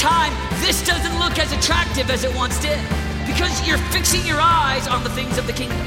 time, 0.00 0.32
this 0.64 0.82
doesn't 0.82 1.18
look 1.18 1.38
as 1.38 1.52
attractive 1.52 2.10
as 2.10 2.24
it 2.24 2.34
once 2.34 2.58
did 2.58 2.80
because 3.26 3.52
you're 3.68 3.78
fixing 3.92 4.24
your 4.24 4.40
eyes 4.40 4.88
on 4.88 5.04
the 5.04 5.10
things 5.10 5.36
of 5.36 5.46
the 5.46 5.52
kingdom. 5.52 5.86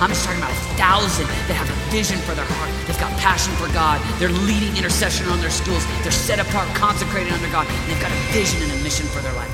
I'm 0.00 0.08
just 0.08 0.24
talking 0.24 0.40
about 0.40 0.50
a 0.50 0.60
thousand 0.80 1.26
that 1.26 1.52
have 1.52 1.68
a 1.68 1.90
vision 1.92 2.16
for 2.20 2.34
their 2.34 2.46
heart. 2.48 2.72
They've 2.86 2.98
got 2.98 3.12
passion 3.20 3.52
for 3.56 3.70
God. 3.74 4.00
They're 4.18 4.32
leading 4.32 4.74
intercession 4.74 5.26
on 5.28 5.38
their 5.40 5.50
schools. 5.50 5.84
They're 6.00 6.10
set 6.10 6.38
apart, 6.40 6.66
consecrated 6.74 7.30
under 7.30 7.50
God. 7.52 7.68
They've 7.86 8.00
got 8.00 8.10
a 8.10 8.32
vision 8.32 8.62
and 8.62 8.72
a 8.72 8.82
mission 8.82 9.04
for 9.08 9.20
their 9.20 9.34
life. 9.34 9.52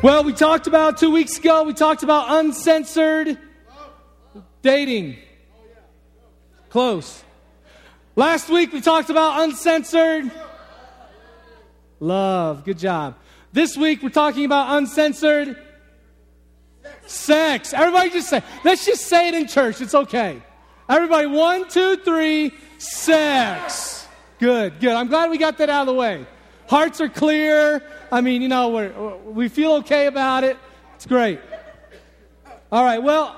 Well, 0.00 0.22
we 0.22 0.32
talked 0.32 0.68
about 0.68 0.98
two 0.98 1.10
weeks 1.10 1.38
ago, 1.38 1.64
we 1.64 1.74
talked 1.74 2.04
about 2.04 2.44
uncensored 2.44 3.36
dating. 4.62 5.16
Close. 6.68 7.24
Last 8.14 8.48
week, 8.48 8.72
we 8.72 8.80
talked 8.80 9.10
about 9.10 9.42
uncensored 9.42 10.30
love. 12.00 12.64
Good 12.64 12.78
job. 12.78 13.16
This 13.52 13.76
week, 13.76 14.02
we're 14.02 14.08
talking 14.08 14.44
about 14.44 14.76
uncensored 14.76 15.56
Sex. 17.06 17.72
Everybody 17.74 18.10
just 18.10 18.28
say, 18.28 18.42
let's 18.64 18.84
just 18.84 19.06
say 19.06 19.28
it 19.28 19.34
in 19.34 19.46
church. 19.46 19.80
It's 19.80 19.94
okay. 19.94 20.42
Everybody, 20.88 21.26
one, 21.26 21.68
two, 21.68 21.96
three, 21.96 22.52
sex. 22.78 24.06
Good, 24.38 24.80
good. 24.80 24.92
I'm 24.92 25.08
glad 25.08 25.30
we 25.30 25.38
got 25.38 25.58
that 25.58 25.68
out 25.68 25.82
of 25.82 25.86
the 25.86 25.94
way. 25.94 26.26
Hearts 26.66 27.00
are 27.00 27.08
clear. 27.08 27.82
I 28.10 28.20
mean, 28.20 28.42
you 28.42 28.48
know, 28.48 28.68
we 28.68 29.32
we 29.32 29.48
feel 29.48 29.72
okay 29.74 30.06
about 30.06 30.44
it. 30.44 30.56
It's 30.94 31.06
great. 31.06 31.40
All 32.72 32.84
right, 32.84 33.02
well, 33.02 33.36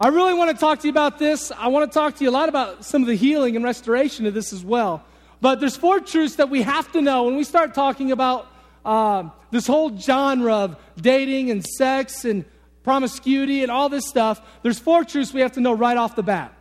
I 0.00 0.08
really 0.08 0.34
want 0.34 0.50
to 0.50 0.56
talk 0.56 0.80
to 0.80 0.86
you 0.86 0.90
about 0.90 1.18
this. 1.18 1.52
I 1.52 1.68
want 1.68 1.90
to 1.90 1.94
talk 1.94 2.16
to 2.16 2.24
you 2.24 2.30
a 2.30 2.32
lot 2.32 2.48
about 2.48 2.84
some 2.84 3.02
of 3.02 3.08
the 3.08 3.16
healing 3.16 3.56
and 3.56 3.64
restoration 3.64 4.26
of 4.26 4.34
this 4.34 4.52
as 4.52 4.64
well. 4.64 5.04
But 5.40 5.60
there's 5.60 5.76
four 5.76 6.00
truths 6.00 6.36
that 6.36 6.50
we 6.50 6.62
have 6.62 6.90
to 6.92 7.02
know 7.02 7.24
when 7.24 7.36
we 7.36 7.44
start 7.44 7.74
talking 7.74 8.12
about 8.12 8.46
um, 8.84 9.32
this 9.50 9.66
whole 9.66 9.96
genre 9.98 10.54
of 10.54 10.76
dating 11.00 11.50
and 11.50 11.64
sex 11.64 12.24
and 12.24 12.44
promiscuity, 12.86 13.62
and 13.62 13.70
all 13.70 13.88
this 13.88 14.06
stuff, 14.06 14.40
there's 14.62 14.78
four 14.78 15.04
truths 15.04 15.34
we 15.34 15.40
have 15.40 15.52
to 15.52 15.60
know 15.60 15.72
right 15.72 15.96
off 15.96 16.14
the 16.14 16.22
bat. 16.22 16.54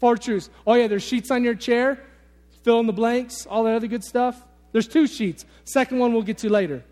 Four 0.00 0.16
truths. 0.16 0.48
Oh, 0.66 0.72
yeah, 0.72 0.86
there's 0.86 1.02
sheets 1.02 1.30
on 1.30 1.44
your 1.44 1.54
chair, 1.54 2.02
fill 2.62 2.80
in 2.80 2.86
the 2.86 2.92
blanks, 2.94 3.44
all 3.44 3.64
that 3.64 3.74
other 3.74 3.86
good 3.86 4.02
stuff. 4.02 4.42
There's 4.72 4.88
two 4.88 5.06
sheets. 5.06 5.44
Second 5.64 5.98
one 5.98 6.14
we'll 6.14 6.22
get 6.22 6.38
to 6.38 6.50
later. 6.50 6.82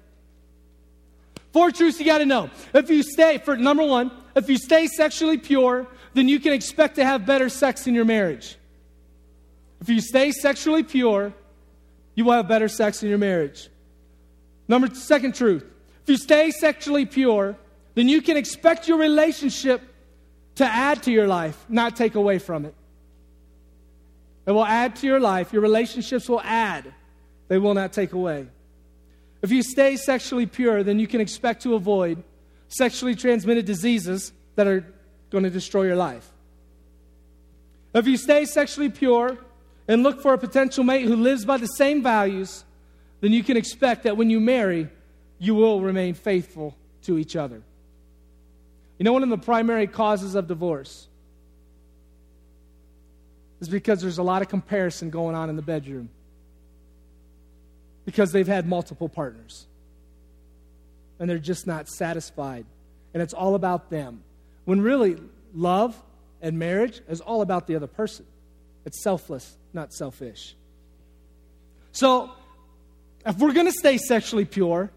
Four 1.52 1.70
truths 1.70 1.98
you 1.98 2.05
got 2.05 2.18
to 2.18 2.27
know. 2.27 2.50
If 2.74 2.90
you 2.90 3.02
stay, 3.02 3.38
for 3.38 3.56
number 3.56 3.83
one, 3.83 4.10
if 4.36 4.48
you 4.50 4.58
stay 4.58 4.88
sexually 4.88 5.38
pure, 5.38 5.86
then 6.12 6.28
you 6.28 6.38
can 6.38 6.52
expect 6.52 6.96
to 6.96 7.05
have 7.05 7.24
better 7.24 7.48
sex 7.48 7.86
in 7.86 7.94
your 7.94 8.05
marriage. 8.05 8.56
If 9.83 9.88
you 9.88 10.00
stay 10.00 10.30
sexually 10.30 10.84
pure, 10.84 11.34
you 12.14 12.25
will 12.25 12.34
have 12.34 12.47
better 12.47 12.69
sex 12.69 13.02
in 13.02 13.08
your 13.08 13.19
marriage. 13.19 13.69
Number 14.69 14.94
second 14.94 15.34
truth. 15.34 15.64
If 16.05 16.08
you 16.08 16.16
stay 16.19 16.52
sexually 16.52 17.05
pure, 17.05 17.56
then 17.97 18.08
you 18.08 18.22
can 18.22 18.36
expect 18.36 18.86
your 18.86 18.98
relationship 18.98 19.83
to 20.55 20.64
add 20.64 21.02
to 21.02 21.11
your 21.11 21.27
life, 21.27 21.66
not 21.69 21.97
take 21.97 22.14
away 22.14 22.39
from 22.39 22.64
it. 22.64 22.77
It 24.47 24.52
will 24.52 24.64
add 24.64 24.94
to 24.97 25.06
your 25.08 25.19
life. 25.19 25.52
Your 25.52 25.62
relationships 25.62 26.28
will 26.28 26.42
add, 26.42 26.94
they 27.48 27.58
will 27.58 27.74
not 27.74 27.92
take 27.92 28.12
away. 28.12 28.46
If 29.42 29.50
you 29.50 29.64
stay 29.64 29.96
sexually 29.96 30.46
pure, 30.46 30.84
then 30.84 31.00
you 31.00 31.08
can 31.08 31.20
expect 31.20 31.64
to 31.64 31.74
avoid 31.74 32.22
sexually 32.69 33.17
transmitted 33.17 33.64
diseases 33.64 34.33
that 34.55 34.69
are 34.69 34.86
going 35.30 35.42
to 35.42 35.50
destroy 35.50 35.83
your 35.83 35.96
life. 35.96 36.30
If 37.92 38.06
you 38.06 38.17
stay 38.17 38.44
sexually 38.44 38.89
pure 38.89 39.39
and 39.92 40.02
look 40.02 40.22
for 40.22 40.32
a 40.32 40.38
potential 40.38 40.84
mate 40.84 41.04
who 41.04 41.16
lives 41.16 41.44
by 41.44 41.58
the 41.58 41.66
same 41.66 42.02
values, 42.02 42.64
then 43.20 43.30
you 43.30 43.44
can 43.44 43.58
expect 43.58 44.04
that 44.04 44.16
when 44.16 44.30
you 44.30 44.40
marry, 44.40 44.88
you 45.38 45.54
will 45.54 45.82
remain 45.82 46.14
faithful 46.14 46.74
to 47.02 47.18
each 47.18 47.36
other. 47.36 47.60
You 48.98 49.05
know, 49.05 49.12
one 49.12 49.22
of 49.22 49.28
the 49.28 49.36
primary 49.36 49.86
causes 49.86 50.34
of 50.34 50.46
divorce 50.46 51.08
is 53.61 53.68
because 53.68 54.00
there's 54.00 54.17
a 54.17 54.22
lot 54.22 54.40
of 54.40 54.48
comparison 54.48 55.11
going 55.11 55.36
on 55.36 55.50
in 55.50 55.56
the 55.56 55.62
bedroom 55.62 56.08
because 58.06 58.33
they've 58.33 58.48
had 58.48 58.67
multiple 58.67 59.11
partners 59.11 59.67
and 61.18 61.28
they're 61.28 61.38
just 61.38 61.67
not 61.67 61.86
satisfied. 61.86 62.64
And 63.12 63.22
it's 63.22 63.34
all 63.34 63.55
about 63.55 63.90
them. 63.90 64.22
When 64.64 64.80
really, 64.80 65.18
love 65.55 66.00
and 66.40 66.58
marriage 66.58 67.02
is 67.11 67.20
all 67.20 67.42
about 67.42 67.67
the 67.67 67.77
other 67.77 67.86
person. 67.86 68.24
It's 68.86 69.02
selfless, 69.02 69.58
not 69.72 69.92
selfish. 69.92 70.55
So, 71.92 72.30
if 73.24 73.38
we're 73.38 73.52
going 73.52 73.66
to 73.66 73.72
stay 73.72 73.98
sexually 73.98 74.44
pure, 74.44 74.90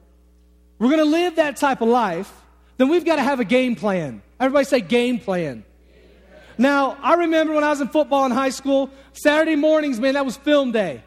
we're 0.79 0.89
going 0.89 0.99
to 0.99 1.05
live 1.05 1.35
that 1.37 1.57
type 1.57 1.81
of 1.81 1.87
life, 1.87 2.31
then 2.77 2.89
we've 2.89 3.05
got 3.05 3.17
to 3.17 3.23
have 3.23 3.39
a 3.39 3.45
game 3.45 3.75
plan. 3.75 4.21
Everybody 4.39 4.65
say 4.65 4.81
game 4.81 5.19
plan. 5.19 5.63
Now, 6.57 6.97
I 7.01 7.15
remember 7.15 7.53
when 7.53 7.63
I 7.63 7.69
was 7.69 7.81
in 7.81 7.89
football 7.89 8.25
in 8.25 8.31
high 8.31 8.49
school, 8.49 8.89
Saturday 9.13 9.55
mornings, 9.55 9.99
man, 9.99 10.13
that 10.13 10.25
was 10.25 10.37
film 10.37 10.71
day. 10.71 11.03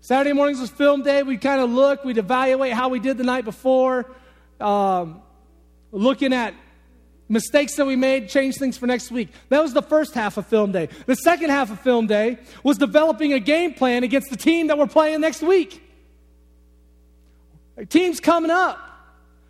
Saturday 0.00 0.32
mornings 0.32 0.60
was 0.60 0.70
film 0.70 1.02
day. 1.02 1.22
We'd 1.22 1.42
kind 1.42 1.60
of 1.60 1.70
look, 1.70 2.04
we'd 2.04 2.18
evaluate 2.18 2.72
how 2.72 2.88
we 2.88 2.98
did 2.98 3.18
the 3.18 3.24
night 3.24 3.44
before, 3.44 4.10
um, 4.58 5.20
looking 5.92 6.32
at 6.32 6.54
mistakes 7.30 7.76
that 7.76 7.86
we 7.86 7.96
made, 7.96 8.28
change 8.28 8.56
things 8.56 8.76
for 8.76 8.86
next 8.86 9.10
week. 9.10 9.28
That 9.48 9.62
was 9.62 9.72
the 9.72 9.82
first 9.82 10.12
half 10.12 10.36
of 10.36 10.46
film 10.46 10.72
day. 10.72 10.90
The 11.06 11.14
second 11.14 11.48
half 11.48 11.70
of 11.70 11.80
film 11.80 12.06
day 12.06 12.38
was 12.62 12.76
developing 12.76 13.32
a 13.32 13.40
game 13.40 13.72
plan 13.72 14.04
against 14.04 14.28
the 14.28 14.36
team 14.36 14.66
that 14.66 14.76
we're 14.76 14.86
playing 14.86 15.22
next 15.22 15.40
week. 15.40 15.82
Our 17.78 17.84
team's 17.86 18.20
coming 18.20 18.50
up. 18.50 18.78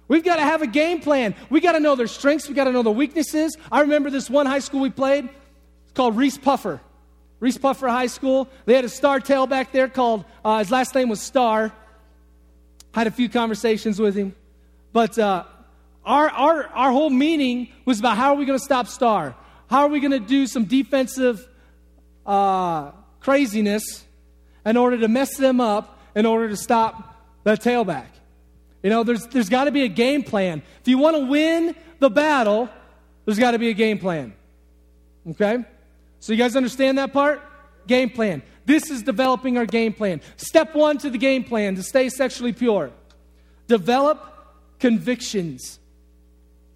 We've 0.07 0.25
got 0.25 0.37
to 0.37 0.43
have 0.43 0.63
a 0.63 0.67
game 0.67 1.01
plan. 1.01 1.35
We 1.51 1.61
got 1.61 1.73
to 1.73 1.81
know 1.81 1.97
their 1.97 2.07
strengths. 2.07 2.49
We 2.49 2.55
got 2.55 2.65
to 2.65 2.73
know 2.73 2.83
their 2.83 2.93
weaknesses. 2.93 3.57
I 3.73 3.81
remember 3.81 4.11
this 4.11 4.31
one 4.31 4.47
high 4.47 4.59
school 4.59 4.81
we 4.81 4.91
played. 4.91 5.25
It's 5.25 5.93
called 5.95 6.17
Reeths-Puffer. 6.17 6.81
Reese 7.41 7.57
Puffer 7.57 7.89
High 7.89 8.07
School. 8.07 8.49
They 8.67 8.75
had 8.75 8.85
a 8.85 8.89
star 8.89 9.19
tailback 9.19 9.73
there 9.73 9.89
called, 9.89 10.27
uh, 10.45 10.59
his 10.59 10.71
last 10.71 10.95
name 10.95 11.09
was 11.09 11.23
Star. 11.23 11.73
Had 12.93 13.07
a 13.07 13.11
few 13.11 13.31
conversations 13.31 13.99
with 13.99 14.15
him. 14.15 14.35
But 14.93 15.19
uh, 15.19 15.45
our, 16.05 16.28
our, 16.31 16.66
our 16.69 16.93
whole 16.93 17.11
meaning 17.11 17.69
was 17.84 18.00
about 18.00 18.16
how 18.16 18.33
are 18.33 18.37
we 18.37 18.44
going 18.44 18.59
to 18.59 18.65
stop 18.65 18.87
Star? 18.88 19.34
How 19.69 19.83
are 19.83 19.88
we 19.88 20.00
going 20.00 20.12
to 20.12 20.21
do 20.21 20.47
some 20.47 20.65
defensive 20.65 21.47
uh, 22.27 22.93
craziness 23.21 24.05
in 24.65 24.77
order 24.77 24.99
to 24.99 25.09
mess 25.09 25.37
them 25.37 25.60
up 25.60 25.99
in 26.15 26.27
order 26.27 26.49
to 26.49 26.56
stop 26.56 27.22
the 27.44 27.53
tailback? 27.53 28.06
You 28.83 28.91
know, 28.91 29.05
there's, 29.05 29.27
there's 29.27 29.49
got 29.49 29.65
to 29.65 29.71
be 29.71 29.83
a 29.83 29.89
game 29.89 30.22
plan. 30.22 30.62
If 30.81 30.89
you 30.89 30.99
want 30.99 31.16
to 31.16 31.27
win 31.27 31.75
the 31.99 32.10
battle, 32.10 32.69
there's 33.25 33.39
got 33.39 33.50
to 33.50 33.59
be 33.59 33.69
a 33.69 33.75
game 33.75 33.99
plan. 33.99 34.33
Okay? 35.28 35.65
So, 36.19 36.33
you 36.33 36.39
guys 36.39 36.56
understand 36.56 36.99
that 36.99 37.12
part? 37.12 37.43
Game 37.87 38.10
plan. 38.10 38.43
This 38.65 38.91
is 38.91 39.03
developing 39.03 39.59
our 39.59 39.66
game 39.66 39.93
plan. 39.93 40.21
Step 40.37 40.75
one 40.75 40.97
to 40.99 41.10
the 41.10 41.19
game 41.19 41.44
plan 41.44 41.75
to 41.77 41.83
stay 41.83 42.09
sexually 42.09 42.53
pure 42.53 42.91
develop 43.66 44.31
convictions. 44.78 45.80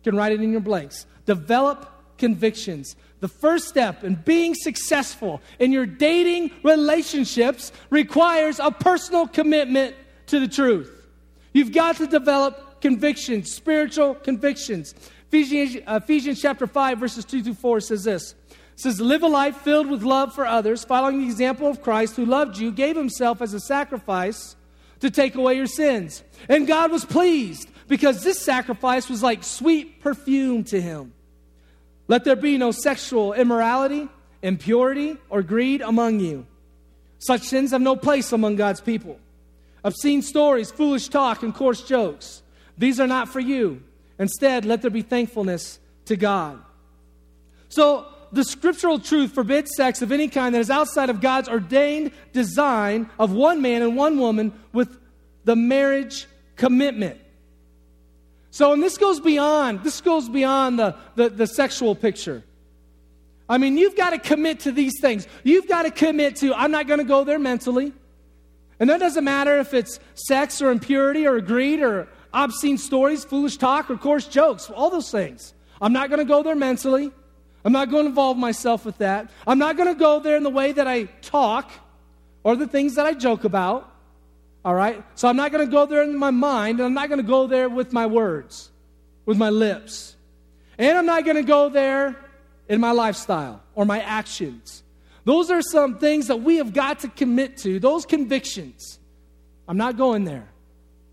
Can 0.05 0.17
write 0.17 0.33
it 0.33 0.41
in 0.41 0.53
your 0.53 0.61
blanks. 0.61 1.07
Develop 1.27 1.91
convictions. 2.19 2.95
The 3.21 3.29
first 3.29 3.69
step 3.69 4.05
in 4.05 4.17
being 4.17 4.55
successful 4.55 5.41
in 5.59 5.73
your 5.73 5.87
dating 5.87 6.51
relationships 6.63 7.73
requires 7.91 8.61
a 8.61 8.71
personal 8.71 9.27
commitment 9.27 9.97
to 10.27 10.39
the 10.39 10.49
truth. 10.49 11.09
You've 11.53 11.73
got 11.73 11.97
to 11.97 12.07
develop 12.07 12.81
convictions, 12.81 13.53
spiritual 13.53 14.15
convictions. 14.15 14.95
Ephesians, 15.29 15.83
Ephesians 15.89 16.41
chapter 16.41 16.67
5, 16.67 16.99
verses 16.99 17.25
2 17.25 17.43
through 17.43 17.55
4 17.55 17.81
says 17.81 18.05
this. 18.05 18.35
Says, 18.77 19.01
Live 19.01 19.23
a 19.23 19.29
life 19.29 19.57
filled 19.59 19.89
with 19.89 20.03
love 20.03 20.35
for 20.35 20.47
others, 20.47 20.85
following 20.85 21.21
the 21.21 21.27
example 21.27 21.69
of 21.69 21.81
Christ, 21.81 22.17
who 22.17 22.27
loved 22.27 22.59
you, 22.59 22.71
gave 22.73 22.97
himself 22.97 23.41
as 23.41 23.55
a 23.55 23.61
sacrifice 23.61 24.57
to 25.05 25.11
take 25.11 25.35
away 25.35 25.55
your 25.55 25.67
sins. 25.67 26.23
And 26.49 26.67
God 26.67 26.91
was 26.91 27.05
pleased 27.05 27.69
because 27.89 28.25
this 28.25 28.41
sacrifice 28.41 29.11
was 29.11 29.23
like 29.23 29.45
sweet 29.45 30.01
perfume 30.01 30.65
to 30.65 30.81
him. 30.81 31.13
Let 32.09 32.25
there 32.25 32.37
be 32.37 32.57
no 32.57 32.71
sexual 32.71 33.35
immorality, 33.35 34.09
impurity, 34.41 35.19
or 35.29 35.43
greed 35.43 35.83
among 35.83 36.21
you. 36.21 36.47
Such 37.19 37.43
sins 37.43 37.73
have 37.73 37.83
no 37.83 37.97
place 37.97 38.33
among 38.33 38.57
God's 38.57 38.81
people 38.81 39.19
obscene 39.85 40.23
stories, 40.23 40.71
foolish 40.71 41.09
talk, 41.09 41.43
and 41.43 41.55
coarse 41.55 41.83
jokes. 41.83 42.43
These 42.79 42.99
are 42.99 43.07
not 43.07 43.29
for 43.29 43.41
you. 43.41 43.83
Instead, 44.19 44.65
let 44.65 44.81
there 44.81 44.91
be 44.91 45.03
thankfulness 45.03 45.79
to 46.07 46.17
God. 46.17 46.59
So, 47.69 48.07
the 48.35 48.45
scriptural 48.45 48.99
truth 48.99 49.33
forbids 49.33 49.71
sex 49.77 50.03
of 50.03 50.13
any 50.13 50.29
kind 50.29 50.55
that 50.55 50.61
is 50.61 50.71
outside 50.71 51.11
of 51.11 51.21
God's 51.21 51.49
ordained 51.49 52.13
design 52.33 53.09
of 53.19 53.33
one 53.33 53.63
man 53.63 53.83
and 53.83 53.97
one 53.97 54.19
woman 54.19 54.53
with 54.73 54.99
the 55.45 55.57
marriage 55.57 56.27
commitment. 56.57 57.21
So, 58.51 58.73
and 58.73 58.83
this 58.83 58.99
goes 58.99 59.21
beyond, 59.21 59.83
this 59.83 60.01
goes 60.01 60.29
beyond 60.29 60.79
the, 60.79 60.97
the, 61.17 61.29
the 61.29 61.47
sexual 61.47 61.95
picture. 61.95 62.45
I 63.49 63.59
mean, 63.59 63.77
you've 63.77 63.97
got 63.97 64.11
to 64.11 64.19
commit 64.19 64.61
to 64.61 64.73
these 64.73 65.01
things. 65.01 65.27
You've 65.43 65.69
got 65.69 65.83
to 65.83 65.91
commit 65.91 66.37
to, 66.37 66.55
I'm 66.55 66.71
not 66.71 66.87
going 66.87 67.01
to 67.01 67.05
go 67.05 67.25
there 67.25 67.39
mentally. 67.39 67.93
And 68.81 68.91
that 68.91 69.01
doesn't 69.01 69.25
matter 69.25 69.59
if 69.59 69.75
it's 69.75 70.01
sex 70.15 70.63
or 70.63 70.71
impurity 70.71 71.27
or 71.27 71.41
greed 71.41 71.81
or 71.81 72.09
obscene 72.33 72.79
stories, 72.79 73.25
foolish 73.25 73.57
talk, 73.57 73.91
or 73.91 73.97
coarse 73.97 74.27
jokes, 74.27 74.71
all 74.71 74.91
those 74.91 75.11
things. 75.11 75.53
I'm 75.81 75.93
not 75.93 76.09
going 76.09 76.19
to 76.19 76.25
go 76.25 76.43
there 76.43 76.57
mentally. 76.57 77.13
I'm 77.65 77.73
not 77.73 77.91
going 77.91 78.05
to 78.05 78.09
involve 78.11 78.37
myself 78.37 78.85
with 78.85 78.99
that. 78.99 79.31
I'm 79.47 79.59
not 79.59 79.77
going 79.77 79.89
to 79.89 79.99
go 79.99 80.21
there 80.21 80.37
in 80.37 80.43
the 80.43 80.51
way 80.51 80.73
that 80.73 80.87
I 80.87 81.05
talk 81.23 81.71
or 82.43 82.57
the 82.57 82.67
things 82.67 82.97
that 82.97 83.07
I 83.07 83.15
joke 83.15 83.45
about. 83.45 83.91
All 84.65 84.75
right? 84.75 85.03
So 85.15 85.29
I'm 85.29 85.37
not 85.37 85.51
going 85.51 85.67
to 85.67 85.71
go 85.71 85.87
there 85.87 86.03
in 86.03 86.17
my 86.17 86.31
mind, 86.31 86.79
and 86.79 86.87
I'm 86.87 86.95
not 86.95 87.09
going 87.09 87.21
to 87.21 87.27
go 87.27 87.47
there 87.47 87.69
with 87.69 87.93
my 87.93 88.07
words, 88.07 88.71
with 89.25 89.39
my 89.39 89.51
lips. 89.51 90.17
And 90.79 90.97
I'm 90.97 91.07
not 91.07 91.25
going 91.25 91.37
to 91.37 91.43
go 91.43 91.69
there 91.69 92.17
in 92.69 92.81
my 92.81 92.91
lifestyle 92.91 93.63
or 93.75 93.85
my 93.85 94.01
actions. 94.01 94.83
Those 95.25 95.51
are 95.51 95.63
some 95.63 95.99
things 95.99 96.27
that 96.27 96.37
we 96.37 96.57
have 96.57 96.73
got 96.73 97.01
to 97.01 97.09
commit 97.09 97.57
to, 97.59 97.79
those 97.81 98.05
convictions. 98.05 98.99
I'm 99.67 99.79
not 99.79 99.97
going 99.97 100.25
there. 100.25 100.49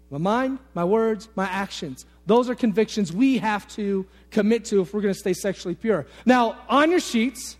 My 0.09 0.18
mind, 0.18 0.59
my 0.74 0.83
words, 0.83 1.30
my 1.36 1.45
actions. 1.45 2.06
Those 2.25 2.50
are 2.50 2.56
convictions 2.56 3.12
we 3.12 3.39
have 3.39 3.68
to 3.75 4.06
commit 4.29 4.65
to 4.65 4.81
if 4.81 4.94
we're 4.94 5.01
going 5.01 5.13
to 5.13 5.19
stay 5.19 5.33
sexually 5.33 5.75
pure. 5.75 6.06
Now, 6.25 6.57
on 6.69 6.91
your 6.91 7.00
sheets, 7.00 7.57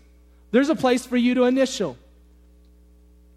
there's 0.50 0.68
a 0.68 0.74
place 0.74 1.04
for 1.04 1.16
you 1.16 1.34
to 1.34 1.44
initial. 1.44 1.96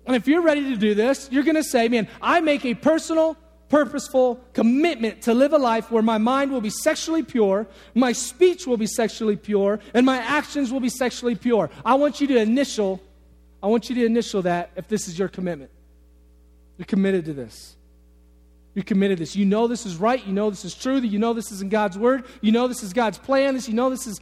And 0.05 0.15
if 0.15 0.27
you're 0.27 0.41
ready 0.41 0.61
to 0.69 0.77
do 0.77 0.93
this, 0.93 1.29
you're 1.31 1.43
going 1.43 1.55
to 1.55 1.63
say, 1.63 1.87
man, 1.87 2.07
I 2.21 2.39
make 2.41 2.63
a 2.63 2.75
personal, 2.75 3.35
purposeful 3.69 4.39
commitment 4.53 5.23
to 5.23 5.33
live 5.33 5.53
a 5.53 5.57
life 5.57 5.89
where 5.89 6.03
my 6.03 6.19
mind 6.19 6.51
will 6.51 6.61
be 6.61 6.69
sexually 6.69 7.23
pure, 7.23 7.65
my 7.95 8.11
speech 8.11 8.67
will 8.67 8.77
be 8.77 8.85
sexually 8.85 9.35
pure, 9.35 9.79
and 9.93 10.05
my 10.05 10.17
actions 10.17 10.71
will 10.71 10.79
be 10.79 10.89
sexually 10.89 11.35
pure. 11.35 11.71
I 11.83 11.95
want 11.95 12.21
you 12.21 12.27
to 12.27 12.37
initial, 12.37 13.01
I 13.63 13.67
want 13.67 13.89
you 13.89 13.95
to 13.95 14.05
initial 14.05 14.43
that 14.43 14.69
if 14.75 14.87
this 14.87 15.07
is 15.07 15.17
your 15.17 15.27
commitment. 15.27 15.71
You're 16.77 16.85
committed 16.85 17.25
to 17.25 17.33
this. 17.33 17.75
You're 18.75 18.83
committed 18.83 19.17
to 19.17 19.21
this. 19.23 19.35
You 19.35 19.45
know 19.45 19.67
this 19.67 19.85
is 19.85 19.95
right. 19.95 20.25
You 20.27 20.33
know 20.33 20.49
this 20.49 20.65
is 20.65 20.75
true. 20.75 20.97
You 20.97 21.17
know 21.17 21.33
this 21.33 21.51
is 21.51 21.61
in 21.61 21.69
God's 21.69 21.97
word. 21.97 22.25
You 22.41 22.51
know 22.51 22.67
this 22.67 22.83
is 22.83 22.91
God's 22.91 23.17
plan. 23.17 23.53
This, 23.55 23.69
you 23.69 23.73
know 23.73 23.89
this 23.89 24.05
is 24.05 24.19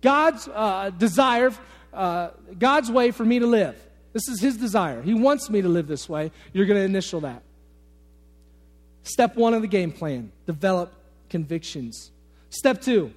God's 0.00 0.48
uh, 0.48 0.90
desire, 0.96 1.50
uh, 1.92 2.30
God's 2.58 2.90
way 2.90 3.10
for 3.10 3.24
me 3.24 3.40
to 3.40 3.46
live. 3.46 3.76
This 4.12 4.28
is 4.28 4.40
His 4.40 4.56
desire. 4.56 5.02
He 5.02 5.12
wants 5.12 5.50
me 5.50 5.60
to 5.60 5.68
live 5.68 5.88
this 5.88 6.08
way. 6.08 6.30
You're 6.52 6.66
going 6.66 6.78
to 6.78 6.84
initial 6.84 7.20
that. 7.22 7.42
Step 9.02 9.34
one 9.36 9.54
of 9.54 9.62
the 9.62 9.68
game 9.68 9.90
plan 9.90 10.30
develop 10.46 10.92
convictions. 11.28 12.12
Step 12.50 12.80
two, 12.80 13.12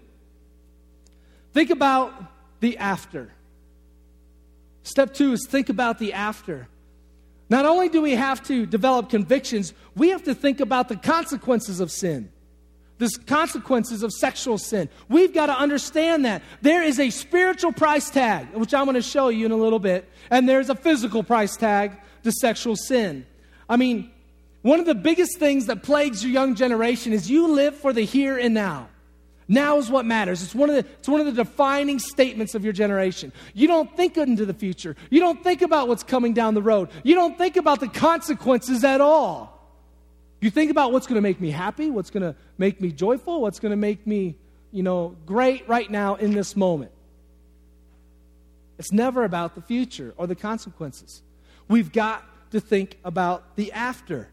think 1.54 1.70
about 1.70 2.14
the 2.62 2.78
after. 2.78 3.32
Step 4.84 5.14
two 5.14 5.34
is 5.34 5.46
think 5.48 5.70
about 5.70 6.00
the 6.00 6.14
after. 6.14 6.68
Not 7.50 7.66
only 7.66 7.90
do 7.90 8.02
we 8.02 8.12
have 8.12 8.42
to 8.48 8.66
develop 8.66 9.10
convictions, 9.10 9.74
we 9.96 10.10
have 10.10 10.24
to 10.24 10.34
think 10.34 10.60
about 10.60 10.90
the 10.90 10.96
consequences 10.96 11.80
of 11.80 11.92
sin. 11.92 12.32
The 13.00 13.10
consequences 13.26 14.04
of 14.04 14.14
sexual 14.14 14.58
sin. 14.58 14.90
We've 15.10 15.34
got 15.34 15.48
to 15.48 15.58
understand 15.58 16.26
that. 16.26 16.42
There 16.62 16.84
is 16.84 17.00
a 17.00 17.10
spiritual 17.10 17.74
price 17.74 18.10
tag, 18.10 18.54
which 18.54 18.74
I'm 18.74 18.86
going 18.86 18.96
to 18.96 19.02
show 19.02 19.30
you 19.30 19.46
in 19.46 19.52
a 19.52 19.58
little 19.58 19.80
bit, 19.80 20.10
and 20.30 20.48
there's 20.48 20.70
a 20.70 20.76
physical 20.76 21.24
price 21.24 21.58
tag 21.58 21.92
to 22.24 22.32
sexual 22.32 22.76
sin. 22.76 23.26
I 23.68 23.78
mean, 23.78 24.12
one 24.62 24.80
of 24.80 24.86
the 24.86 24.96
biggest 24.96 25.38
things 25.38 25.66
that 25.66 25.84
plagues 25.84 26.24
your 26.24 26.32
young 26.32 26.56
generation 26.56 27.12
is 27.12 27.30
you 27.30 27.48
live 27.48 27.76
for 27.76 27.92
the 27.92 28.04
here 28.04 28.38
and 28.38 28.54
now. 28.54 28.88
Now 29.48 29.78
is 29.78 29.90
what 29.90 30.06
matters. 30.06 30.42
It's 30.42 30.56
one, 30.56 30.70
of 30.70 30.76
the, 30.76 30.90
it's 31.00 31.08
one 31.08 31.20
of 31.20 31.26
the 31.26 31.44
defining 31.44 32.00
statements 32.00 32.56
of 32.56 32.64
your 32.64 32.74
generation. 32.74 33.34
You 33.54 33.68
don't 33.68 33.96
think 33.96 34.18
into 34.18 34.46
the 34.46 34.54
future. 34.54 34.96
You 35.10 35.20
don't 35.20 35.44
think 35.44 35.62
about 35.62 35.88
what's 35.88 36.04
coming 36.04 36.34
down 36.34 36.54
the 36.54 36.62
road. 36.62 36.90
You 37.04 37.16
don't 37.16 37.38
think 37.38 37.58
about 37.58 37.80
the 37.80 37.88
consequences 37.88 38.84
at 38.84 39.02
all. 39.02 39.54
You 40.42 40.50
think 40.50 40.72
about 40.72 40.92
what's 40.92 41.08
going 41.08 41.16
to 41.16 41.22
make 41.22 41.40
me 41.40 41.52
happy, 41.52 41.90
what's 41.90 42.10
going 42.10 42.24
to 42.24 42.36
make 42.58 42.82
me 42.82 42.92
joyful, 42.92 43.42
what's 43.42 43.60
going 43.60 43.72
to 43.72 43.78
make 43.78 44.06
me, 44.06 44.36
you 44.72 44.84
know, 44.84 45.16
great 45.26 45.68
right 45.70 45.90
now 45.90 46.16
in 46.16 46.34
this 46.34 46.56
moment. 46.56 46.92
It's 48.78 48.92
never 48.92 49.24
about 49.24 49.56
the 49.56 49.62
future 49.62 50.14
or 50.18 50.28
the 50.28 50.36
consequences. 50.36 51.22
We've 51.68 51.92
got 51.92 52.26
to 52.52 52.60
think 52.60 52.98
about 53.04 53.56
the 53.56 53.72
after. 53.72 54.30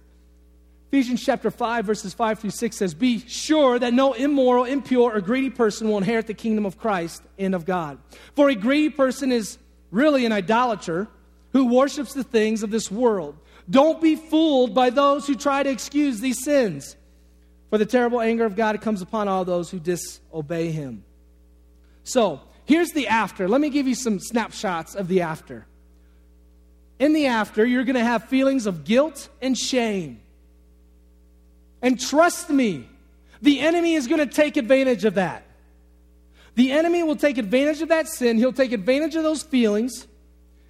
Ephesians 0.92 1.25
chapter 1.25 1.52
5, 1.52 1.84
verses 1.84 2.12
5 2.14 2.40
through 2.40 2.50
6 2.50 2.76
says, 2.76 2.94
Be 2.94 3.20
sure 3.20 3.78
that 3.78 3.94
no 3.94 4.12
immoral, 4.12 4.64
impure, 4.64 5.14
or 5.14 5.20
greedy 5.20 5.48
person 5.48 5.88
will 5.88 5.98
inherit 5.98 6.26
the 6.26 6.34
kingdom 6.34 6.66
of 6.66 6.78
Christ 6.78 7.22
and 7.38 7.54
of 7.54 7.64
God. 7.64 7.98
For 8.34 8.48
a 8.48 8.56
greedy 8.56 8.90
person 8.90 9.31
is 9.31 9.58
really 9.92 10.26
an 10.26 10.32
idolater 10.32 11.06
who 11.52 11.66
worships 11.66 12.12
the 12.12 12.25
things 12.25 12.64
of 12.64 12.72
this 12.72 12.90
world. 12.90 13.37
Don't 13.70 14.00
be 14.00 14.16
fooled 14.16 14.75
by 14.75 14.90
those 14.90 15.28
who 15.28 15.37
try 15.37 15.62
to 15.62 15.70
excuse 15.70 16.19
these 16.19 16.42
sins. 16.42 16.96
For 17.69 17.78
the 17.78 17.86
terrible 17.86 18.20
anger 18.20 18.44
of 18.44 18.56
God 18.56 18.81
comes 18.81 19.00
upon 19.00 19.28
all 19.28 19.44
those 19.44 19.70
who 19.70 19.78
disobey 19.78 20.72
him. 20.72 21.04
So, 22.02 22.40
here's 22.64 22.90
the 22.90 23.06
after. 23.06 23.46
Let 23.46 23.60
me 23.60 23.70
give 23.70 23.86
you 23.86 23.94
some 23.94 24.19
snapshots 24.19 24.96
of 24.96 25.06
the 25.06 25.20
after. 25.20 25.69
In 26.98 27.12
the 27.12 27.26
after, 27.26 27.64
you're 27.64 27.84
going 27.84 27.94
to 27.94 28.02
have 28.02 28.25
feelings 28.25 28.66
of 28.66 28.82
guilt 28.84 29.28
and 29.40 29.56
shame. 29.56 30.20
And 31.82 32.00
trust 32.00 32.50
me, 32.50 32.88
the 33.43 33.61
enemy 33.61 33.94
is 33.94 34.06
going 34.06 34.19
to 34.27 34.32
take 34.32 34.56
advantage 34.56 35.05
of 35.05 35.15
that. 35.15 35.44
The 36.55 36.73
enemy 36.73 37.03
will 37.03 37.17
take 37.17 37.38
advantage 37.38 37.81
of 37.81 37.88
that 37.88 38.09
sin. 38.09 38.37
He'll 38.37 38.53
take 38.53 38.73
advantage 38.73 39.15
of 39.15 39.23
those 39.23 39.43
feelings, 39.43 40.06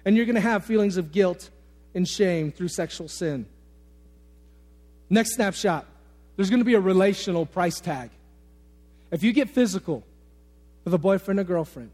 and 0.05 0.15
you're 0.15 0.25
going 0.25 0.35
to 0.35 0.41
have 0.41 0.63
feelings 0.63 0.97
of 0.97 1.11
guilt 1.11 1.49
and 1.93 2.07
shame 2.07 2.51
through 2.51 2.69
sexual 2.69 3.07
sin. 3.07 3.45
Next 5.09 5.33
snapshot 5.33 5.85
there's 6.35 6.49
going 6.49 6.61
to 6.61 6.65
be 6.65 6.73
a 6.73 6.79
relational 6.79 7.45
price 7.45 7.79
tag. 7.79 8.09
If 9.11 9.21
you 9.21 9.33
get 9.33 9.49
physical 9.49 10.03
with 10.85 10.93
a 10.93 10.97
boyfriend 10.97 11.39
or 11.39 11.43
girlfriend, 11.43 11.91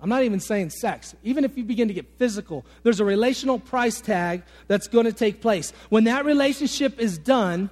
I'm 0.00 0.08
not 0.08 0.24
even 0.24 0.40
saying 0.40 0.70
sex. 0.70 1.14
Even 1.22 1.44
if 1.44 1.56
you 1.58 1.64
begin 1.64 1.88
to 1.88 1.94
get 1.94 2.06
physical, 2.18 2.64
there's 2.82 3.00
a 3.00 3.04
relational 3.04 3.58
price 3.58 4.00
tag 4.00 4.42
that's 4.66 4.88
going 4.88 5.04
to 5.04 5.12
take 5.12 5.42
place. 5.42 5.72
When 5.90 6.04
that 6.04 6.24
relationship 6.24 6.98
is 6.98 7.18
done, 7.18 7.68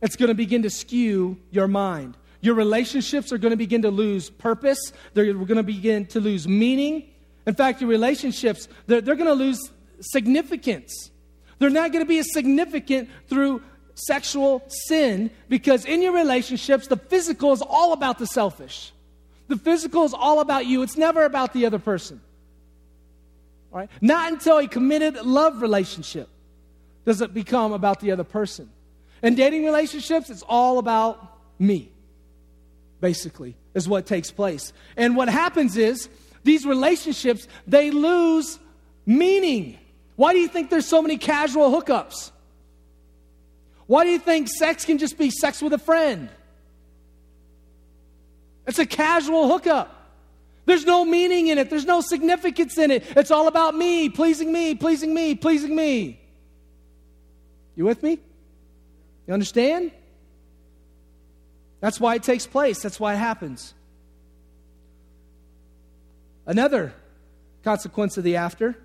it's 0.00 0.16
going 0.16 0.28
to 0.28 0.34
begin 0.34 0.62
to 0.62 0.70
skew 0.70 1.38
your 1.50 1.68
mind. 1.68 2.16
Your 2.40 2.54
relationships 2.54 3.32
are 3.32 3.38
going 3.38 3.50
to 3.50 3.56
begin 3.56 3.82
to 3.82 3.90
lose 3.90 4.30
purpose. 4.30 4.92
They're 5.14 5.32
going 5.32 5.56
to 5.56 5.62
begin 5.62 6.06
to 6.06 6.20
lose 6.20 6.46
meaning. 6.46 7.08
In 7.46 7.54
fact, 7.54 7.80
your 7.80 7.90
relationships, 7.90 8.68
they're, 8.86 9.00
they're 9.00 9.16
going 9.16 9.26
to 9.26 9.34
lose 9.34 9.58
significance. 10.00 11.10
They're 11.58 11.70
not 11.70 11.92
going 11.92 12.04
to 12.04 12.08
be 12.08 12.18
as 12.18 12.32
significant 12.32 13.08
through 13.26 13.62
sexual 13.94 14.62
sin 14.68 15.30
because 15.48 15.84
in 15.84 16.00
your 16.02 16.12
relationships, 16.12 16.86
the 16.86 16.96
physical 16.96 17.52
is 17.52 17.62
all 17.62 17.92
about 17.92 18.18
the 18.18 18.26
selfish. 18.26 18.92
The 19.48 19.56
physical 19.56 20.04
is 20.04 20.14
all 20.14 20.40
about 20.40 20.66
you, 20.66 20.82
it's 20.82 20.96
never 20.96 21.24
about 21.24 21.52
the 21.52 21.66
other 21.66 21.78
person. 21.78 22.20
All 23.72 23.80
right? 23.80 23.90
Not 24.00 24.32
until 24.32 24.58
a 24.58 24.68
committed 24.68 25.16
love 25.16 25.62
relationship 25.62 26.28
does 27.04 27.20
it 27.22 27.34
become 27.34 27.72
about 27.72 28.00
the 28.00 28.12
other 28.12 28.24
person. 28.24 28.70
In 29.22 29.34
dating 29.34 29.64
relationships, 29.64 30.30
it's 30.30 30.44
all 30.48 30.78
about 30.78 31.38
me, 31.58 31.90
basically, 33.00 33.56
is 33.74 33.88
what 33.88 34.06
takes 34.06 34.30
place. 34.30 34.72
And 34.96 35.16
what 35.16 35.28
happens 35.28 35.76
is 35.76 36.08
these 36.44 36.64
relationships, 36.64 37.48
they 37.66 37.90
lose 37.90 38.58
meaning. 39.06 39.78
Why 40.16 40.32
do 40.32 40.38
you 40.38 40.48
think 40.48 40.70
there's 40.70 40.86
so 40.86 41.02
many 41.02 41.18
casual 41.18 41.70
hookups? 41.70 42.30
Why 43.86 44.04
do 44.04 44.10
you 44.10 44.18
think 44.18 44.48
sex 44.48 44.84
can 44.84 44.98
just 44.98 45.18
be 45.18 45.30
sex 45.30 45.62
with 45.62 45.72
a 45.72 45.78
friend? 45.78 46.28
It's 48.66 48.78
a 48.78 48.86
casual 48.86 49.48
hookup. 49.48 49.94
There's 50.66 50.84
no 50.84 51.06
meaning 51.06 51.48
in 51.48 51.56
it, 51.56 51.70
there's 51.70 51.86
no 51.86 52.02
significance 52.02 52.76
in 52.76 52.90
it. 52.90 53.04
It's 53.16 53.30
all 53.30 53.48
about 53.48 53.74
me, 53.74 54.10
pleasing 54.10 54.52
me, 54.52 54.74
pleasing 54.74 55.14
me, 55.14 55.34
pleasing 55.34 55.74
me. 55.74 56.20
You 57.74 57.86
with 57.86 58.02
me? 58.02 58.18
You 59.28 59.34
understand? 59.34 59.92
That's 61.80 62.00
why 62.00 62.16
it 62.16 62.24
takes 62.24 62.46
place, 62.46 62.82
that's 62.82 62.98
why 62.98 63.14
it 63.14 63.18
happens. 63.18 63.74
Another 66.46 66.92
consequence 67.62 68.16
of 68.16 68.24
the 68.24 68.36
after 68.36 68.76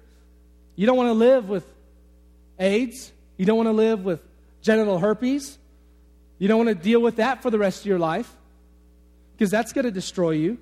you 0.75 0.85
don't 0.85 0.97
want 0.97 1.09
to 1.09 1.13
live 1.13 1.49
with 1.49 1.65
AIDS. 2.59 3.11
You 3.37 3.45
don't 3.45 3.57
want 3.57 3.67
to 3.67 3.73
live 3.73 4.03
with 4.03 4.21
genital 4.61 4.99
herpes. 4.99 5.57
You 6.39 6.47
don't 6.47 6.65
want 6.65 6.69
to 6.77 6.83
deal 6.83 6.99
with 6.99 7.17
that 7.17 7.41
for 7.41 7.49
the 7.49 7.59
rest 7.59 7.81
of 7.81 7.85
your 7.85 7.99
life 7.99 8.31
because 9.33 9.51
that's 9.51 9.71
going 9.71 9.85
to 9.85 9.91
destroy 9.91 10.31
you. 10.31 10.57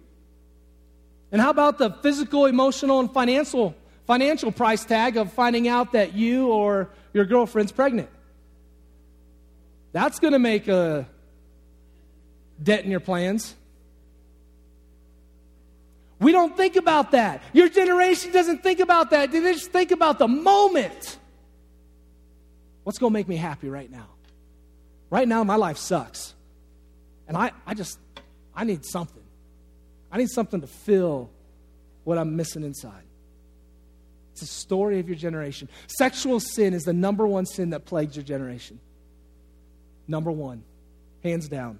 And 1.31 1.41
how 1.41 1.49
about 1.49 1.77
the 1.77 1.91
physical, 1.91 2.45
emotional, 2.45 2.99
and 2.99 3.11
financial 3.11 3.75
financial 4.05 4.51
price 4.51 4.83
tag 4.83 5.15
of 5.15 5.31
finding 5.31 5.67
out 5.67 5.93
that 5.93 6.13
you 6.13 6.49
or 6.49 6.89
your 7.13 7.25
girlfriend's 7.25 7.71
pregnant? 7.71 8.09
That's 9.91 10.19
going 10.19 10.33
to 10.33 10.39
make 10.39 10.67
a 10.67 11.07
dent 12.61 12.85
in 12.85 12.91
your 12.91 12.99
plans. 12.99 13.55
We 16.19 16.31
don't 16.31 16.55
think 16.55 16.75
about 16.75 17.11
that. 17.11 17.41
Your 17.51 17.67
generation 17.67 18.31
doesn't 18.31 18.61
think 18.61 18.79
about 18.79 19.09
that. 19.09 19.31
They 19.31 19.39
just 19.39 19.71
think 19.71 19.91
about 19.91 20.19
the 20.19 20.27
moment. 20.27 21.17
What's 22.83 22.99
going 22.99 23.11
to 23.11 23.13
make 23.13 23.27
me 23.27 23.37
happy 23.37 23.69
right 23.69 23.89
now? 23.89 24.07
Right 25.09 25.27
now, 25.27 25.43
my 25.43 25.55
life 25.55 25.77
sucks. 25.77 26.35
And 27.27 27.35
I, 27.35 27.51
I 27.65 27.73
just, 27.73 27.97
I 28.55 28.63
need 28.63 28.85
something. 28.85 29.23
I 30.11 30.17
need 30.17 30.29
something 30.29 30.61
to 30.61 30.67
fill 30.67 31.31
what 32.03 32.17
I'm 32.17 32.35
missing 32.35 32.63
inside. 32.63 33.03
It's 34.33 34.43
a 34.43 34.47
story 34.47 34.99
of 34.99 35.07
your 35.07 35.17
generation. 35.17 35.69
Sexual 35.87 36.39
sin 36.39 36.73
is 36.73 36.83
the 36.83 36.93
number 36.93 37.25
one 37.25 37.45
sin 37.45 37.71
that 37.71 37.85
plagues 37.85 38.15
your 38.15 38.23
generation. 38.23 38.79
Number 40.07 40.31
one, 40.31 40.63
hands 41.23 41.47
down. 41.47 41.79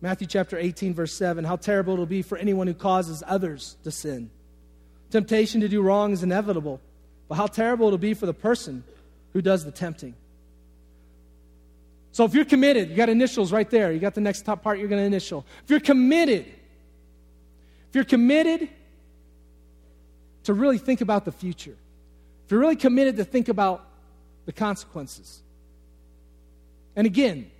Matthew 0.00 0.26
chapter 0.26 0.58
18, 0.58 0.94
verse 0.94 1.12
7 1.12 1.44
How 1.44 1.56
terrible 1.56 1.94
it'll 1.94 2.06
be 2.06 2.22
for 2.22 2.38
anyone 2.38 2.66
who 2.66 2.74
causes 2.74 3.22
others 3.26 3.76
to 3.84 3.90
sin. 3.90 4.30
Temptation 5.10 5.60
to 5.60 5.68
do 5.68 5.82
wrong 5.82 6.12
is 6.12 6.22
inevitable, 6.22 6.80
but 7.28 7.36
how 7.36 7.46
terrible 7.46 7.86
it'll 7.86 7.98
be 7.98 8.14
for 8.14 8.26
the 8.26 8.34
person 8.34 8.84
who 9.32 9.40
does 9.40 9.64
the 9.64 9.70
tempting. 9.70 10.14
So 12.12 12.24
if 12.24 12.34
you're 12.34 12.46
committed, 12.46 12.88
you 12.88 12.96
got 12.96 13.10
initials 13.10 13.52
right 13.52 13.68
there. 13.68 13.92
You 13.92 13.98
got 13.98 14.14
the 14.14 14.22
next 14.22 14.42
top 14.42 14.62
part 14.62 14.78
you're 14.78 14.88
going 14.88 15.02
to 15.02 15.06
initial. 15.06 15.44
If 15.64 15.70
you're 15.70 15.80
committed, 15.80 16.46
if 16.46 17.94
you're 17.94 18.04
committed 18.04 18.70
to 20.44 20.54
really 20.54 20.78
think 20.78 21.02
about 21.02 21.26
the 21.26 21.32
future, 21.32 21.76
if 22.44 22.50
you're 22.50 22.60
really 22.60 22.76
committed 22.76 23.16
to 23.16 23.24
think 23.24 23.48
about 23.48 23.86
the 24.46 24.52
consequences, 24.52 25.42
and 26.96 27.06
again, 27.06 27.50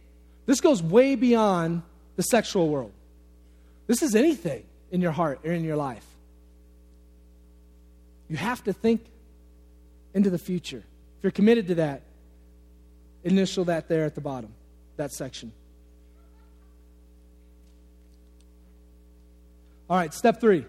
this 0.46 0.60
goes 0.60 0.82
way 0.82 1.14
beyond 1.14 1.82
the 2.16 2.22
sexual 2.22 2.68
world. 2.68 2.92
This 3.86 4.02
is 4.02 4.14
anything 4.14 4.64
in 4.90 5.00
your 5.00 5.12
heart 5.12 5.40
or 5.44 5.52
in 5.52 5.62
your 5.62 5.76
life. 5.76 6.06
You 8.28 8.36
have 8.36 8.64
to 8.64 8.72
think 8.72 9.04
into 10.14 10.30
the 10.30 10.38
future. 10.38 10.78
If 11.18 11.22
you're 11.22 11.30
committed 11.30 11.68
to 11.68 11.74
that, 11.76 12.02
initial 13.22 13.66
that 13.66 13.88
there 13.88 14.04
at 14.04 14.14
the 14.14 14.20
bottom, 14.20 14.52
that 14.96 15.12
section. 15.12 15.52
All 19.88 19.96
right, 19.96 20.12
step 20.12 20.40
three. 20.40 20.64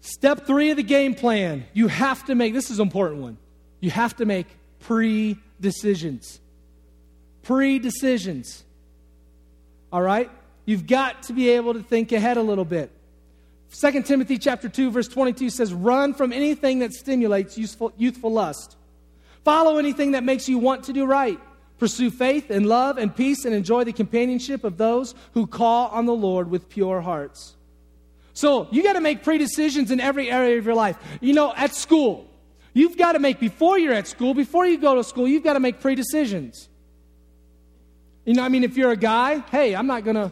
Step 0.00 0.46
three 0.46 0.70
of 0.70 0.76
the 0.76 0.82
game 0.82 1.14
plan. 1.14 1.64
You 1.72 1.88
have 1.88 2.24
to 2.26 2.34
make, 2.34 2.54
this 2.54 2.70
is 2.70 2.78
an 2.78 2.86
important 2.86 3.20
one. 3.20 3.36
You 3.80 3.90
have 3.90 4.16
to 4.16 4.24
make 4.24 4.46
pre 4.80 5.36
decisions. 5.60 6.40
Pre 7.48 7.78
decisions. 7.78 8.62
All 9.90 10.02
right? 10.02 10.30
You've 10.66 10.86
got 10.86 11.22
to 11.24 11.32
be 11.32 11.48
able 11.48 11.72
to 11.72 11.82
think 11.82 12.12
ahead 12.12 12.36
a 12.36 12.42
little 12.42 12.66
bit. 12.66 12.90
2 13.72 14.02
Timothy 14.02 14.36
chapter 14.36 14.68
2 14.68 14.90
verse 14.90 15.08
22 15.08 15.48
says 15.48 15.72
run 15.72 16.12
from 16.12 16.30
anything 16.30 16.80
that 16.80 16.92
stimulates 16.92 17.56
youthful, 17.56 17.90
youthful 17.96 18.30
lust. 18.30 18.76
Follow 19.44 19.78
anything 19.78 20.12
that 20.12 20.24
makes 20.24 20.46
you 20.46 20.58
want 20.58 20.84
to 20.84 20.92
do 20.92 21.06
right. 21.06 21.40
Pursue 21.78 22.10
faith 22.10 22.50
and 22.50 22.66
love 22.66 22.98
and 22.98 23.16
peace 23.16 23.46
and 23.46 23.54
enjoy 23.54 23.82
the 23.82 23.94
companionship 23.94 24.62
of 24.62 24.76
those 24.76 25.14
who 25.32 25.46
call 25.46 25.88
on 25.88 26.04
the 26.04 26.12
Lord 26.12 26.50
with 26.50 26.68
pure 26.68 27.00
hearts. 27.00 27.56
So, 28.34 28.68
you 28.70 28.82
got 28.82 28.92
to 28.92 29.00
make 29.00 29.24
pre-decisions 29.24 29.90
in 29.90 30.00
every 30.00 30.30
area 30.30 30.58
of 30.58 30.66
your 30.66 30.74
life. 30.74 30.98
You 31.22 31.32
know, 31.32 31.54
at 31.56 31.74
school, 31.74 32.28
you've 32.74 32.98
got 32.98 33.12
to 33.12 33.18
make 33.18 33.40
before 33.40 33.78
you're 33.78 33.94
at 33.94 34.06
school, 34.06 34.34
before 34.34 34.66
you 34.66 34.76
go 34.76 34.96
to 34.96 35.02
school, 35.02 35.26
you've 35.26 35.44
got 35.44 35.54
to 35.54 35.60
make 35.60 35.80
pre-decisions. 35.80 36.68
You 38.28 38.34
know, 38.34 38.42
I 38.42 38.50
mean, 38.50 38.62
if 38.62 38.76
you're 38.76 38.90
a 38.90 38.96
guy, 38.96 39.38
hey, 39.50 39.74
I'm 39.74 39.86
not 39.86 40.04
gonna, 40.04 40.30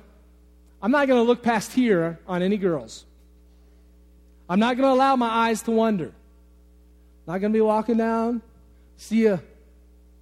I'm 0.82 0.90
not 0.90 1.08
gonna 1.08 1.22
look 1.22 1.42
past 1.42 1.72
here 1.72 2.18
on 2.28 2.42
any 2.42 2.58
girls. 2.58 3.06
I'm 4.50 4.60
not 4.60 4.76
gonna 4.76 4.92
allow 4.92 5.16
my 5.16 5.30
eyes 5.30 5.62
to 5.62 5.70
wander. 5.70 6.12
Not 7.26 7.40
gonna 7.40 7.54
be 7.54 7.62
walking 7.62 7.96
down, 7.96 8.42
see 8.98 9.24
a 9.24 9.42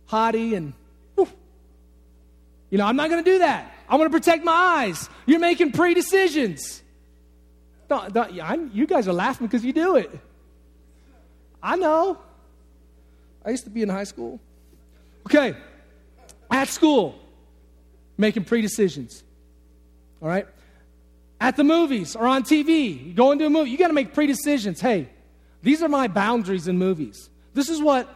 hottie, 0.08 0.56
and 0.56 0.72
you 2.70 2.78
know, 2.78 2.86
I'm 2.86 2.94
not 2.94 3.10
gonna 3.10 3.24
do 3.24 3.38
that. 3.40 3.74
I 3.88 3.96
want 3.96 4.06
to 4.12 4.16
protect 4.16 4.44
my 4.44 4.52
eyes. 4.52 5.10
You're 5.26 5.40
making 5.40 5.72
pre-decisions. 5.72 6.80
Don't, 7.88 8.14
don't, 8.14 8.72
you 8.72 8.86
guys 8.86 9.08
are 9.08 9.12
laughing 9.12 9.48
because 9.48 9.64
you 9.64 9.72
do 9.72 9.96
it. 9.96 10.16
I 11.60 11.74
know. 11.74 12.18
I 13.44 13.50
used 13.50 13.64
to 13.64 13.70
be 13.70 13.82
in 13.82 13.88
high 13.88 14.04
school. 14.04 14.38
Okay, 15.26 15.56
at 16.48 16.68
school, 16.68 17.18
making 18.16 18.44
pre 18.44 18.60
decisions. 18.60 19.22
All 20.22 20.28
right? 20.28 20.46
At 21.40 21.56
the 21.56 21.64
movies 21.64 22.16
or 22.16 22.26
on 22.26 22.42
TV, 22.42 23.06
you 23.06 23.12
go 23.12 23.32
into 23.32 23.46
a 23.46 23.50
movie, 23.50 23.70
you 23.70 23.78
got 23.78 23.88
to 23.88 23.94
make 23.94 24.14
pre 24.14 24.26
decisions. 24.26 24.80
Hey, 24.80 25.08
these 25.62 25.82
are 25.82 25.88
my 25.88 26.08
boundaries 26.08 26.68
in 26.68 26.78
movies. 26.78 27.30
This 27.54 27.68
is 27.68 27.80
what 27.80 28.08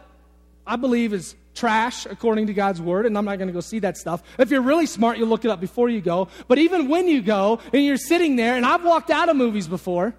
I 0.65 0.75
believe 0.75 1.13
is 1.13 1.35
trash 1.55 2.05
according 2.05 2.47
to 2.47 2.53
God's 2.53 2.81
word, 2.81 3.05
and 3.05 3.17
I'm 3.17 3.25
not 3.25 3.37
going 3.37 3.47
to 3.47 3.53
go 3.53 3.59
see 3.59 3.79
that 3.79 3.97
stuff. 3.97 4.23
If 4.37 4.49
you're 4.49 4.61
really 4.61 4.85
smart, 4.85 5.17
you'll 5.17 5.27
look 5.27 5.45
it 5.45 5.51
up 5.51 5.59
before 5.59 5.89
you 5.89 5.99
go. 5.99 6.29
But 6.47 6.57
even 6.57 6.87
when 6.87 7.07
you 7.07 7.21
go 7.21 7.59
and 7.73 7.83
you're 7.83 7.97
sitting 7.97 8.35
there, 8.35 8.55
and 8.55 8.65
I've 8.65 8.83
walked 8.83 9.09
out 9.09 9.29
of 9.29 9.35
movies 9.35 9.67
before. 9.67 10.13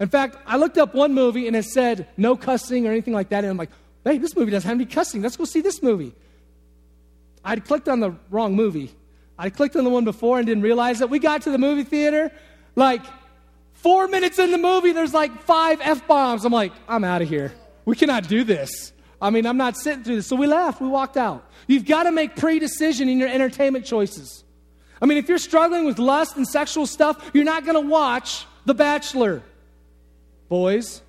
In 0.00 0.08
fact, 0.08 0.36
I 0.46 0.56
looked 0.56 0.76
up 0.76 0.94
one 0.94 1.14
movie 1.14 1.46
and 1.46 1.54
it 1.54 1.64
said 1.64 2.08
no 2.16 2.36
cussing 2.36 2.86
or 2.86 2.90
anything 2.90 3.14
like 3.14 3.28
that, 3.28 3.44
and 3.44 3.50
I'm 3.50 3.56
like, 3.56 3.70
hey, 4.02 4.18
this 4.18 4.34
movie 4.34 4.50
doesn't 4.50 4.68
have 4.68 4.76
any 4.76 4.86
cussing. 4.86 5.22
Let's 5.22 5.36
go 5.36 5.44
see 5.44 5.60
this 5.60 5.82
movie. 5.82 6.14
I'd 7.44 7.64
clicked 7.64 7.88
on 7.88 8.00
the 8.00 8.16
wrong 8.30 8.54
movie. 8.54 8.94
I 9.38 9.50
clicked 9.50 9.76
on 9.76 9.84
the 9.84 9.90
one 9.90 10.04
before 10.04 10.38
and 10.38 10.46
didn't 10.46 10.62
realize 10.62 11.00
that 11.00 11.10
we 11.10 11.18
got 11.18 11.42
to 11.42 11.50
the 11.50 11.58
movie 11.58 11.84
theater. 11.84 12.32
Like 12.76 13.02
four 13.74 14.08
minutes 14.08 14.38
in 14.38 14.50
the 14.50 14.58
movie, 14.58 14.92
there's 14.92 15.12
like 15.12 15.42
five 15.42 15.80
F 15.82 16.06
bombs. 16.06 16.44
I'm 16.44 16.52
like, 16.52 16.72
I'm 16.88 17.04
out 17.04 17.22
of 17.22 17.28
here. 17.28 17.52
We 17.84 17.96
cannot 17.96 18.28
do 18.28 18.44
this. 18.44 18.92
I 19.20 19.30
mean, 19.30 19.46
I'm 19.46 19.56
not 19.56 19.76
sitting 19.76 20.04
through 20.04 20.16
this. 20.16 20.26
So 20.26 20.36
we 20.36 20.46
left. 20.46 20.80
We 20.80 20.88
walked 20.88 21.16
out. 21.16 21.48
You've 21.66 21.84
got 21.84 22.04
to 22.04 22.12
make 22.12 22.36
pre 22.36 22.58
decision 22.58 23.08
in 23.08 23.18
your 23.18 23.28
entertainment 23.28 23.84
choices. 23.84 24.44
I 25.00 25.06
mean, 25.06 25.18
if 25.18 25.28
you're 25.28 25.38
struggling 25.38 25.84
with 25.84 25.98
lust 25.98 26.36
and 26.36 26.46
sexual 26.46 26.86
stuff, 26.86 27.30
you're 27.34 27.44
not 27.44 27.64
going 27.64 27.74
to 27.74 27.88
watch 27.88 28.46
The 28.64 28.74
Bachelor, 28.74 29.42
boys. 30.48 31.02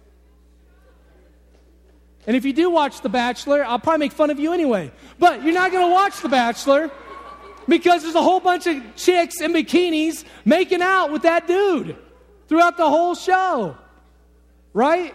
And 2.27 2.35
if 2.35 2.43
you 2.45 2.53
do 2.53 2.69
watch 2.69 3.01
The 3.01 3.09
Bachelor, 3.09 3.63
I'll 3.63 3.79
probably 3.79 3.99
make 3.99 4.11
fun 4.11 4.29
of 4.29 4.39
you 4.39 4.53
anyway. 4.53 4.91
But 5.19 5.43
you're 5.43 5.53
not 5.53 5.71
going 5.71 5.87
to 5.87 5.93
watch 5.93 6.21
The 6.21 6.29
Bachelor 6.29 6.91
because 7.67 8.03
there's 8.03 8.15
a 8.15 8.21
whole 8.21 8.39
bunch 8.39 8.67
of 8.67 8.81
chicks 8.95 9.41
in 9.41 9.53
bikinis 9.53 10.23
making 10.43 10.81
out 10.81 11.11
with 11.11 11.23
that 11.23 11.47
dude 11.47 11.95
throughout 12.47 12.77
the 12.77 12.89
whole 12.89 13.15
show. 13.15 13.77
Right? 14.73 15.13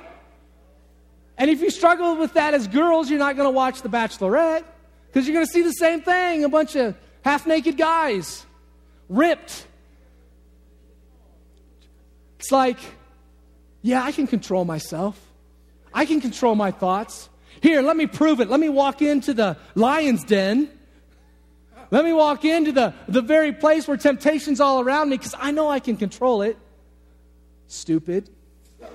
And 1.37 1.51
if 1.51 1.61
you 1.61 1.71
struggle 1.71 2.17
with 2.17 2.35
that 2.35 2.55
as 2.55 2.69
girls, 2.69 3.11
you're 3.11 3.19
not 3.19 3.37
going 3.37 3.47
to 3.47 3.55
watch 3.55 3.83
The 3.83 3.89
Bachelorette 3.89 4.65
because 5.07 5.27
you're 5.27 5.35
going 5.35 5.47
to 5.47 5.53
see 5.53 5.63
the 5.63 5.73
same 5.73 6.03
thing 6.03 6.45
a 6.45 6.49
bunch 6.49 6.77
of 6.77 6.95
half 7.23 7.47
naked 7.47 7.77
guys, 7.77 8.45
ripped. 9.09 9.67
It's 12.39 12.53
like, 12.53 12.79
yeah, 13.83 14.03
I 14.03 14.13
can 14.13 14.27
control 14.27 14.65
myself. 14.65 15.19
I 15.93 16.07
can 16.07 16.21
control 16.21 16.55
my 16.55 16.71
thoughts. 16.71 17.29
Here, 17.61 17.83
let 17.83 17.97
me 17.97 18.07
prove 18.07 18.41
it. 18.41 18.49
Let 18.49 18.61
me 18.61 18.69
walk 18.69 19.03
into 19.03 19.35
the 19.35 19.57
lion's 19.75 20.25
den. 20.25 20.71
Let 21.91 22.05
me 22.05 22.13
walk 22.13 22.45
into 22.45 22.73
the, 22.73 22.95
the 23.09 23.23
very 23.23 23.53
place 23.53 23.89
where 23.89 23.97
temptation's 23.97 24.61
all 24.61 24.81
around 24.81 25.11
me 25.11 25.17
because 25.17 25.35
I 25.39 25.51
know 25.51 25.69
I 25.69 25.81
can 25.81 25.97
control 25.97 26.43
it. 26.43 26.57
Stupid. 27.67 28.31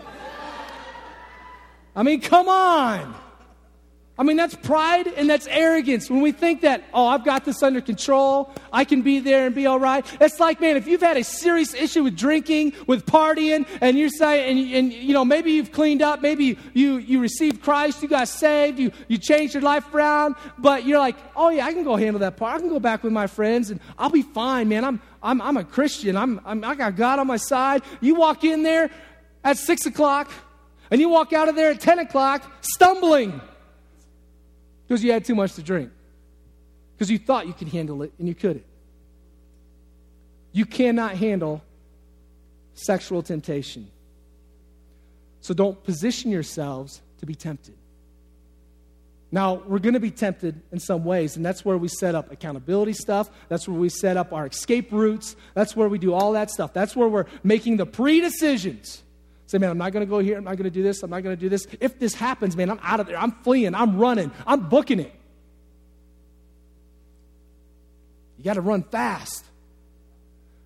I 1.96 2.04
mean, 2.04 2.22
come 2.22 2.48
on. 2.48 3.16
I 4.18 4.24
mean, 4.24 4.38
that's 4.38 4.56
pride 4.56 5.08
and 5.08 5.30
that's 5.30 5.46
arrogance. 5.48 6.10
When 6.10 6.22
we 6.22 6.32
think 6.32 6.62
that, 6.62 6.86
oh, 6.94 7.06
I've 7.06 7.26
got 7.26 7.44
this 7.44 7.62
under 7.62 7.82
control, 7.82 8.50
I 8.72 8.86
can 8.86 9.02
be 9.02 9.20
there 9.20 9.46
and 9.46 9.54
be 9.54 9.66
all 9.66 9.80
right. 9.80 10.06
It's 10.22 10.40
like, 10.40 10.62
man, 10.62 10.78
if 10.78 10.88
you've 10.88 11.02
had 11.02 11.18
a 11.18 11.24
serious 11.24 11.74
issue 11.74 12.06
with 12.06 12.16
drinking, 12.16 12.74
with 12.88 13.06
partying, 13.06 13.68
and 13.82 14.00
you're 14.00 14.08
saying, 14.08 14.58
and, 14.58 14.74
and 14.74 14.94
you 14.94 15.12
know, 15.12 15.26
maybe 15.26 15.52
you've 15.52 15.74
cleaned 15.74 16.02
up, 16.02 16.22
maybe 16.22 16.58
you, 16.74 16.96
you 16.96 17.20
received 17.20 17.62
Christ, 17.62 18.02
you 18.02 18.08
got 18.08 18.30
saved, 18.30 18.80
you, 18.80 18.94
you 19.10 19.18
changed 19.18 19.54
your 19.54 19.64
life 19.64 19.94
around, 19.94 20.36
but 20.58 20.86
you're 20.86 21.00
like, 21.00 21.18
oh, 21.36 21.50
yeah, 21.50 21.66
I 21.66 21.74
can 21.74 21.84
go 21.84 21.98
handle 21.98 22.20
that 22.22 22.38
part. 22.38 22.56
I 22.56 22.60
can 22.60 22.70
go 22.70 22.80
back 22.80 23.04
with 23.04 23.12
my 23.12 23.28
friends 23.28 23.70
and 23.70 23.82
I'll 23.98 24.10
be 24.10 24.22
fine, 24.22 24.70
man. 24.70 24.86
I'm, 24.86 25.02
I'm, 25.22 25.42
I'm 25.42 25.58
a 25.58 25.66
Christian. 25.66 26.16
I'm, 26.16 26.40
I'm, 26.46 26.64
I 26.64 26.76
got 26.76 26.96
God 26.96 27.20
on 27.20 27.28
my 27.28 27.38
side. 27.38 27.84
You 28.00 28.16
walk 28.16 28.46
in 28.46 28.64
there 28.64 28.90
at 29.44 29.58
6 29.58 29.88
o'clock, 29.88 30.32
and 30.90 31.02
you 31.02 31.10
walk 31.10 31.34
out 31.34 31.50
of 31.50 31.56
there 31.56 31.72
at 31.72 31.82
10 31.82 32.00
o'clock 32.00 32.50
stumbling 32.62 33.42
because 34.88 35.04
you 35.04 35.12
had 35.12 35.26
too 35.26 35.36
much 35.36 35.54
to 35.56 35.64
drink. 35.64 35.92
Because 36.96 37.10
you 37.10 37.18
thought 37.18 37.48
you 37.48 37.54
could 37.54 37.68
handle 37.68 38.02
it 38.04 38.14
and 38.20 38.28
you 38.28 38.36
couldn't. 38.36 38.66
You 40.52 40.66
cannot 40.66 41.18
handle 41.18 41.62
sexual 42.74 43.22
temptation. 43.22 43.90
So 45.42 45.54
don't 45.54 45.84
position 45.84 46.32
yourselves 46.32 47.02
to 47.20 47.26
be 47.26 47.36
tempted. 47.36 47.76
Now, 49.32 49.56
we're 49.56 49.80
going 49.80 49.96
to 49.96 50.00
be 50.00 50.12
tempted 50.12 50.62
in 50.72 50.80
some 50.80 51.04
ways, 51.04 51.36
and 51.36 51.46
that's 51.46 51.66
where 51.66 51.78
we 51.78 51.90
set 51.90 52.16
up 52.16 52.32
accountability 52.32 52.94
stuff. 52.94 53.30
That's 53.50 53.68
where 53.68 53.78
we 53.78 53.90
set 53.90 54.16
up 54.16 54.32
our 54.32 54.48
escape 54.48 54.92
routes. 54.92 55.36
That's 55.56 55.76
where 55.76 55.90
we 55.90 55.98
do 55.98 56.14
all 56.14 56.32
that 56.34 56.52
stuff. 56.52 56.74
That's 56.74 56.96
where 56.96 57.10
we're 57.10 57.26
making 57.44 57.78
the 57.78 57.86
pre 57.86 58.22
decisions 58.22 59.04
Say, 59.48 59.60
man, 59.60 59.70
I'm 59.70 59.78
not 59.78 59.92
going 59.92 60.06
to 60.06 60.10
go 60.10 60.20
here. 60.20 60.38
I'm 60.38 60.44
not 60.44 60.58
going 60.58 60.64
to 60.66 60.72
do 60.72 60.82
this. 60.82 61.04
I'm 61.04 61.10
not 61.12 61.22
going 61.22 61.36
to 61.36 61.40
do 61.40 61.50
this. 61.50 61.68
If 61.80 62.00
this 62.00 62.16
happens, 62.16 62.56
man, 62.58 62.70
I'm 62.70 62.80
out 62.82 63.00
of 63.00 63.08
there. 63.08 63.18
I'm 63.18 63.32
fleeing. 63.32 63.76
I'm 63.76 63.98
running. 63.98 64.32
I'm 64.48 64.70
booking 64.70 65.00
it. 65.00 65.14
You 68.38 68.44
got 68.44 68.56
to 68.56 68.62
run 68.62 68.84
fast. 68.84 69.46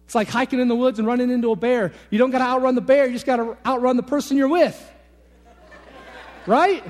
It's 0.06 0.16
like 0.16 0.28
hiking 0.28 0.60
in 0.60 0.68
the 0.68 0.76
woods 0.76 0.98
and 0.98 1.08
running 1.08 1.30
into 1.30 1.52
a 1.52 1.56
bear. 1.56 1.94
You 2.10 2.18
don't 2.18 2.32
got 2.32 2.40
to 2.40 2.46
outrun 2.46 2.74
the 2.74 2.82
bear, 2.82 3.06
you 3.06 3.14
just 3.14 3.28
got 3.28 3.36
to 3.36 3.56
outrun 3.64 3.96
the 3.96 4.02
person 4.04 4.38
you're 4.38 4.48
with. 4.48 4.92
Right? 6.48 6.84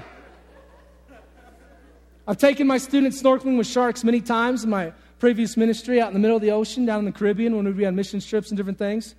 I've 2.25 2.37
taken 2.37 2.65
my 2.65 2.77
students 2.77 3.21
snorkeling 3.21 3.57
with 3.57 3.67
sharks 3.67 4.05
many 4.05 4.21
times 4.21 4.63
in 4.63 4.69
my 4.69 4.93
previous 5.19 5.57
ministry 5.57 5.99
out 5.99 6.07
in 6.07 6.13
the 6.13 6.19
middle 6.19 6.37
of 6.37 6.41
the 6.41 6.51
ocean, 6.51 6.85
down 6.85 6.99
in 6.99 7.05
the 7.05 7.11
Caribbean, 7.11 7.57
when 7.57 7.65
we'd 7.65 7.75
be 7.75 7.85
on 7.85 7.93
mission 7.93 8.21
trips 8.21 8.51
and 8.51 8.57
different 8.57 8.77
things. 8.77 9.15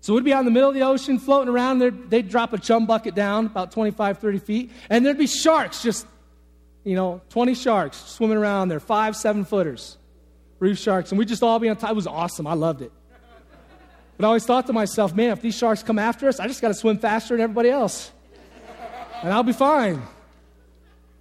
So 0.00 0.14
we'd 0.14 0.24
be 0.24 0.32
out 0.32 0.40
in 0.40 0.44
the 0.44 0.50
middle 0.50 0.68
of 0.68 0.74
the 0.74 0.82
ocean 0.82 1.18
floating 1.18 1.48
around. 1.52 1.80
They'd 2.08 2.28
drop 2.28 2.52
a 2.52 2.58
chum 2.58 2.86
bucket 2.86 3.14
down 3.14 3.46
about 3.46 3.72
25, 3.72 4.18
30 4.18 4.38
feet, 4.38 4.72
and 4.88 5.04
there'd 5.04 5.18
be 5.18 5.26
sharks, 5.26 5.82
just, 5.82 6.06
you 6.84 6.94
know, 6.94 7.20
20 7.30 7.54
sharks 7.54 7.96
swimming 7.96 8.38
around 8.38 8.68
there, 8.68 8.80
five, 8.80 9.16
seven 9.16 9.44
footers, 9.44 9.98
reef 10.60 10.78
sharks. 10.78 11.10
And 11.10 11.18
we'd 11.18 11.28
just 11.28 11.42
all 11.42 11.58
be 11.58 11.68
on 11.68 11.76
top. 11.76 11.90
It 11.90 11.96
was 11.96 12.06
awesome. 12.06 12.46
I 12.46 12.54
loved 12.54 12.82
it. 12.82 12.92
But 14.16 14.24
I 14.24 14.28
always 14.28 14.44
thought 14.44 14.66
to 14.66 14.72
myself, 14.72 15.14
man, 15.14 15.30
if 15.30 15.40
these 15.40 15.56
sharks 15.56 15.82
come 15.82 15.98
after 15.98 16.28
us, 16.28 16.40
I 16.40 16.48
just 16.48 16.60
got 16.60 16.68
to 16.68 16.74
swim 16.74 16.98
faster 16.98 17.34
than 17.34 17.42
everybody 17.42 17.70
else. 17.70 18.10
And 19.22 19.32
I'll 19.32 19.44
be 19.44 19.52
fine. 19.52 20.02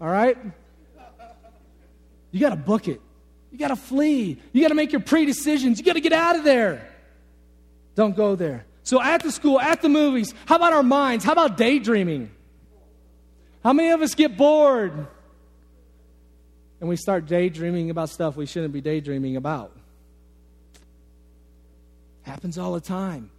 All 0.01 0.07
right? 0.07 0.37
You 2.31 2.39
got 2.39 2.49
to 2.49 2.55
book 2.55 2.87
it. 2.87 3.01
You 3.51 3.57
got 3.57 3.69
to 3.69 3.75
flee. 3.75 4.39
You 4.51 4.61
got 4.61 4.69
to 4.69 4.75
make 4.75 4.91
your 4.91 5.01
pre 5.01 5.25
decisions. 5.25 5.79
You 5.79 5.85
got 5.85 5.93
to 5.93 6.01
get 6.01 6.13
out 6.13 6.35
of 6.35 6.43
there. 6.43 6.87
Don't 7.97 8.15
go 8.15 8.35
there. 8.35 8.65
So, 8.83 9.01
at 9.01 9.23
the 9.23 9.31
school, 9.31 9.59
at 9.59 9.81
the 9.81 9.89
movies, 9.89 10.33
how 10.45 10.55
about 10.55 10.71
our 10.71 10.83
minds? 10.83 11.25
How 11.25 11.33
about 11.33 11.57
daydreaming? 11.57 12.29
How 13.63 13.73
many 13.73 13.89
of 13.89 14.01
us 14.01 14.13
get 14.13 14.37
bored 14.37 14.93
and 16.79 16.87
we 16.87 16.95
start 16.95 17.25
daydreaming 17.25 17.89
about 17.89 18.09
stuff 18.09 18.37
we 18.37 18.45
shouldn't 18.45 18.71
be 18.71 18.81
daydreaming 18.81 19.35
about? 19.35 19.75
Happens 22.21 22.59
all 22.59 22.73
the 22.73 22.81
time. 22.81 23.31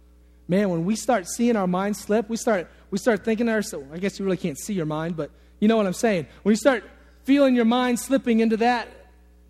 Man, 0.49 0.69
when 0.69 0.83
we 0.83 0.97
start 0.97 1.27
seeing 1.27 1.55
our 1.55 1.67
mind 1.67 1.95
slip, 1.95 2.27
we 2.29 2.35
start, 2.35 2.67
we 2.91 2.97
start 2.97 3.23
thinking 3.23 3.45
to 3.45 3.53
ourselves, 3.53 3.87
I 3.93 3.97
guess 3.97 4.19
you 4.19 4.25
really 4.25 4.37
can't 4.37 4.59
see 4.59 4.73
your 4.73 4.85
mind, 4.85 5.15
but 5.15 5.31
you 5.59 5.69
know 5.69 5.77
what 5.77 5.85
I'm 5.85 5.93
saying. 5.93 6.27
When 6.43 6.51
you 6.51 6.57
start 6.57 6.83
feeling 7.23 7.55
your 7.55 7.65
mind 7.65 7.99
slipping 7.99 8.41
into 8.41 8.57
that, 8.57 8.89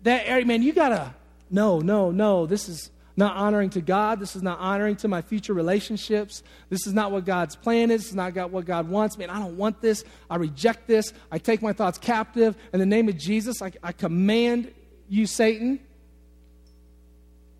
that 0.04 0.22
area, 0.26 0.46
man, 0.46 0.62
you 0.62 0.72
gotta, 0.72 1.14
no, 1.50 1.80
no, 1.80 2.12
no, 2.12 2.46
this 2.46 2.68
is, 2.68 2.90
not 3.20 3.36
honoring 3.36 3.70
to 3.70 3.80
God. 3.80 4.18
This 4.18 4.34
is 4.34 4.42
not 4.42 4.58
honoring 4.58 4.96
to 4.96 5.08
my 5.08 5.22
future 5.22 5.54
relationships. 5.54 6.42
This 6.70 6.88
is 6.88 6.92
not 6.92 7.12
what 7.12 7.24
God's 7.24 7.54
plan 7.54 7.92
is. 7.92 8.00
This 8.00 8.08
is 8.08 8.16
not 8.16 8.50
what 8.50 8.64
God 8.64 8.88
wants. 8.88 9.16
Man, 9.16 9.30
I 9.30 9.38
don't 9.38 9.56
want 9.56 9.80
this. 9.80 10.02
I 10.28 10.36
reject 10.36 10.88
this. 10.88 11.12
I 11.30 11.38
take 11.38 11.62
my 11.62 11.72
thoughts 11.72 11.98
captive. 11.98 12.56
In 12.72 12.80
the 12.80 12.86
name 12.86 13.08
of 13.08 13.16
Jesus, 13.16 13.62
I, 13.62 13.70
I 13.82 13.92
command 13.92 14.72
you, 15.08 15.26
Satan, 15.26 15.78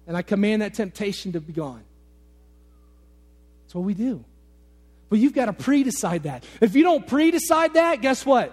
and 0.09 0.17
I 0.17 0.23
command 0.23 0.63
that 0.63 0.75
temptation 0.75 1.33
to 1.33 1.41
be 1.41 1.53
gone. 1.53 1.85
That's 3.63 3.77
what 3.77 3.85
we 3.85 3.95
do. 3.95 4.25
But 5.11 5.21
you've 5.21 5.35
got 5.35 5.47
to 5.47 5.53
pre 5.53 5.85
decide 5.85 6.25
that. 6.25 6.45
If 6.61 6.75
you 6.75 6.83
don't 6.83 7.07
pre 7.07 7.31
decide 7.31 7.75
that, 7.75 8.01
guess 8.01 8.27
what? 8.27 8.49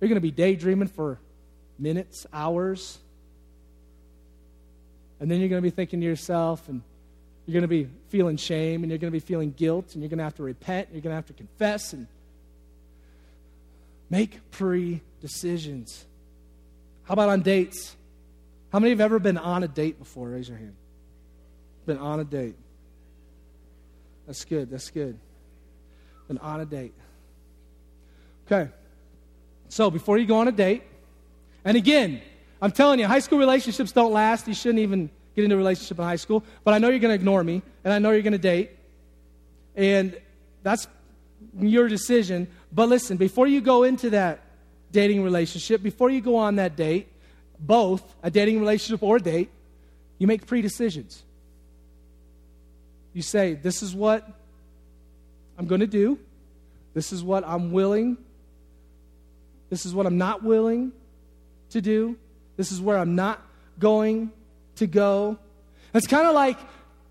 You're 0.00 0.08
going 0.08 0.16
to 0.16 0.20
be 0.20 0.32
daydreaming 0.32 0.88
for 0.88 1.20
minutes, 1.78 2.26
hours, 2.32 2.98
and 5.22 5.30
then 5.30 5.38
you're 5.38 5.48
going 5.48 5.62
to 5.62 5.64
be 5.64 5.70
thinking 5.70 6.00
to 6.00 6.06
yourself, 6.06 6.68
and 6.68 6.82
you're 7.46 7.52
going 7.52 7.62
to 7.62 7.68
be 7.68 7.88
feeling 8.08 8.36
shame, 8.36 8.82
and 8.82 8.90
you're 8.90 8.98
going 8.98 9.12
to 9.12 9.16
be 9.16 9.20
feeling 9.20 9.52
guilt, 9.52 9.94
and 9.94 10.02
you're 10.02 10.08
going 10.08 10.18
to 10.18 10.24
have 10.24 10.34
to 10.34 10.42
repent, 10.42 10.88
and 10.88 10.96
you're 10.96 11.02
going 11.02 11.12
to 11.12 11.14
have 11.14 11.26
to 11.26 11.32
confess, 11.32 11.92
and 11.92 12.08
make 14.10 14.40
pre 14.50 15.00
decisions. 15.20 16.06
How 17.04 17.12
about 17.12 17.28
on 17.28 17.42
dates? 17.42 17.94
How 18.72 18.80
many 18.80 18.90
have 18.90 19.00
ever 19.00 19.20
been 19.20 19.38
on 19.38 19.62
a 19.62 19.68
date 19.68 19.96
before? 20.00 20.30
Raise 20.30 20.48
your 20.48 20.58
hand. 20.58 20.74
Been 21.86 21.98
on 21.98 22.18
a 22.18 22.24
date. 22.24 22.56
That's 24.26 24.44
good. 24.44 24.72
That's 24.72 24.90
good. 24.90 25.16
Been 26.26 26.38
on 26.38 26.60
a 26.60 26.66
date. 26.66 26.94
Okay. 28.46 28.72
So 29.68 29.88
before 29.88 30.18
you 30.18 30.26
go 30.26 30.38
on 30.38 30.48
a 30.48 30.52
date, 30.52 30.82
and 31.64 31.76
again, 31.76 32.22
I'm 32.62 32.70
telling 32.70 33.00
you, 33.00 33.08
high 33.08 33.18
school 33.18 33.40
relationships 33.40 33.90
don't 33.90 34.12
last. 34.12 34.46
You 34.46 34.54
shouldn't 34.54 34.78
even 34.78 35.10
get 35.34 35.42
into 35.42 35.56
a 35.56 35.58
relationship 35.58 35.98
in 35.98 36.04
high 36.04 36.16
school. 36.16 36.44
But 36.62 36.74
I 36.74 36.78
know 36.78 36.88
you're 36.90 37.00
going 37.00 37.10
to 37.10 37.16
ignore 37.16 37.42
me, 37.42 37.60
and 37.82 37.92
I 37.92 37.98
know 37.98 38.12
you're 38.12 38.22
going 38.22 38.32
to 38.32 38.38
date. 38.38 38.70
And 39.74 40.16
that's 40.62 40.86
your 41.58 41.88
decision. 41.88 42.46
But 42.72 42.88
listen, 42.88 43.16
before 43.16 43.48
you 43.48 43.60
go 43.60 43.82
into 43.82 44.10
that 44.10 44.40
dating 44.92 45.24
relationship, 45.24 45.82
before 45.82 46.08
you 46.08 46.20
go 46.20 46.36
on 46.36 46.56
that 46.56 46.76
date, 46.76 47.08
both 47.58 48.14
a 48.22 48.30
dating 48.30 48.60
relationship 48.60 49.02
or 49.02 49.18
date, 49.18 49.50
you 50.18 50.28
make 50.28 50.46
pre 50.46 50.62
decisions. 50.62 51.24
You 53.12 53.22
say, 53.22 53.54
This 53.54 53.82
is 53.82 53.92
what 53.92 54.28
I'm 55.58 55.66
going 55.66 55.80
to 55.80 55.86
do. 55.88 56.16
This 56.94 57.12
is 57.12 57.24
what 57.24 57.42
I'm 57.44 57.72
willing. 57.72 58.18
This 59.68 59.84
is 59.84 59.94
what 59.94 60.06
I'm 60.06 60.18
not 60.18 60.44
willing 60.44 60.92
to 61.70 61.80
do. 61.80 62.16
This 62.56 62.72
is 62.72 62.80
where 62.80 62.98
I'm 62.98 63.14
not 63.14 63.40
going 63.78 64.30
to 64.76 64.86
go. 64.86 65.38
It's 65.94 66.06
kind 66.06 66.26
of 66.26 66.34
like 66.34 66.58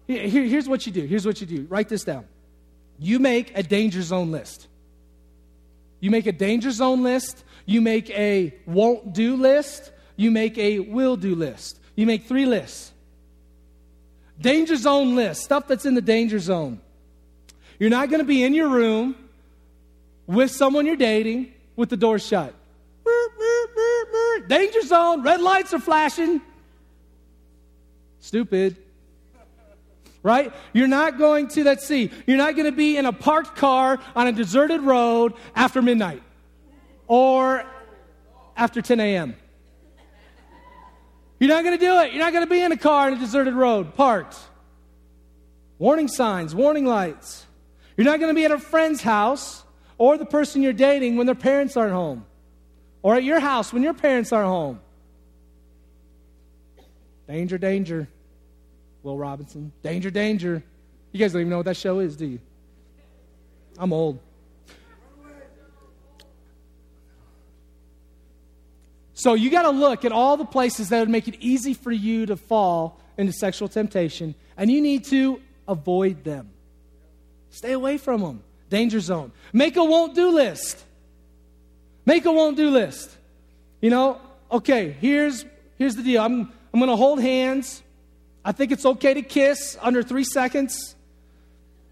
here, 0.08 0.27
here's 0.27 0.67
what 0.67 0.86
you 0.86 0.91
do. 0.91 1.06
Here's 1.06 1.25
what 1.25 1.41
you 1.41 1.47
do. 1.47 1.65
Write 1.69 1.89
this 1.89 2.04
down. 2.04 2.25
You 2.99 3.19
make 3.19 3.58
a 3.58 3.63
danger 3.63 4.01
zone 4.01 4.32
list. 4.32 4.67
You 5.99 6.12
make 6.12 6.25
a 6.25 6.32
danger 6.32 6.71
zone 6.71 7.04
list. 7.04 7.43
You 7.65 7.82
make 7.82 8.10
a 8.10 8.54
won't 8.65 9.13
do 9.13 9.36
list. 9.36 9.91
You 10.15 10.32
make 10.32 10.58
a 10.58 10.80
will 10.80 11.15
do 11.15 11.36
list. 11.36 11.80
You 11.95 12.06
make 12.06 12.25
three 12.25 12.45
lists. 12.45 12.91
Danger 14.39 14.75
zone 14.75 15.15
list, 15.15 15.43
stuff 15.43 15.67
that's 15.67 15.86
in 15.86 15.93
the 15.93 16.01
danger 16.01 16.39
zone. 16.39 16.82
You're 17.77 17.91
not 17.91 18.10
going 18.10 18.19
to 18.19 18.25
be 18.25 18.43
in 18.43 18.54
your 18.54 18.69
room 18.69 19.15
with 20.25 20.51
someone 20.51 20.86
you're 20.86 20.95
dating 20.95 21.54
with 21.75 21.89
the 21.89 21.97
door 21.97 22.17
shut 22.17 22.54
danger 24.51 24.81
zone, 24.81 25.23
red 25.23 25.39
lights 25.39 25.73
are 25.73 25.79
flashing. 25.79 26.41
Stupid. 28.19 28.75
Right? 30.23 30.53
You're 30.73 30.89
not 30.89 31.17
going 31.17 31.47
to, 31.49 31.63
let's 31.63 31.87
see, 31.87 32.11
you're 32.27 32.37
not 32.37 32.55
going 32.55 32.69
to 32.69 32.75
be 32.75 32.97
in 32.97 33.05
a 33.05 33.13
parked 33.13 33.55
car 33.55 33.97
on 34.13 34.27
a 34.27 34.31
deserted 34.31 34.81
road 34.81 35.33
after 35.55 35.81
midnight 35.81 36.21
or 37.07 37.63
after 38.55 38.81
10 38.81 38.99
a.m. 38.99 39.35
You're 41.39 41.49
not 41.49 41.63
going 41.63 41.79
to 41.79 41.83
do 41.83 41.99
it. 42.01 42.11
You're 42.11 42.23
not 42.23 42.33
going 42.33 42.45
to 42.45 42.49
be 42.49 42.61
in 42.61 42.71
a 42.71 42.77
car 42.77 43.07
on 43.07 43.13
a 43.13 43.19
deserted 43.19 43.55
road, 43.55 43.95
parked. 43.95 44.37
Warning 45.79 46.09
signs, 46.09 46.53
warning 46.53 46.85
lights. 46.85 47.47
You're 47.95 48.05
not 48.05 48.19
going 48.19 48.29
to 48.29 48.35
be 48.35 48.45
at 48.45 48.51
a 48.51 48.59
friend's 48.59 49.01
house 49.01 49.63
or 49.97 50.17
the 50.17 50.25
person 50.25 50.61
you're 50.61 50.73
dating 50.73 51.15
when 51.15 51.25
their 51.25 51.35
parents 51.35 51.77
aren't 51.77 51.93
home 51.93 52.25
or 53.03 53.15
at 53.15 53.23
your 53.23 53.39
house 53.39 53.73
when 53.73 53.83
your 53.83 53.93
parents 53.93 54.31
aren't 54.31 54.47
home. 54.47 54.79
Danger, 57.27 57.57
danger. 57.57 58.07
Will 59.03 59.17
Robinson. 59.17 59.71
Danger, 59.81 60.11
danger. 60.11 60.63
You 61.11 61.19
guys 61.19 61.33
don't 61.33 61.41
even 61.41 61.49
know 61.49 61.57
what 61.57 61.65
that 61.65 61.77
show 61.77 61.99
is, 61.99 62.15
do 62.15 62.25
you? 62.25 62.39
I'm 63.77 63.93
old. 63.93 64.19
So 69.13 69.35
you 69.35 69.51
got 69.51 69.63
to 69.63 69.69
look 69.69 70.03
at 70.03 70.11
all 70.11 70.35
the 70.35 70.45
places 70.45 70.89
that 70.89 70.99
would 70.99 71.09
make 71.09 71.27
it 71.27 71.35
easy 71.39 71.73
for 71.73 71.91
you 71.91 72.25
to 72.25 72.35
fall 72.35 72.99
into 73.17 73.31
sexual 73.33 73.67
temptation, 73.67 74.33
and 74.57 74.71
you 74.71 74.81
need 74.81 75.05
to 75.05 75.39
avoid 75.67 76.23
them. 76.23 76.49
Stay 77.51 77.73
away 77.73 77.97
from 77.97 78.21
them. 78.21 78.43
Danger 78.69 78.99
zone. 78.99 79.31
Make 79.53 79.75
a 79.75 79.83
won't 79.83 80.15
do 80.15 80.31
list. 80.31 80.83
Make 82.05 82.25
a 82.25 82.31
won't 82.31 82.57
do 82.57 82.69
list. 82.69 83.15
You 83.81 83.89
know, 83.89 84.21
okay, 84.51 84.91
here's, 84.99 85.45
here's 85.77 85.95
the 85.95 86.03
deal. 86.03 86.21
I'm, 86.21 86.51
I'm 86.73 86.79
going 86.79 86.89
to 86.89 86.95
hold 86.95 87.21
hands. 87.21 87.81
I 88.43 88.51
think 88.51 88.71
it's 88.71 88.85
okay 88.85 89.13
to 89.13 89.21
kiss 89.21 89.77
under 89.81 90.01
three 90.01 90.23
seconds, 90.23 90.95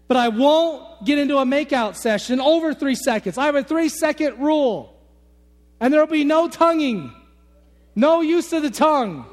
but 0.08 0.16
I 0.16 0.28
won't 0.28 1.04
get 1.04 1.18
into 1.18 1.38
a 1.38 1.44
makeout 1.44 1.94
session 1.94 2.40
over 2.40 2.74
three 2.74 2.96
seconds. 2.96 3.38
I 3.38 3.46
have 3.46 3.54
a 3.54 3.62
three 3.62 3.88
second 3.88 4.40
rule, 4.40 4.96
and 5.78 5.94
there 5.94 6.00
will 6.00 6.12
be 6.12 6.24
no 6.24 6.48
tonguing, 6.48 7.12
no 7.94 8.20
use 8.20 8.52
of 8.52 8.62
the 8.62 8.70
tongue. 8.70 9.26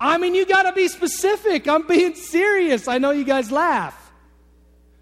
I 0.00 0.18
mean, 0.18 0.34
you 0.34 0.46
got 0.46 0.62
to 0.62 0.72
be 0.72 0.88
specific. 0.88 1.68
I'm 1.68 1.86
being 1.86 2.14
serious. 2.14 2.88
I 2.88 2.98
know 2.98 3.10
you 3.10 3.24
guys 3.24 3.52
laugh. 3.52 3.96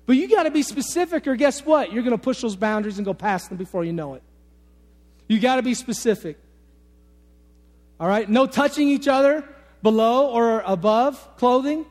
But 0.07 0.17
you 0.17 0.29
got 0.29 0.43
to 0.43 0.51
be 0.51 0.63
specific, 0.63 1.27
or 1.27 1.37
guess 1.37 1.65
what? 1.65 1.93
You're 1.93 2.03
going 2.03 2.17
to 2.17 2.23
push 2.23 2.41
those 2.41 2.57
boundaries 2.57 2.99
and 2.99 3.05
go 3.05 3.15
past 3.15 3.49
them 3.49 3.59
before 3.59 3.85
you 3.85 3.93
know 3.93 4.15
it. 4.15 4.23
You 5.29 5.39
got 5.39 5.57
to 5.57 5.63
be 5.63 5.75
specific. 5.75 6.39
All 8.01 8.09
right? 8.09 8.29
No 8.29 8.47
touching 8.47 8.89
each 8.89 9.07
other 9.07 9.45
below 9.83 10.31
or 10.31 10.61
above 10.61 11.37
clothing. 11.37 11.87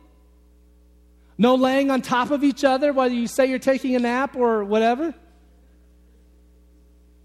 No 1.38 1.56
laying 1.56 1.92
on 1.92 2.02
top 2.02 2.32
of 2.32 2.44
each 2.44 2.64
other, 2.64 2.92
whether 2.92 3.14
you 3.14 3.28
say 3.28 3.46
you're 3.46 3.60
taking 3.60 3.96
a 3.96 4.00
nap 4.00 4.36
or 4.36 4.64
whatever. 4.64 5.14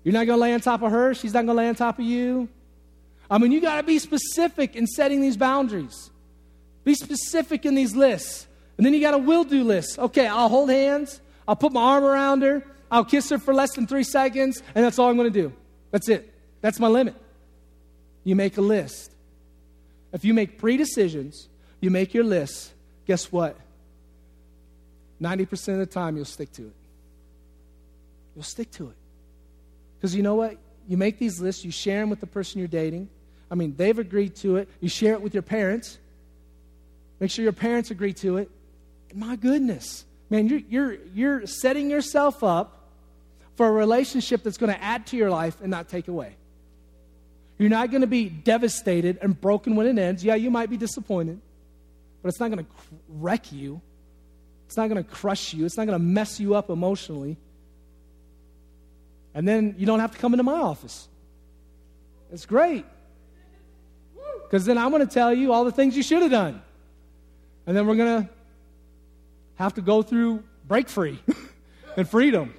You're 0.04 0.12
not 0.12 0.26
going 0.26 0.36
to 0.36 0.42
lay 0.42 0.52
on 0.52 0.60
top 0.60 0.82
of 0.82 0.90
her. 0.90 1.14
She's 1.14 1.32
not 1.32 1.46
going 1.46 1.56
to 1.56 1.62
lay 1.62 1.68
on 1.68 1.74
top 1.74 1.98
of 1.98 2.04
you. 2.04 2.48
I 3.30 3.38
mean, 3.38 3.52
you 3.52 3.60
got 3.60 3.76
to 3.76 3.82
be 3.82 3.98
specific 3.98 4.76
in 4.76 4.86
setting 4.86 5.22
these 5.22 5.36
boundaries. 5.36 6.10
Be 6.84 6.94
specific 6.94 7.64
in 7.64 7.74
these 7.74 7.94
lists. 7.96 8.46
And 8.76 8.84
then 8.84 8.92
you 8.92 9.00
got 9.00 9.14
a 9.14 9.18
will 9.18 9.44
do 9.44 9.64
list. 9.64 9.98
Okay, 9.98 10.26
I'll 10.26 10.48
hold 10.48 10.68
hands. 10.68 11.20
I'll 11.46 11.56
put 11.56 11.72
my 11.72 11.80
arm 11.80 12.04
around 12.04 12.42
her. 12.42 12.62
I'll 12.90 13.04
kiss 13.04 13.30
her 13.30 13.38
for 13.38 13.54
less 13.54 13.74
than 13.74 13.86
three 13.86 14.04
seconds. 14.04 14.62
And 14.74 14.84
that's 14.84 14.98
all 14.98 15.08
I'm 15.08 15.16
going 15.16 15.32
to 15.32 15.42
do. 15.42 15.54
That's 15.92 16.08
it. 16.08 16.34
That's 16.60 16.80
my 16.80 16.88
limit. 16.88 17.14
You 18.24 18.34
make 18.34 18.56
a 18.56 18.60
list. 18.60 19.12
If 20.12 20.24
you 20.24 20.34
make 20.34 20.58
pre 20.58 20.76
decisions, 20.76 21.48
you 21.80 21.90
make 21.90 22.14
your 22.14 22.24
list, 22.24 22.72
guess 23.06 23.30
what? 23.30 23.56
90% 25.20 25.74
of 25.74 25.78
the 25.78 25.86
time, 25.86 26.16
you'll 26.16 26.24
stick 26.24 26.52
to 26.52 26.62
it. 26.62 26.74
You'll 28.34 28.42
stick 28.42 28.70
to 28.72 28.88
it. 28.88 28.96
Because 29.98 30.16
you 30.16 30.22
know 30.22 30.34
what? 30.34 30.56
You 30.88 30.96
make 30.96 31.18
these 31.18 31.40
lists, 31.40 31.64
you 31.64 31.70
share 31.70 32.00
them 32.00 32.10
with 32.10 32.20
the 32.20 32.26
person 32.26 32.58
you're 32.58 32.68
dating. 32.68 33.08
I 33.50 33.54
mean, 33.54 33.74
they've 33.76 33.98
agreed 33.98 34.34
to 34.36 34.56
it. 34.56 34.68
You 34.80 34.88
share 34.88 35.12
it 35.12 35.22
with 35.22 35.34
your 35.34 35.42
parents. 35.42 35.98
Make 37.20 37.30
sure 37.30 37.44
your 37.44 37.52
parents 37.52 37.90
agree 37.90 38.14
to 38.14 38.38
it. 38.38 38.50
My 39.14 39.36
goodness. 39.36 40.04
Man, 40.30 40.48
you're, 40.48 40.60
you're, 40.68 40.96
you're 41.14 41.46
setting 41.46 41.90
yourself 41.90 42.42
up 42.42 42.81
for 43.56 43.66
a 43.68 43.72
relationship 43.72 44.42
that's 44.42 44.56
going 44.58 44.72
to 44.72 44.82
add 44.82 45.06
to 45.08 45.16
your 45.16 45.30
life 45.30 45.60
and 45.60 45.70
not 45.70 45.88
take 45.88 46.08
away. 46.08 46.36
You're 47.58 47.70
not 47.70 47.90
going 47.90 48.00
to 48.00 48.06
be 48.06 48.28
devastated 48.28 49.18
and 49.22 49.38
broken 49.38 49.76
when 49.76 49.86
it 49.86 50.00
ends. 50.00 50.24
Yeah, 50.24 50.34
you 50.34 50.50
might 50.50 50.70
be 50.70 50.76
disappointed, 50.76 51.40
but 52.22 52.28
it's 52.28 52.40
not 52.40 52.50
going 52.50 52.64
to 52.64 52.70
wreck 53.08 53.52
you. 53.52 53.80
It's 54.66 54.76
not 54.76 54.88
going 54.88 55.02
to 55.02 55.08
crush 55.08 55.52
you. 55.52 55.64
It's 55.64 55.76
not 55.76 55.86
going 55.86 55.98
to 55.98 56.04
mess 56.04 56.40
you 56.40 56.54
up 56.54 56.70
emotionally. 56.70 57.36
And 59.34 59.46
then 59.46 59.74
you 59.78 59.86
don't 59.86 60.00
have 60.00 60.12
to 60.12 60.18
come 60.18 60.32
into 60.32 60.42
my 60.42 60.58
office. 60.58 61.08
It's 62.32 62.46
great. 62.46 62.84
Because 64.44 64.64
then 64.64 64.78
I'm 64.78 64.90
going 64.90 65.06
to 65.06 65.12
tell 65.12 65.32
you 65.32 65.52
all 65.52 65.64
the 65.64 65.72
things 65.72 65.96
you 65.96 66.02
should 66.02 66.22
have 66.22 66.30
done. 66.30 66.62
And 67.66 67.76
then 67.76 67.86
we're 67.86 67.96
going 67.96 68.24
to 68.24 68.30
have 69.56 69.74
to 69.74 69.82
go 69.82 70.02
through 70.02 70.42
break 70.66 70.88
free 70.88 71.20
and 71.96 72.08
freedom. 72.08 72.54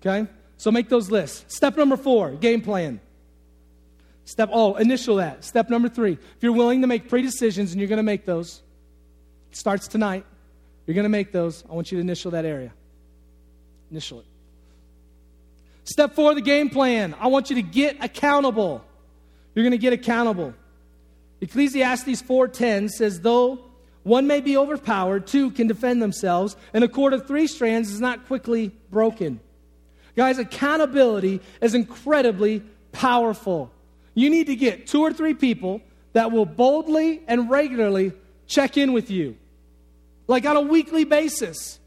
Okay? 0.00 0.28
So 0.56 0.70
make 0.70 0.88
those 0.88 1.10
lists. 1.10 1.54
Step 1.54 1.76
number 1.76 1.96
four 1.96 2.32
game 2.32 2.60
plan. 2.60 3.00
Step, 4.24 4.50
oh, 4.52 4.76
initial 4.76 5.16
that. 5.16 5.44
Step 5.44 5.70
number 5.70 5.88
three. 5.88 6.12
If 6.12 6.42
you're 6.42 6.52
willing 6.52 6.82
to 6.82 6.86
make 6.86 7.08
pre 7.08 7.22
decisions 7.22 7.72
and 7.72 7.80
you're 7.80 7.88
going 7.88 7.96
to 7.96 8.02
make 8.02 8.24
those, 8.26 8.62
starts 9.50 9.88
tonight. 9.88 10.24
You're 10.86 10.94
going 10.94 11.04
to 11.04 11.08
make 11.08 11.32
those. 11.32 11.64
I 11.68 11.74
want 11.74 11.90
you 11.90 11.98
to 11.98 12.00
initial 12.00 12.30
that 12.32 12.44
area. 12.44 12.72
Initial 13.90 14.20
it. 14.20 14.26
Step 15.84 16.14
four, 16.14 16.34
the 16.34 16.40
game 16.40 16.70
plan. 16.70 17.14
I 17.18 17.26
want 17.26 17.50
you 17.50 17.56
to 17.56 17.62
get 17.62 17.96
accountable. 18.02 18.84
You're 19.54 19.64
going 19.64 19.72
to 19.72 19.78
get 19.78 19.92
accountable. 19.92 20.54
Ecclesiastes 21.40 22.22
4:10 22.22 22.88
says, 22.88 23.20
"Though 23.20 23.58
one 24.02 24.26
may 24.26 24.40
be 24.40 24.56
overpowered, 24.56 25.26
two 25.26 25.50
can 25.50 25.66
defend 25.66 26.02
themselves, 26.02 26.56
and 26.72 26.84
a 26.84 26.88
cord 26.88 27.14
of 27.14 27.26
three 27.26 27.46
strands 27.46 27.90
is 27.90 28.00
not 28.00 28.26
quickly 28.26 28.72
broken." 28.90 29.40
Guys, 30.16 30.38
accountability 30.38 31.40
is 31.60 31.74
incredibly 31.74 32.62
powerful. 32.92 33.70
You 34.14 34.30
need 34.30 34.46
to 34.46 34.56
get 34.56 34.86
two 34.86 35.00
or 35.00 35.12
three 35.12 35.34
people 35.34 35.80
that 36.12 36.32
will 36.32 36.46
boldly 36.46 37.22
and 37.26 37.48
regularly 37.50 38.12
check 38.46 38.76
in 38.76 38.92
with 38.92 39.10
you, 39.10 39.36
like 40.26 40.44
on 40.44 40.56
a 40.56 40.60
weekly 40.60 41.04
basis. 41.04 41.78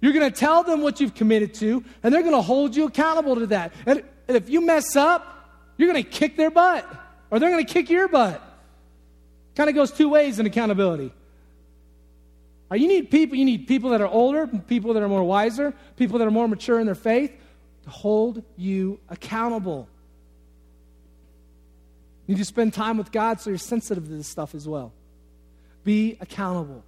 You're 0.00 0.12
going 0.12 0.30
to 0.30 0.36
tell 0.36 0.62
them 0.62 0.80
what 0.80 1.00
you've 1.00 1.14
committed 1.14 1.54
to, 1.54 1.84
and 2.02 2.12
they're 2.12 2.22
going 2.22 2.34
to 2.34 2.42
hold 2.42 2.74
you 2.74 2.86
accountable 2.86 3.36
to 3.36 3.46
that. 3.48 3.72
And, 3.86 4.02
if 4.28 4.48
you 4.48 4.60
mess 4.60 4.94
up, 4.94 5.48
you're 5.76 5.90
going 5.90 6.04
to 6.04 6.08
kick 6.08 6.36
their 6.36 6.50
butt, 6.50 6.88
or 7.30 7.40
they're 7.40 7.50
going 7.50 7.66
to 7.66 7.72
kick 7.72 7.90
your 7.90 8.06
butt. 8.06 8.40
Kind 9.56 9.68
of 9.68 9.74
goes 9.74 9.90
two 9.90 10.08
ways 10.08 10.38
in 10.38 10.46
accountability. 10.46 11.12
You 12.72 12.86
need 12.86 13.10
people, 13.10 13.36
you 13.36 13.44
need 13.44 13.66
people 13.66 13.90
that 13.90 14.00
are 14.00 14.06
older, 14.06 14.46
people 14.46 14.94
that 14.94 15.02
are 15.02 15.08
more 15.08 15.24
wiser, 15.24 15.74
people 15.96 16.18
that 16.20 16.28
are 16.28 16.30
more 16.30 16.46
mature 16.46 16.78
in 16.78 16.86
their 16.86 16.94
faith 16.94 17.32
hold 17.90 18.42
you 18.56 19.00
accountable. 19.08 19.88
You 22.26 22.34
need 22.34 22.40
to 22.40 22.44
spend 22.44 22.72
time 22.72 22.96
with 22.96 23.10
God 23.10 23.40
so 23.40 23.50
you're 23.50 23.58
sensitive 23.58 24.04
to 24.04 24.10
this 24.10 24.28
stuff 24.28 24.54
as 24.54 24.68
well. 24.68 24.92
Be 25.84 26.16
accountable. 26.20 26.84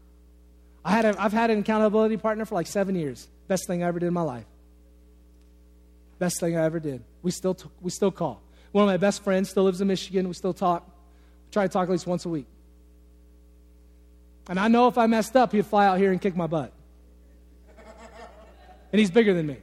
I 0.84 0.92
had 0.92 1.04
a, 1.04 1.20
I've 1.20 1.32
had 1.32 1.50
an 1.50 1.58
accountability 1.58 2.16
partner 2.16 2.44
for 2.44 2.54
like 2.54 2.66
seven 2.66 2.94
years. 2.94 3.28
Best 3.48 3.66
thing 3.66 3.82
I 3.82 3.88
ever 3.88 3.98
did 3.98 4.06
in 4.06 4.14
my 4.14 4.22
life. 4.22 4.46
Best 6.18 6.40
thing 6.40 6.56
I 6.56 6.64
ever 6.64 6.80
did. 6.80 7.02
We 7.22 7.30
still, 7.30 7.54
t- 7.54 7.68
we 7.80 7.90
still 7.90 8.10
call. 8.10 8.40
One 8.70 8.84
of 8.84 8.88
my 8.88 8.96
best 8.96 9.22
friends 9.24 9.50
still 9.50 9.64
lives 9.64 9.80
in 9.80 9.88
Michigan. 9.88 10.28
We 10.28 10.34
still 10.34 10.54
talk. 10.54 10.86
We 10.86 11.52
try 11.52 11.66
to 11.66 11.68
talk 11.68 11.88
at 11.88 11.90
least 11.90 12.06
once 12.06 12.24
a 12.24 12.28
week. 12.28 12.46
And 14.48 14.58
I 14.58 14.68
know 14.68 14.88
if 14.88 14.98
I 14.98 15.06
messed 15.06 15.36
up, 15.36 15.52
he'd 15.52 15.66
fly 15.66 15.86
out 15.86 15.98
here 15.98 16.12
and 16.12 16.20
kick 16.20 16.36
my 16.36 16.46
butt. 16.46 16.72
And 18.92 18.98
he's 18.98 19.10
bigger 19.10 19.34
than 19.34 19.46
me. 19.46 19.56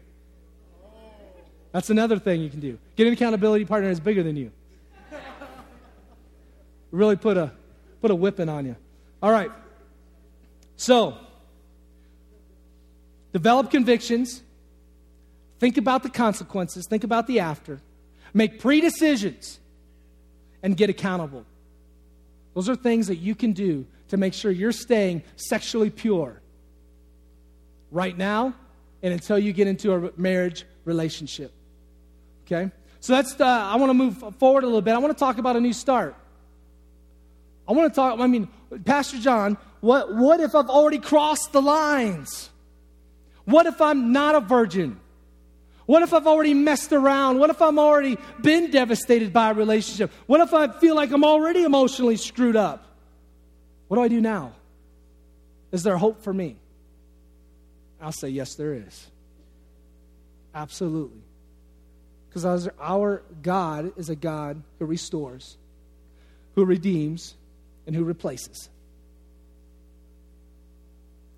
That's 1.72 1.90
another 1.90 2.18
thing 2.18 2.42
you 2.42 2.50
can 2.50 2.60
do. 2.60 2.78
Get 2.96 3.08
an 3.08 3.14
accountability 3.14 3.66
partner 3.66 3.90
that's 3.90 4.00
bigger 4.00 4.24
than 4.24 4.36
you. 4.36 4.52
Really 6.92 7.16
put 7.16 7.38
a 7.38 7.52
put 8.02 8.10
a 8.10 8.16
whipping 8.16 8.50
on 8.50 8.66
you. 8.66 8.76
All 9.22 9.32
right. 9.32 9.52
So, 10.76 11.18
develop 13.32 13.70
convictions. 13.70 14.42
Think 15.60 15.78
about 15.78 16.04
the 16.04 16.10
consequences. 16.10 16.88
Think 16.88 17.04
about 17.04 17.28
the 17.28 17.42
after. 17.42 17.80
Make 18.34 18.60
pre 18.60 18.82
decisions 18.82 19.60
and 20.64 20.76
get 20.76 20.90
accountable. 20.90 21.46
Those 22.56 22.70
are 22.70 22.76
things 22.76 23.08
that 23.08 23.18
you 23.18 23.36
can 23.36 23.54
do 23.54 23.86
to 24.08 24.18
make 24.18 24.34
sure 24.34 24.52
you're 24.52 24.72
staying 24.72 25.22
sexually 25.36 25.90
pure 25.90 26.42
right 27.92 28.18
now 28.18 28.54
and 29.04 29.14
until 29.14 29.38
you 29.38 29.54
get 29.54 29.68
into 29.68 29.94
a 29.94 30.12
marriage 30.18 30.66
relationship. 30.86 31.52
Okay? 32.52 32.72
So 33.00 33.14
that's 33.14 33.36
the, 33.36 33.46
I 33.46 33.76
want 33.76 33.90
to 33.92 33.94
move 33.94 34.36
forward 34.40 34.64
a 34.64 34.68
little 34.68 34.82
bit. 34.82 34.94
I 34.94 34.98
want 34.98 35.16
to 35.16 35.20
talk 35.20 35.38
about 35.38 35.56
a 35.56 35.62
new 35.62 35.74
start. 35.74 36.16
I 37.68 37.74
want 37.74 37.92
to 37.92 37.96
talk, 37.96 38.20
I 38.20 38.28
mean, 38.28 38.48
Pastor 38.84 39.20
John, 39.20 39.58
what, 39.80 40.14
what 40.16 40.40
if 40.40 40.56
I've 40.56 40.70
already 40.70 41.00
crossed 41.00 41.52
the 41.52 41.62
lines? 41.62 42.50
What 43.46 43.68
if 43.68 43.80
I'm 43.82 44.12
not 44.12 44.36
a 44.36 44.42
virgin? 44.42 45.00
What 45.86 46.04
if 46.04 46.14
I've 46.14 46.28
already 46.28 46.54
messed 46.54 46.92
around? 46.92 47.40
What 47.40 47.50
if 47.50 47.62
I'm 47.62 47.80
already 47.80 48.18
been 48.42 48.70
devastated 48.70 49.32
by 49.32 49.52
a 49.52 49.54
relationship? 49.54 50.12
What 50.28 50.42
if 50.42 50.54
I 50.54 50.68
feel 50.68 50.96
like 50.96 51.12
I'm 51.12 51.24
already 51.24 51.64
emotionally 51.64 52.18
screwed 52.18 52.56
up? 52.56 52.86
What 53.88 53.98
do 53.98 54.04
I 54.04 54.08
do 54.08 54.22
now? 54.22 54.54
Is 55.72 55.84
there 55.84 55.98
hope 55.98 56.22
for 56.24 56.34
me? 56.34 56.58
I'll 58.02 58.12
say, 58.12 58.30
yes, 58.30 58.56
there 58.56 58.74
is. 58.74 59.08
Absolutely. 60.54 61.22
Because 62.30 62.70
our 62.80 63.24
God 63.42 63.94
is 63.98 64.10
a 64.10 64.16
God 64.16 64.62
who 64.78 64.86
restores, 64.86 65.58
who 66.56 66.64
redeems, 66.64 67.36
and 67.88 67.96
who 67.96 68.04
replaces. 68.04 68.70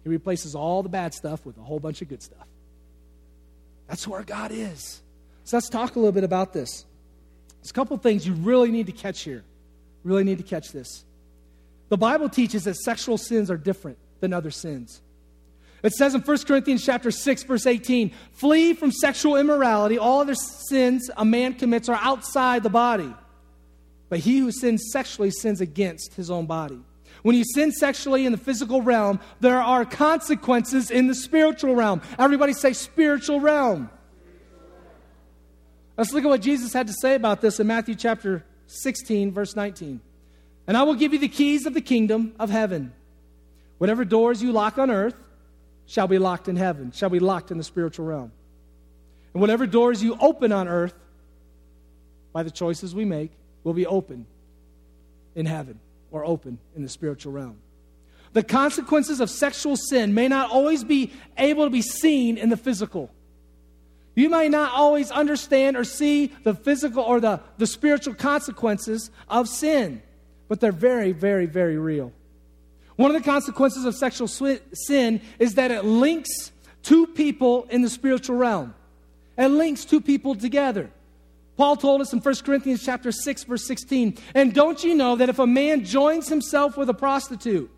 He 0.04 0.10
replaces 0.10 0.54
all 0.54 0.84
the 0.84 0.90
bad 0.90 1.14
stuff 1.14 1.46
with 1.46 1.58
a 1.58 1.62
whole 1.62 1.80
bunch 1.80 2.02
of 2.02 2.10
good 2.10 2.22
stuff. 2.22 2.46
That's 3.88 4.04
who 4.04 4.14
our 4.14 4.24
God 4.24 4.52
is. 4.52 5.02
So 5.44 5.58
let's 5.58 5.70
talk 5.70 5.96
a 5.96 6.00
little 6.00 6.12
bit 6.12 6.24
about 6.24 6.54
this. 6.54 6.86
There's 7.62 7.72
a 7.72 7.74
couple 7.74 7.96
things 7.98 8.26
you 8.26 8.34
really 8.34 8.72
need 8.72 8.88
to 8.88 8.92
catch 8.92 9.22
here. 9.22 9.44
Really 10.04 10.24
need 10.24 10.40
to 10.40 10.44
catch 10.44 10.72
this. 10.72 11.06
The 11.90 11.98
Bible 11.98 12.30
teaches 12.30 12.64
that 12.64 12.76
sexual 12.76 13.18
sins 13.18 13.52
are 13.52 13.58
different 13.58 13.98
than 14.20 14.34
other 14.34 14.52
sins. 14.52 15.02
It 15.84 15.94
says 15.94 16.14
in 16.14 16.22
1 16.22 16.38
Corinthians 16.46 16.86
chapter 16.86 17.10
6 17.10 17.44
verse 17.44 17.66
18, 17.66 18.12
"Flee 18.34 18.74
from 18.74 18.92
sexual 18.92 19.36
immorality. 19.36 19.98
All 19.98 20.22
other 20.22 20.36
sins 20.36 21.10
a 21.18 21.26
man 21.26 21.54
commits 21.54 21.90
are 21.90 22.00
outside 22.02 22.64
the 22.64 22.70
body. 22.70 23.14
But 24.10 24.20
he 24.20 24.40
who 24.40 24.52
sins 24.52 24.92
sexually 24.92 25.32
sins 25.32 25.62
against 25.62 26.14
his 26.14 26.30
own 26.30 26.46
body." 26.46 26.80
When 27.24 27.36
you 27.36 27.44
sin 27.44 27.72
sexually 27.72 28.26
in 28.26 28.32
the 28.32 28.38
physical 28.38 28.82
realm, 28.82 29.20
there 29.42 29.62
are 29.62 29.86
consequences 29.86 30.90
in 30.90 31.08
the 31.08 31.16
spiritual 31.16 31.76
realm. 31.76 32.02
Everybody 32.18 32.54
say 32.54 32.74
spiritual 32.74 33.40
realm. 33.40 33.90
Let's 35.98 36.14
look 36.14 36.24
at 36.24 36.30
what 36.30 36.42
Jesus 36.42 36.74
had 36.74 36.88
to 36.88 36.94
say 36.94 37.16
about 37.16 37.42
this 37.42 37.60
in 37.60 37.68
Matthew 37.68 37.94
chapter 37.96 38.44
16, 38.66 39.32
verse 39.32 39.56
19. 39.56 40.02
And 40.66 40.78
I 40.78 40.84
will 40.84 40.96
give 40.96 41.14
you 41.14 41.20
the 41.20 41.28
keys 41.28 41.66
of 41.66 41.74
the 41.74 41.82
kingdom 41.82 42.34
of 42.40 42.50
heaven. 42.50 42.94
Whatever 43.78 44.06
doors 44.06 44.42
you 44.42 44.52
lock 44.52 44.80
on 44.80 44.90
earth 44.90 45.16
shall 45.92 46.08
be 46.08 46.18
locked 46.18 46.48
in 46.48 46.56
heaven, 46.56 46.94
shall 46.94 47.10
be 47.10 47.20
locked 47.20 47.52
in 47.52 47.58
the 47.58 47.66
spiritual 47.66 48.06
realm. 48.06 48.32
And 49.34 49.42
whatever 49.42 49.68
doors 49.68 50.02
you 50.02 50.18
open 50.22 50.54
on 50.54 50.70
earth, 50.70 50.94
by 52.32 52.44
the 52.44 52.50
choices 52.50 52.96
we 52.96 53.04
make, 53.04 53.32
will 53.66 53.74
be 53.74 53.86
open 53.86 54.26
in 55.36 55.46
heaven 55.46 55.82
or 56.10 56.24
open 56.24 56.60
in 56.78 56.82
the 56.82 56.88
spiritual 56.88 57.34
realm. 57.34 57.58
The 58.32 58.42
consequences 58.42 59.20
of 59.20 59.30
sexual 59.30 59.76
sin 59.76 60.14
may 60.14 60.30
not 60.30 60.50
always 60.50 60.86
be 60.86 61.12
able 61.38 61.66
to 61.66 61.70
be 61.70 61.82
seen 61.82 62.38
in 62.38 62.48
the 62.48 62.56
physical. 62.56 63.12
You 64.16 64.30
may 64.30 64.48
not 64.48 64.72
always 64.72 65.12
understand 65.12 65.76
or 65.76 65.84
see 65.84 66.28
the 66.44 66.54
physical 66.54 67.04
or 67.04 67.20
the, 67.20 67.42
the 67.58 67.68
spiritual 67.68 68.14
consequences 68.14 69.12
of 69.28 69.50
sin, 69.50 70.02
but 70.48 70.62
they're 70.62 70.72
very, 70.72 71.12
very, 71.12 71.48
very 71.48 71.78
real. 71.78 72.14
One 72.96 73.16
of 73.16 73.22
the 73.22 73.30
consequences 73.30 73.86
of 73.86 73.96
sexual 73.96 74.28
sin 74.28 75.22
is 75.40 75.56
that 75.56 75.72
it 75.72 75.86
links 75.86 76.52
two 76.84 77.08
people 77.08 77.68
in 77.70 77.82
the 77.82 77.90
spiritual 77.90 78.36
realm. 78.36 78.74
It 79.38 79.48
links 79.48 79.86
two 79.86 80.02
people 80.02 80.36
together. 80.36 80.92
Paul 81.58 81.76
told 81.76 82.02
us 82.02 82.12
in 82.14 82.20
1 82.20 82.44
Corinthians 82.44 82.84
chapter 82.84 83.12
6 83.12 83.44
verse 83.44 83.66
16, 83.66 84.18
"And 84.34 84.54
don't 84.54 84.84
you 84.84 84.96
know 84.96 85.16
that 85.16 85.30
if 85.30 85.40
a 85.40 85.48
man 85.48 85.86
joins 85.86 86.28
himself 86.28 86.78
with 86.78 86.90
a 86.90 86.94
prostitute, 86.94 87.70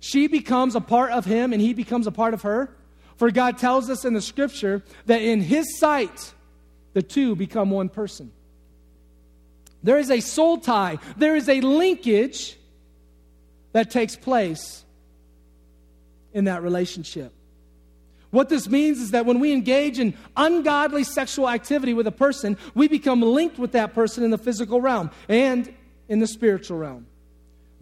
she 0.00 0.26
becomes 0.26 0.74
a 0.74 0.80
part 0.80 1.12
of 1.12 1.24
him 1.24 1.52
and 1.52 1.60
he 1.60 1.74
becomes 1.74 2.06
a 2.06 2.12
part 2.12 2.34
of 2.34 2.42
her?" 2.42 2.74
For 3.16 3.30
God 3.30 3.58
tells 3.58 3.90
us 3.90 4.04
in 4.04 4.14
the 4.14 4.20
scripture 4.20 4.82
that 5.06 5.22
in 5.22 5.42
his 5.42 5.78
sight 5.78 6.32
the 6.94 7.02
two 7.02 7.36
become 7.36 7.70
one 7.70 7.88
person. 7.88 8.32
There 9.82 9.98
is 9.98 10.10
a 10.10 10.20
soul 10.20 10.58
tie, 10.58 10.98
there 11.16 11.36
is 11.36 11.48
a 11.48 11.60
linkage 11.60 12.58
that 13.72 13.90
takes 13.90 14.16
place 14.16 14.84
in 16.32 16.44
that 16.44 16.62
relationship. 16.62 17.32
What 18.30 18.48
this 18.48 18.68
means 18.68 18.98
is 18.98 19.10
that 19.10 19.26
when 19.26 19.40
we 19.40 19.52
engage 19.52 19.98
in 19.98 20.14
ungodly 20.36 21.04
sexual 21.04 21.50
activity 21.50 21.92
with 21.92 22.06
a 22.06 22.12
person, 22.12 22.56
we 22.74 22.88
become 22.88 23.20
linked 23.20 23.58
with 23.58 23.72
that 23.72 23.92
person 23.92 24.24
in 24.24 24.30
the 24.30 24.38
physical 24.38 24.80
realm 24.80 25.10
and 25.28 25.72
in 26.08 26.18
the 26.18 26.26
spiritual 26.26 26.78
realm. 26.78 27.06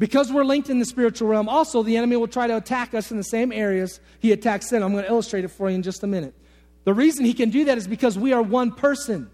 Because 0.00 0.32
we're 0.32 0.44
linked 0.44 0.68
in 0.68 0.80
the 0.80 0.84
spiritual 0.84 1.28
realm, 1.28 1.48
also 1.48 1.82
the 1.82 1.96
enemy 1.96 2.16
will 2.16 2.26
try 2.26 2.48
to 2.48 2.56
attack 2.56 2.94
us 2.94 3.12
in 3.12 3.16
the 3.16 3.22
same 3.22 3.52
areas 3.52 4.00
he 4.18 4.32
attacks 4.32 4.70
sin. 4.70 4.82
I'm 4.82 4.92
going 4.92 5.04
to 5.04 5.10
illustrate 5.10 5.44
it 5.44 5.48
for 5.48 5.68
you 5.68 5.76
in 5.76 5.82
just 5.82 6.02
a 6.02 6.06
minute. 6.08 6.34
The 6.84 6.94
reason 6.94 7.24
he 7.24 7.34
can 7.34 7.50
do 7.50 7.66
that 7.66 7.78
is 7.78 7.86
because 7.86 8.18
we 8.18 8.32
are 8.32 8.42
one 8.42 8.72
person. 8.72 9.30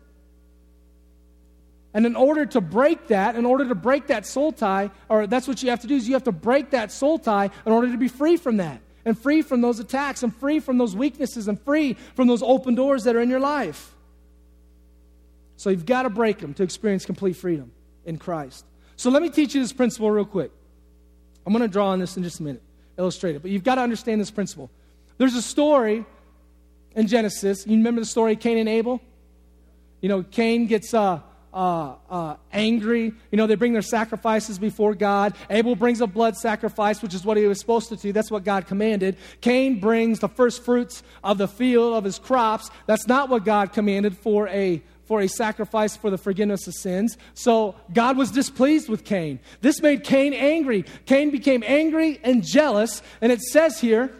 And 1.97 2.05
in 2.05 2.15
order 2.15 2.45
to 2.45 2.61
break 2.61 3.07
that, 3.07 3.37
in 3.37 3.47
order 3.47 3.67
to 3.67 3.75
break 3.75 4.09
that 4.09 4.27
soul 4.27 4.53
tie, 4.53 4.91
or 5.09 5.27
that's 5.27 5.49
what 5.49 5.63
you 5.63 5.71
have 5.71 5.81
to 5.81 5.87
do, 5.87 5.95
is 5.95 6.07
you 6.07 6.13
have 6.13 6.25
to 6.25 6.31
break 6.31 6.73
that 6.73 6.93
soul 6.93 7.19
tie 7.19 7.49
in 7.65 7.73
order 7.73 7.91
to 7.91 7.97
be 7.97 8.07
free 8.07 8.37
from 8.37 8.59
that, 8.59 8.83
and 9.07 9.19
free 9.19 9.41
from 9.41 9.63
those 9.63 9.79
attacks, 9.79 10.23
and 10.23 10.37
free 10.37 10.61
from 10.61 10.77
those 10.77 10.95
weaknesses, 10.95 11.49
and 11.49 11.59
free 11.63 11.95
from 12.15 12.29
those 12.29 12.43
open 12.43 12.75
doors 12.75 13.05
that 13.05 13.17
are 13.17 13.23
in 13.23 13.31
your 13.31 13.41
life. 13.41 13.95
So 15.57 15.71
you've 15.71 15.87
got 15.87 16.03
to 16.03 16.11
break 16.11 16.37
them 16.37 16.53
to 16.53 16.63
experience 16.63 17.07
complete 17.07 17.35
freedom 17.35 17.73
in 18.05 18.19
Christ. 18.19 18.67
So 18.97 19.09
let 19.09 19.23
me 19.23 19.31
teach 19.31 19.55
you 19.55 19.63
this 19.63 19.73
principle 19.73 20.11
real 20.11 20.27
quick. 20.27 20.51
I'm 21.47 21.53
going 21.55 21.63
to 21.63 21.69
draw 21.69 21.89
on 21.89 21.99
this 21.99 22.19
in 22.19 22.23
just 22.23 22.41
a 22.41 22.43
minute, 22.43 22.63
illustrate 22.99 23.37
it. 23.37 23.41
But 23.41 23.53
you've 23.53 23.65
got 23.65 23.77
to 23.77 23.81
understand 23.81 24.21
this 24.21 24.31
principle. 24.31 24.71
There's 25.17 25.35
a 25.35 25.41
story 25.41 26.05
in 26.95 27.07
Genesis. 27.07 27.67
You 27.67 27.79
remember 27.79 28.03
the 28.03 28.07
story 28.07 28.35
of 28.35 28.41
Cain 28.41 28.59
and 28.59 28.69
Abel? 28.69 29.01
You 30.03 30.11
know, 30.11 30.23
Cain 30.25 30.67
gets 30.67 30.93
uh, 30.93 31.21
uh, 31.57 31.95
uh, 32.11 32.37
angry. 32.53 33.15
You 33.31 33.39
know, 33.39 33.47
they 33.47 33.55
bring 33.55 33.73
their 33.73 33.81
sacrifices 33.81 34.59
before 34.59 34.95
God. 34.95 35.35
Abel 35.49 35.75
brings 35.75 36.03
a 36.03 36.07
blood 36.07 36.37
sacrifice, 36.37 37.01
which 37.01 37.15
is 37.15 37.25
what 37.25 37.39
he 37.39 37.47
was 37.47 37.59
supposed 37.59 37.89
to 37.89 37.97
do. 37.97 38.13
That's 38.13 38.31
what 38.31 38.45
God 38.45 38.67
commanded. 38.67 39.17
Cain 39.41 39.81
brings 39.81 40.19
the 40.19 40.29
first 40.29 40.63
fruits 40.63 41.03
of 41.25 41.39
the 41.39 41.49
field 41.49 41.95
of 41.95 42.05
his 42.05 42.19
crops. 42.19 42.71
That's 42.85 43.07
not 43.07 43.31
what 43.31 43.45
God 43.45 43.73
commanded 43.73 44.17
for 44.19 44.49
a 44.49 44.83
for 45.07 45.21
a 45.21 45.29
sacrifice 45.29 45.97
for 45.97 46.11
the 46.11 46.19
forgiveness 46.19 46.67
of 46.67 46.75
sins. 46.75 47.17
So 47.33 47.77
God 47.93 48.17
was 48.17 48.33
displeased 48.33 48.89
with 48.89 49.05
Cain. 49.05 49.39
This 49.61 49.81
made 49.81 50.03
Cain 50.03 50.35
angry. 50.35 50.85
Cain 51.07 51.31
became 51.31 51.63
angry 51.65 52.19
and 52.25 52.45
jealous. 52.45 53.03
And 53.21 53.31
it 53.31 53.41
says 53.41 53.81
here, 53.81 54.13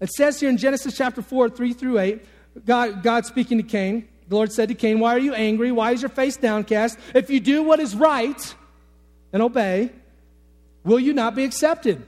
it 0.00 0.10
says 0.10 0.40
here 0.40 0.48
in 0.48 0.56
Genesis 0.56 0.96
chapter 0.96 1.20
4, 1.20 1.50
3 1.50 1.74
through 1.74 1.98
8, 1.98 2.24
God, 2.64 3.02
God 3.02 3.26
speaking 3.26 3.58
to 3.58 3.62
Cain, 3.62 4.08
the 4.28 4.34
Lord 4.34 4.52
said 4.52 4.68
to 4.68 4.74
Cain, 4.74 5.00
Why 5.00 5.14
are 5.14 5.18
you 5.18 5.34
angry? 5.34 5.72
Why 5.72 5.92
is 5.92 6.02
your 6.02 6.10
face 6.10 6.36
downcast? 6.36 6.98
If 7.14 7.30
you 7.30 7.40
do 7.40 7.62
what 7.62 7.80
is 7.80 7.94
right 7.96 8.54
and 9.32 9.42
obey, 9.42 9.90
will 10.84 11.00
you 11.00 11.12
not 11.12 11.34
be 11.34 11.44
accepted? 11.44 12.06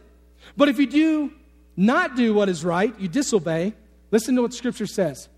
But 0.56 0.68
if 0.68 0.78
you 0.78 0.86
do 0.86 1.32
not 1.76 2.16
do 2.16 2.34
what 2.34 2.48
is 2.48 2.64
right, 2.64 2.98
you 2.98 3.08
disobey, 3.08 3.72
listen 4.10 4.36
to 4.36 4.42
what 4.42 4.52
Scripture 4.52 4.86
says. 4.86 5.28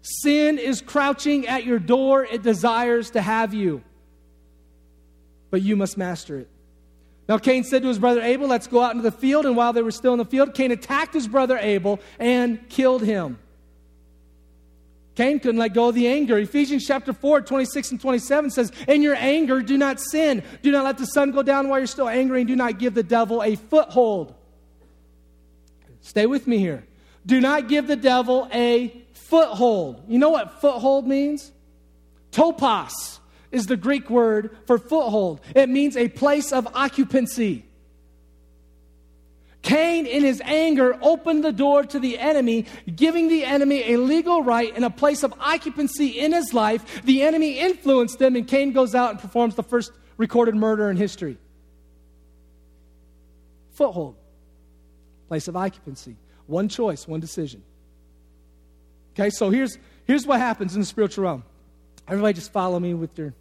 Sin 0.00 0.58
is 0.58 0.80
crouching 0.80 1.46
at 1.46 1.64
your 1.64 1.78
door, 1.78 2.24
it 2.24 2.42
desires 2.42 3.10
to 3.10 3.20
have 3.20 3.54
you, 3.54 3.82
but 5.50 5.62
you 5.62 5.76
must 5.76 5.96
master 5.96 6.38
it. 6.38 6.48
Now, 7.28 7.38
Cain 7.38 7.62
said 7.62 7.82
to 7.82 7.88
his 7.88 7.98
brother 7.98 8.20
Abel, 8.20 8.48
Let's 8.48 8.66
go 8.66 8.80
out 8.82 8.92
into 8.92 9.02
the 9.02 9.12
field. 9.16 9.46
And 9.46 9.56
while 9.56 9.72
they 9.72 9.82
were 9.82 9.92
still 9.92 10.12
in 10.12 10.18
the 10.18 10.24
field, 10.24 10.54
Cain 10.54 10.72
attacked 10.72 11.14
his 11.14 11.28
brother 11.28 11.56
Abel 11.56 12.00
and 12.18 12.68
killed 12.68 13.02
him. 13.02 13.38
Cain 15.14 15.40
couldn't 15.40 15.58
let 15.58 15.74
go 15.74 15.88
of 15.88 15.94
the 15.94 16.06
anger. 16.08 16.38
Ephesians 16.38 16.86
chapter 16.86 17.12
4, 17.12 17.42
26 17.42 17.92
and 17.92 18.00
27 18.00 18.50
says, 18.50 18.72
In 18.88 19.02
your 19.02 19.14
anger, 19.14 19.60
do 19.60 19.76
not 19.76 20.00
sin. 20.00 20.42
Do 20.62 20.72
not 20.72 20.84
let 20.84 20.96
the 20.98 21.06
sun 21.06 21.32
go 21.32 21.42
down 21.42 21.68
while 21.68 21.78
you're 21.78 21.86
still 21.86 22.08
angry, 22.08 22.40
and 22.40 22.48
do 22.48 22.56
not 22.56 22.78
give 22.78 22.94
the 22.94 23.02
devil 23.02 23.42
a 23.42 23.56
foothold. 23.56 24.34
Stay 26.00 26.26
with 26.26 26.46
me 26.46 26.58
here. 26.58 26.84
Do 27.26 27.40
not 27.40 27.68
give 27.68 27.86
the 27.86 27.96
devil 27.96 28.48
a 28.52 29.02
foothold. 29.12 30.02
You 30.08 30.18
know 30.18 30.30
what 30.30 30.60
foothold 30.60 31.06
means? 31.06 31.52
Topos 32.32 33.18
is 33.50 33.66
the 33.66 33.76
Greek 33.76 34.08
word 34.08 34.56
for 34.66 34.78
foothold, 34.78 35.40
it 35.54 35.68
means 35.68 35.96
a 35.96 36.08
place 36.08 36.52
of 36.52 36.66
occupancy. 36.74 37.66
Cain, 39.62 40.06
in 40.06 40.24
his 40.24 40.42
anger, 40.44 40.98
opened 41.00 41.44
the 41.44 41.52
door 41.52 41.84
to 41.84 42.00
the 42.00 42.18
enemy, 42.18 42.66
giving 42.94 43.28
the 43.28 43.44
enemy 43.44 43.92
a 43.92 43.96
legal 43.96 44.42
right 44.42 44.72
and 44.74 44.84
a 44.84 44.90
place 44.90 45.22
of 45.22 45.32
occupancy 45.38 46.08
in 46.18 46.32
his 46.32 46.52
life. 46.52 47.02
The 47.04 47.22
enemy 47.22 47.58
influenced 47.58 48.20
him, 48.20 48.34
and 48.34 48.46
Cain 48.46 48.72
goes 48.72 48.94
out 48.94 49.12
and 49.12 49.20
performs 49.20 49.54
the 49.54 49.62
first 49.62 49.92
recorded 50.16 50.56
murder 50.56 50.90
in 50.90 50.96
history. 50.96 51.38
Foothold, 53.74 54.16
place 55.28 55.46
of 55.48 55.56
occupancy. 55.56 56.16
One 56.46 56.68
choice, 56.68 57.06
one 57.06 57.20
decision. 57.20 57.62
Okay, 59.14 59.30
so 59.30 59.50
here's, 59.50 59.78
here's 60.06 60.26
what 60.26 60.40
happens 60.40 60.74
in 60.74 60.80
the 60.80 60.86
spiritual 60.86 61.24
realm. 61.24 61.44
Everybody 62.08 62.34
just 62.34 62.52
follow 62.52 62.80
me 62.80 62.94
with 62.94 63.16
your 63.16 63.32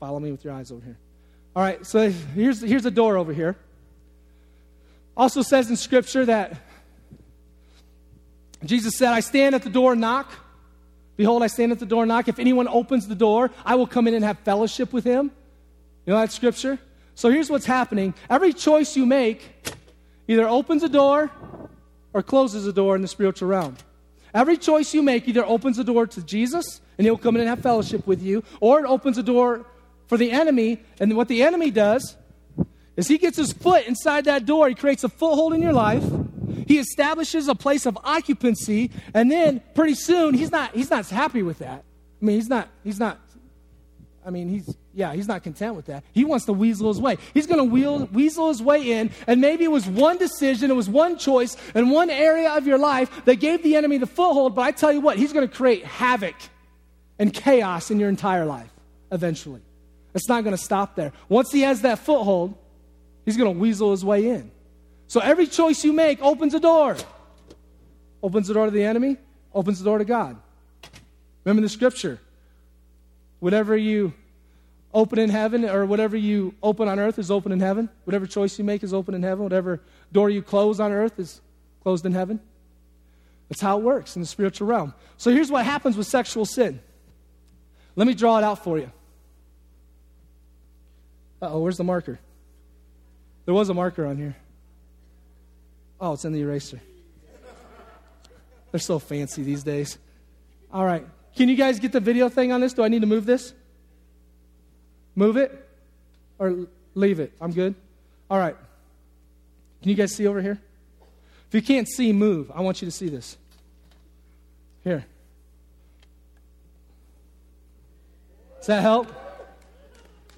follow 0.00 0.18
me 0.18 0.32
with 0.32 0.42
your 0.44 0.54
eyes 0.54 0.72
over 0.72 0.82
here. 0.82 0.98
All 1.54 1.62
right, 1.62 1.84
so 1.86 2.10
here's, 2.10 2.62
here's 2.62 2.86
a 2.86 2.90
door 2.90 3.18
over 3.18 3.32
here. 3.32 3.56
Also 5.16 5.42
says 5.42 5.68
in 5.70 5.76
Scripture 5.76 6.24
that 6.26 6.56
Jesus 8.64 8.96
said, 8.96 9.12
I 9.12 9.20
stand 9.20 9.54
at 9.54 9.62
the 9.62 9.70
door 9.70 9.92
and 9.92 10.00
knock. 10.00 10.30
Behold, 11.16 11.42
I 11.42 11.48
stand 11.48 11.72
at 11.72 11.78
the 11.78 11.86
door 11.86 12.04
and 12.04 12.08
knock. 12.08 12.28
If 12.28 12.38
anyone 12.38 12.68
opens 12.68 13.06
the 13.06 13.14
door, 13.14 13.50
I 13.64 13.74
will 13.74 13.86
come 13.86 14.06
in 14.06 14.14
and 14.14 14.24
have 14.24 14.38
fellowship 14.40 14.92
with 14.92 15.04
him. 15.04 15.30
You 16.06 16.12
know 16.12 16.20
that 16.20 16.32
Scripture? 16.32 16.78
So 17.14 17.30
here's 17.30 17.50
what's 17.50 17.66
happening 17.66 18.14
every 18.28 18.52
choice 18.52 18.96
you 18.96 19.04
make 19.04 19.74
either 20.26 20.48
opens 20.48 20.82
a 20.82 20.88
door 20.88 21.30
or 22.12 22.22
closes 22.22 22.66
a 22.66 22.72
door 22.72 22.96
in 22.96 23.02
the 23.02 23.08
spiritual 23.08 23.48
realm. 23.48 23.76
Every 24.32 24.56
choice 24.56 24.94
you 24.94 25.02
make 25.02 25.28
either 25.28 25.44
opens 25.44 25.76
the 25.76 25.84
door 25.84 26.06
to 26.06 26.22
Jesus 26.22 26.80
and 26.96 27.04
he'll 27.04 27.18
come 27.18 27.34
in 27.34 27.40
and 27.40 27.50
have 27.50 27.60
fellowship 27.60 28.06
with 28.06 28.22
you, 28.22 28.44
or 28.60 28.80
it 28.80 28.86
opens 28.86 29.18
a 29.18 29.22
door 29.22 29.66
for 30.06 30.16
the 30.16 30.30
enemy. 30.30 30.78
And 31.00 31.16
what 31.16 31.28
the 31.28 31.42
enemy 31.42 31.70
does 31.70 32.16
as 33.00 33.08
he 33.08 33.16
gets 33.16 33.38
his 33.38 33.54
foot 33.54 33.86
inside 33.86 34.26
that 34.26 34.44
door, 34.44 34.68
he 34.68 34.74
creates 34.74 35.04
a 35.04 35.08
foothold 35.08 35.54
in 35.54 35.62
your 35.62 35.72
life. 35.72 36.04
He 36.66 36.78
establishes 36.78 37.48
a 37.48 37.54
place 37.54 37.86
of 37.86 37.96
occupancy, 38.04 38.90
and 39.14 39.32
then 39.32 39.62
pretty 39.74 39.94
soon 39.94 40.34
he's 40.34 40.50
not 40.50 40.74
he's 40.74 40.90
not 40.90 41.08
happy 41.08 41.42
with 41.42 41.60
that. 41.60 41.82
I 42.20 42.24
mean, 42.24 42.36
he's 42.36 42.48
not 42.50 42.68
he's 42.84 43.00
not 43.00 43.18
I 44.24 44.28
mean, 44.28 44.50
he's 44.50 44.76
yeah, 44.92 45.14
he's 45.14 45.26
not 45.26 45.42
content 45.42 45.76
with 45.76 45.86
that. 45.86 46.04
He 46.12 46.26
wants 46.26 46.44
to 46.44 46.52
weasel 46.52 46.88
his 46.88 47.00
way. 47.00 47.16
He's 47.32 47.46
going 47.46 47.58
to 47.70 48.06
weasel 48.12 48.48
his 48.48 48.62
way 48.62 48.92
in, 48.92 49.10
and 49.26 49.40
maybe 49.40 49.64
it 49.64 49.70
was 49.70 49.86
one 49.86 50.18
decision, 50.18 50.70
it 50.70 50.74
was 50.74 50.90
one 50.90 51.16
choice, 51.16 51.56
and 51.74 51.90
one 51.90 52.10
area 52.10 52.50
of 52.50 52.66
your 52.66 52.76
life 52.78 53.24
that 53.24 53.36
gave 53.36 53.62
the 53.62 53.76
enemy 53.76 53.96
the 53.96 54.06
foothold. 54.06 54.54
But 54.54 54.62
I 54.62 54.72
tell 54.72 54.92
you 54.92 55.00
what, 55.00 55.16
he's 55.16 55.32
going 55.32 55.48
to 55.48 55.54
create 55.54 55.86
havoc 55.86 56.34
and 57.18 57.32
chaos 57.32 57.90
in 57.90 57.98
your 57.98 58.10
entire 58.10 58.44
life 58.44 58.70
eventually. 59.10 59.62
It's 60.14 60.28
not 60.28 60.44
going 60.44 60.56
to 60.56 60.62
stop 60.62 60.96
there. 60.96 61.12
Once 61.30 61.50
he 61.50 61.62
has 61.62 61.80
that 61.82 62.00
foothold, 62.00 62.54
He's 63.30 63.36
going 63.36 63.54
to 63.54 63.60
weasel 63.60 63.92
his 63.92 64.04
way 64.04 64.28
in. 64.28 64.50
So 65.06 65.20
every 65.20 65.46
choice 65.46 65.84
you 65.84 65.92
make 65.92 66.20
opens 66.20 66.52
a 66.52 66.58
door. 66.58 66.96
Opens 68.24 68.48
the 68.48 68.54
door 68.54 68.64
to 68.64 68.72
the 68.72 68.82
enemy, 68.82 69.18
opens 69.54 69.78
the 69.78 69.84
door 69.84 69.98
to 69.98 70.04
God. 70.04 70.36
Remember 71.44 71.62
the 71.62 71.68
scripture. 71.68 72.18
Whatever 73.38 73.76
you 73.76 74.14
open 74.92 75.20
in 75.20 75.30
heaven 75.30 75.64
or 75.64 75.86
whatever 75.86 76.16
you 76.16 76.56
open 76.60 76.88
on 76.88 76.98
earth 76.98 77.20
is 77.20 77.30
open 77.30 77.52
in 77.52 77.60
heaven. 77.60 77.88
Whatever 78.02 78.26
choice 78.26 78.58
you 78.58 78.64
make 78.64 78.82
is 78.82 78.92
open 78.92 79.14
in 79.14 79.22
heaven. 79.22 79.44
Whatever 79.44 79.80
door 80.10 80.28
you 80.28 80.42
close 80.42 80.80
on 80.80 80.90
earth 80.90 81.20
is 81.20 81.40
closed 81.84 82.04
in 82.04 82.12
heaven. 82.12 82.40
That's 83.48 83.60
how 83.60 83.78
it 83.78 83.84
works 83.84 84.16
in 84.16 84.22
the 84.22 84.26
spiritual 84.26 84.66
realm. 84.66 84.92
So 85.18 85.30
here's 85.30 85.52
what 85.52 85.64
happens 85.64 85.96
with 85.96 86.08
sexual 86.08 86.44
sin. 86.44 86.80
Let 87.94 88.08
me 88.08 88.14
draw 88.14 88.38
it 88.38 88.44
out 88.44 88.64
for 88.64 88.76
you. 88.76 88.90
oh, 91.40 91.60
where's 91.60 91.76
the 91.76 91.84
marker? 91.84 92.18
There 93.50 93.54
was 93.56 93.68
a 93.68 93.74
marker 93.74 94.06
on 94.06 94.16
here. 94.16 94.36
Oh, 96.00 96.12
it's 96.12 96.24
in 96.24 96.32
the 96.32 96.40
eraser. 96.40 96.80
They're 98.70 98.78
so 98.78 99.00
fancy 99.00 99.42
these 99.42 99.64
days. 99.64 99.98
All 100.72 100.84
right. 100.84 101.04
Can 101.34 101.48
you 101.48 101.56
guys 101.56 101.80
get 101.80 101.90
the 101.90 101.98
video 101.98 102.28
thing 102.28 102.52
on 102.52 102.60
this? 102.60 102.74
Do 102.74 102.84
I 102.84 102.86
need 102.88 103.00
to 103.00 103.08
move 103.08 103.26
this? 103.26 103.52
Move 105.16 105.36
it? 105.36 105.68
Or 106.38 106.68
leave 106.94 107.18
it? 107.18 107.32
I'm 107.40 107.50
good? 107.50 107.74
All 108.30 108.38
right. 108.38 108.54
Can 109.82 109.88
you 109.88 109.96
guys 109.96 110.14
see 110.14 110.28
over 110.28 110.40
here? 110.40 110.60
If 111.48 111.54
you 111.56 111.60
can't 111.60 111.88
see, 111.88 112.12
move. 112.12 112.52
I 112.54 112.60
want 112.60 112.80
you 112.80 112.86
to 112.86 112.92
see 112.92 113.08
this. 113.08 113.36
Here. 114.84 115.04
Does 118.58 118.68
that 118.68 118.82
help? 118.82 119.08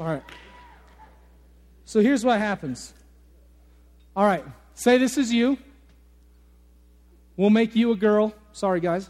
All 0.01 0.07
right. 0.07 0.22
So 1.85 2.01
here's 2.01 2.25
what 2.25 2.38
happens. 2.38 2.94
All 4.14 4.27
right. 4.27 4.44
Say 4.75 4.98
this 4.98 5.16
is 5.16 5.33
you. 5.33 5.59
We'll 7.37 7.51
make 7.51 7.75
you 7.75 7.92
a 7.92 7.96
girl. 7.96 8.35
Sorry, 8.53 8.81
guys. 8.81 9.09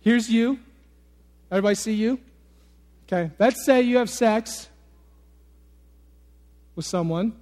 Here's 0.00 0.28
you. 0.30 0.58
Everybody 1.50 1.74
see 1.74 1.94
you? 1.94 2.18
Okay. 3.06 3.30
Let's 3.38 3.64
say 3.64 3.82
you 3.82 3.98
have 3.98 4.10
sex 4.10 4.68
with 6.74 6.84
someone. 6.84 7.34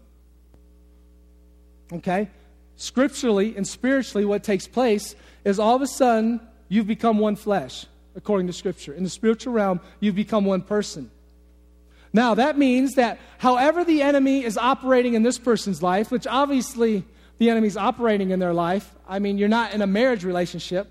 Okay? 1.93 2.29
Scripturally 2.77 3.57
and 3.57 3.67
spiritually, 3.67 4.25
what 4.25 4.43
takes 4.45 4.67
place 4.67 5.17
is 5.45 5.59
all 5.59 5.75
of 5.75 5.83
a 5.83 5.87
sudden 5.87 6.41
you've 6.69 6.87
become 6.87 7.19
one 7.19 7.37
flesh, 7.37 7.87
according 8.15 8.47
to 8.47 8.53
Scripture. 8.53 8.95
In 8.95 9.03
the 9.03 9.11
spiritual 9.11 9.53
realm, 9.53 9.81
you've 10.01 10.15
become 10.15 10.45
one 10.45 10.63
person. 10.63 11.11
Now, 12.17 12.33
that 12.33 12.57
means 12.57 12.95
that 12.95 13.19
however 13.37 13.85
the 13.85 14.01
enemy 14.01 14.43
is 14.43 14.57
operating 14.57 15.13
in 15.13 15.23
this 15.23 15.37
person's 15.37 15.83
life, 15.83 16.11
which 16.11 16.27
obviously 16.27 17.05
the 17.37 17.51
enemy's 17.51 17.77
operating 17.77 18.31
in 18.31 18.39
their 18.39 18.55
life, 18.55 18.91
I 19.07 19.19
mean, 19.19 19.37
you're 19.37 19.51
not 19.51 19.75
in 19.75 19.83
a 19.83 19.87
marriage 19.87 20.25
relationship. 20.25 20.91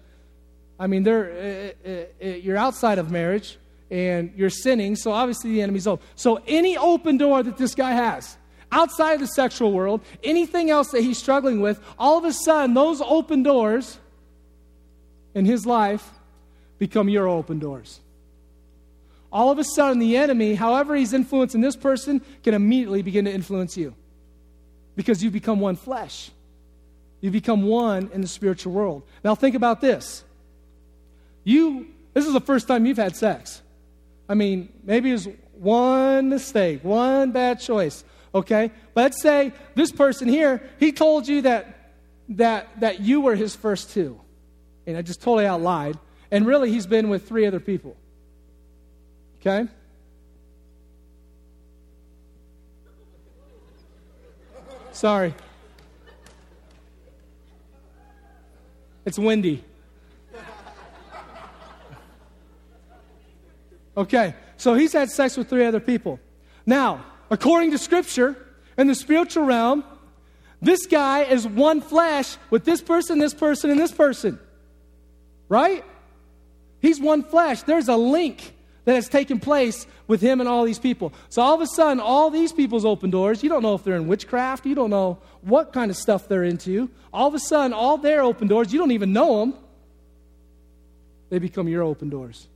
I 0.79 0.85
mean, 0.85 1.01
they're, 1.01 1.73
uh, 1.83 1.89
uh, 1.89 1.93
uh 2.23 2.27
you're 2.27 2.57
outside 2.57 2.99
of 2.99 3.09
marriage 3.09 3.57
and 3.89 4.33
you're 4.35 4.51
sinning, 4.51 4.95
so 4.95 5.11
obviously 5.11 5.53
the 5.53 5.63
enemy's 5.63 5.87
open. 5.87 6.05
So, 6.15 6.43
any 6.45 6.77
open 6.77 7.17
door 7.17 7.41
that 7.41 7.57
this 7.57 7.73
guy 7.73 7.93
has, 7.93 8.37
outside 8.71 9.13
of 9.13 9.21
the 9.21 9.27
sexual 9.27 9.71
world, 9.71 10.01
anything 10.23 10.69
else 10.69 10.91
that 10.91 11.01
he's 11.01 11.17
struggling 11.17 11.59
with, 11.59 11.79
all 11.97 12.19
of 12.19 12.25
a 12.25 12.33
sudden, 12.33 12.75
those 12.75 13.01
open 13.01 13.41
doors 13.41 13.97
in 15.33 15.45
his 15.45 15.65
life 15.65 16.07
become 16.77 17.09
your 17.09 17.27
open 17.27 17.57
doors. 17.57 17.99
All 19.35 19.51
of 19.51 19.59
a 19.59 19.65
sudden, 19.65 19.99
the 19.99 20.15
enemy, 20.15 20.55
however 20.55 20.95
he's 20.95 21.11
influencing 21.11 21.59
this 21.59 21.75
person, 21.75 22.21
can 22.41 22.53
immediately 22.53 23.01
begin 23.01 23.25
to 23.25 23.31
influence 23.31 23.75
you 23.75 23.93
because 24.95 25.21
you 25.21 25.29
become 25.29 25.59
one 25.59 25.75
flesh. 25.75 26.31
You 27.19 27.31
become 27.31 27.63
one 27.63 28.09
in 28.13 28.21
the 28.21 28.27
spiritual 28.27 28.71
world. 28.71 29.03
Now, 29.23 29.35
think 29.35 29.55
about 29.55 29.81
this. 29.81 30.23
You, 31.43 31.87
this 32.13 32.25
is 32.25 32.31
the 32.31 32.39
first 32.39 32.67
time 32.69 32.85
you've 32.85 32.95
had 32.95 33.17
sex. 33.17 33.61
I 34.29 34.35
mean, 34.35 34.69
maybe 34.85 35.11
it's 35.11 35.27
one 35.53 36.29
mistake, 36.29 36.83
one 36.83 37.31
bad 37.31 37.59
choice 37.59 38.05
okay? 38.35 38.69
But 38.93 39.01
let's 39.01 39.21
say 39.21 39.53
this 39.73 39.91
person 39.91 40.27
here, 40.27 40.61
he 40.77 40.91
told 40.91 41.27
you 41.27 41.43
that, 41.43 41.93
that, 42.29 42.79
that 42.81 42.99
you 42.99 43.21
were 43.21 43.35
his 43.35 43.55
first 43.55 43.91
two. 43.91 44.19
And 44.85 44.97
I 44.97 45.01
just 45.01 45.21
totally 45.21 45.47
out 45.47 45.61
lied. 45.61 45.97
And 46.29 46.45
really, 46.45 46.69
he's 46.69 46.85
been 46.85 47.09
with 47.09 47.27
three 47.27 47.45
other 47.45 47.61
people. 47.61 47.95
Okay? 49.45 49.69
Sorry. 54.91 55.35
It's 59.05 59.19
windy. 59.19 59.63
Okay, 63.95 64.33
so 64.57 64.73
he's 64.73 64.93
had 64.93 65.09
sex 65.09 65.37
with 65.37 65.47
three 65.47 65.65
other 65.65 65.79
people. 65.79 66.19
Now, 66.65 67.05
according 67.29 67.71
to 67.71 67.77
Scripture, 67.77 68.35
in 68.77 68.87
the 68.87 68.95
spiritual 68.95 69.45
realm, 69.45 69.83
this 70.59 70.87
guy 70.87 71.21
is 71.21 71.47
one 71.47 71.81
flesh 71.81 72.37
with 72.49 72.65
this 72.65 72.81
person, 72.81 73.19
this 73.19 73.33
person, 73.33 73.69
and 73.69 73.79
this 73.79 73.91
person. 73.91 74.39
Right? 75.47 75.85
He's 76.81 76.99
one 76.99 77.23
flesh. 77.23 77.61
There's 77.61 77.87
a 77.87 77.95
link 77.95 78.54
that 78.85 78.95
has 78.95 79.09
taken 79.09 79.39
place 79.39 79.85
with 80.07 80.21
him 80.21 80.39
and 80.39 80.47
all 80.47 80.63
these 80.63 80.79
people. 80.79 81.11
So 81.29 81.41
all 81.41 81.55
of 81.55 81.61
a 81.61 81.67
sudden, 81.67 81.99
all 81.99 82.29
these 82.29 82.53
people's 82.53 82.85
open 82.85 83.09
doors, 83.09 83.43
you 83.43 83.49
don't 83.49 83.61
know 83.61 83.73
if 83.73 83.83
they're 83.83 83.95
in 83.95 84.07
witchcraft, 84.07 84.65
you 84.65 84.75
don't 84.75 84.91
know 84.91 85.19
what 85.41 85.73
kind 85.73 85.91
of 85.91 85.97
stuff 85.97 86.27
they're 86.27 86.43
into. 86.43 86.89
All 87.11 87.27
of 87.27 87.33
a 87.33 87.39
sudden, 87.39 87.73
all 87.73 87.97
their 87.97 88.21
open 88.21 88.47
doors, 88.47 88.71
you 88.71 88.79
don't 88.79 88.91
even 88.91 89.11
know 89.11 89.39
them, 89.39 89.55
they 91.29 91.39
become 91.39 91.67
your 91.67 91.83
open 91.83 92.09
doors 92.09 92.47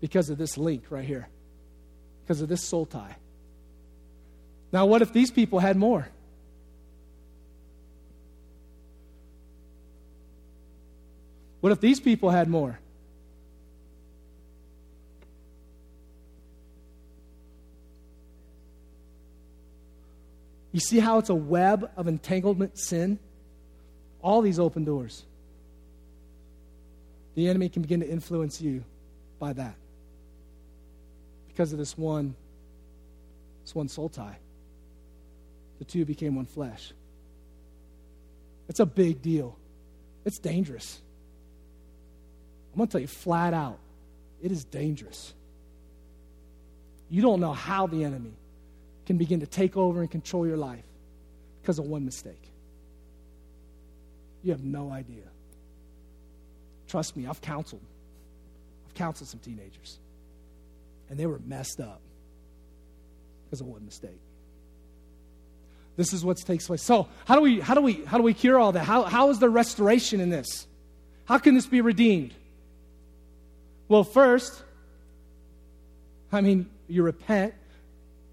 because 0.00 0.30
of 0.30 0.38
this 0.38 0.58
link 0.58 0.84
right 0.90 1.04
here 1.04 1.28
because 2.24 2.40
of 2.40 2.48
this 2.48 2.62
soul 2.62 2.86
tie. 2.86 3.16
Now, 4.72 4.86
what 4.86 5.02
if 5.02 5.12
these 5.12 5.30
people 5.30 5.60
had 5.60 5.76
more? 5.76 6.08
What 11.60 11.72
if 11.72 11.80
these 11.80 12.00
people 12.00 12.30
had 12.30 12.48
more? 12.48 12.78
You 20.74 20.80
see 20.80 20.98
how 20.98 21.18
it's 21.18 21.28
a 21.28 21.36
web 21.36 21.88
of 21.96 22.08
entanglement 22.08 22.76
sin? 22.76 23.20
All 24.20 24.42
these 24.42 24.58
open 24.58 24.84
doors. 24.84 25.22
The 27.36 27.48
enemy 27.48 27.68
can 27.68 27.82
begin 27.82 28.00
to 28.00 28.08
influence 28.08 28.60
you 28.60 28.82
by 29.38 29.52
that 29.52 29.76
because 31.46 31.72
of 31.72 31.78
this 31.78 31.96
one, 31.96 32.34
this 33.62 33.72
one 33.72 33.86
soul 33.86 34.08
tie. 34.08 34.36
The 35.78 35.84
two 35.84 36.04
became 36.04 36.34
one 36.34 36.46
flesh. 36.46 36.92
It's 38.68 38.80
a 38.80 38.86
big 38.86 39.22
deal. 39.22 39.56
It's 40.24 40.40
dangerous. 40.40 41.00
I'm 42.72 42.78
going 42.78 42.88
to 42.88 42.92
tell 42.92 43.00
you 43.00 43.06
flat 43.06 43.54
out 43.54 43.78
it 44.42 44.50
is 44.50 44.64
dangerous. 44.64 45.34
You 47.08 47.22
don't 47.22 47.38
know 47.38 47.52
how 47.52 47.86
the 47.86 48.02
enemy 48.02 48.32
can 49.06 49.18
begin 49.18 49.40
to 49.40 49.46
take 49.46 49.76
over 49.76 50.00
and 50.00 50.10
control 50.10 50.46
your 50.46 50.56
life 50.56 50.84
because 51.60 51.78
of 51.78 51.86
one 51.86 52.04
mistake. 52.04 52.50
You 54.42 54.52
have 54.52 54.64
no 54.64 54.90
idea. 54.90 55.24
Trust 56.88 57.16
me, 57.16 57.26
I've 57.26 57.40
counseled. 57.40 57.82
I've 58.86 58.94
counseled 58.94 59.28
some 59.28 59.40
teenagers 59.40 59.98
and 61.08 61.18
they 61.18 61.26
were 61.26 61.40
messed 61.46 61.80
up 61.80 62.00
because 63.44 63.60
of 63.60 63.66
one 63.66 63.84
mistake. 63.84 64.20
This 65.96 66.12
is 66.12 66.24
what 66.24 66.38
takes 66.38 66.66
place. 66.66 66.82
So, 66.82 67.08
how 67.24 67.36
do 67.36 67.40
we 67.40 67.60
how 67.60 67.74
do 67.74 67.80
we 67.80 68.04
how 68.04 68.16
do 68.16 68.24
we 68.24 68.34
cure 68.34 68.58
all 68.58 68.72
that? 68.72 68.84
How 68.84 69.04
how 69.04 69.30
is 69.30 69.38
there 69.38 69.48
restoration 69.48 70.20
in 70.20 70.28
this? 70.28 70.66
How 71.26 71.38
can 71.38 71.54
this 71.54 71.66
be 71.66 71.80
redeemed? 71.80 72.34
Well, 73.88 74.02
first, 74.02 74.62
I 76.32 76.40
mean, 76.40 76.68
you 76.88 77.02
repent, 77.02 77.54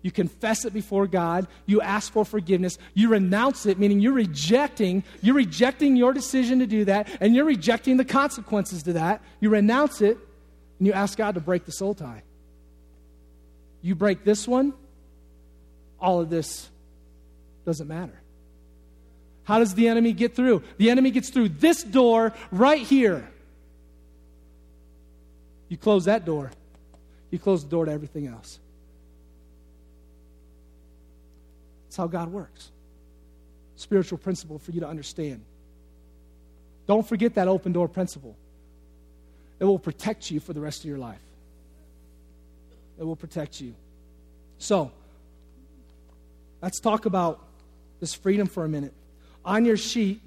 you 0.02 0.12
confess 0.12 0.66
it 0.66 0.74
before 0.74 1.08
God, 1.08 1.48
you 1.66 1.82
ask 1.82 2.12
for 2.12 2.26
forgiveness, 2.26 2.78
you 2.94 3.10
renounce 3.10 3.66
it, 3.66 3.78
meaning 3.78 4.00
you're 4.00 4.14
rejecting, 4.14 5.04
you're 5.22 5.36
rejecting 5.36 5.96
your 5.96 6.14
decision 6.14 6.60
to 6.60 6.68
do 6.68 6.86
that, 6.86 7.08
and 7.20 7.36
you're 7.36 7.46
rejecting 7.46 7.98
the 7.98 8.06
consequences 8.06 8.84
to 8.84 8.94
that. 8.94 9.22
You 9.40 9.50
renounce 9.50 10.02
it, 10.02 10.18
and 10.80 10.88
you 10.88 10.94
ask 10.94 11.18
God 11.18 11.36
to 11.36 11.42
break 11.42 11.66
the 11.66 11.72
soul 11.72 11.94
tie. 11.94 12.24
You 13.82 13.96
break 13.96 14.24
this 14.24 14.48
one, 14.48 14.74
all 16.00 16.20
of 16.20 16.30
this 16.30 16.70
doesn't 17.66 17.88
matter. 17.88 18.20
How 19.44 19.60
does 19.60 19.76
the 19.76 19.88
enemy 19.88 20.14
get 20.14 20.36
through? 20.36 20.64
The 20.78 20.90
enemy 20.90 21.12
gets 21.12 21.30
through 21.30 21.50
this 21.50 21.84
door 21.84 22.34
right 22.52 22.82
here. 22.82 23.28
You 25.68 25.78
close 25.78 26.06
that 26.06 26.26
door, 26.26 26.52
you 27.30 27.40
close 27.40 27.64
the 27.64 27.70
door 27.70 27.86
to 27.86 27.92
everything 27.92 28.28
else. 28.28 28.60
That's 31.92 31.98
how 31.98 32.08
God 32.08 32.32
works. 32.32 32.72
Spiritual 33.76 34.18
principle 34.18 34.58
for 34.60 34.72
you 34.72 34.80
to 34.80 34.88
understand. 34.88 35.42
Don't 36.88 37.06
forget 37.06 37.36
that 37.36 37.50
open 37.50 37.74
door 37.74 37.90
principle. 37.90 38.34
It 39.60 39.66
will 39.66 39.78
protect 39.78 40.32
you 40.32 40.40
for 40.40 40.54
the 40.54 40.62
rest 40.62 40.86
of 40.86 40.86
your 40.86 40.98
life 40.98 41.20
It 42.98 43.04
will 43.04 43.18
protect 43.18 43.60
you. 43.60 43.76
So, 44.58 44.90
let's 46.62 46.80
talk 46.80 47.06
about 47.06 47.42
this 48.00 48.14
freedom 48.14 48.48
for 48.48 48.64
a 48.64 48.70
minute. 48.70 48.94
On 49.44 49.66
your 49.66 49.76
sheet 49.76 50.22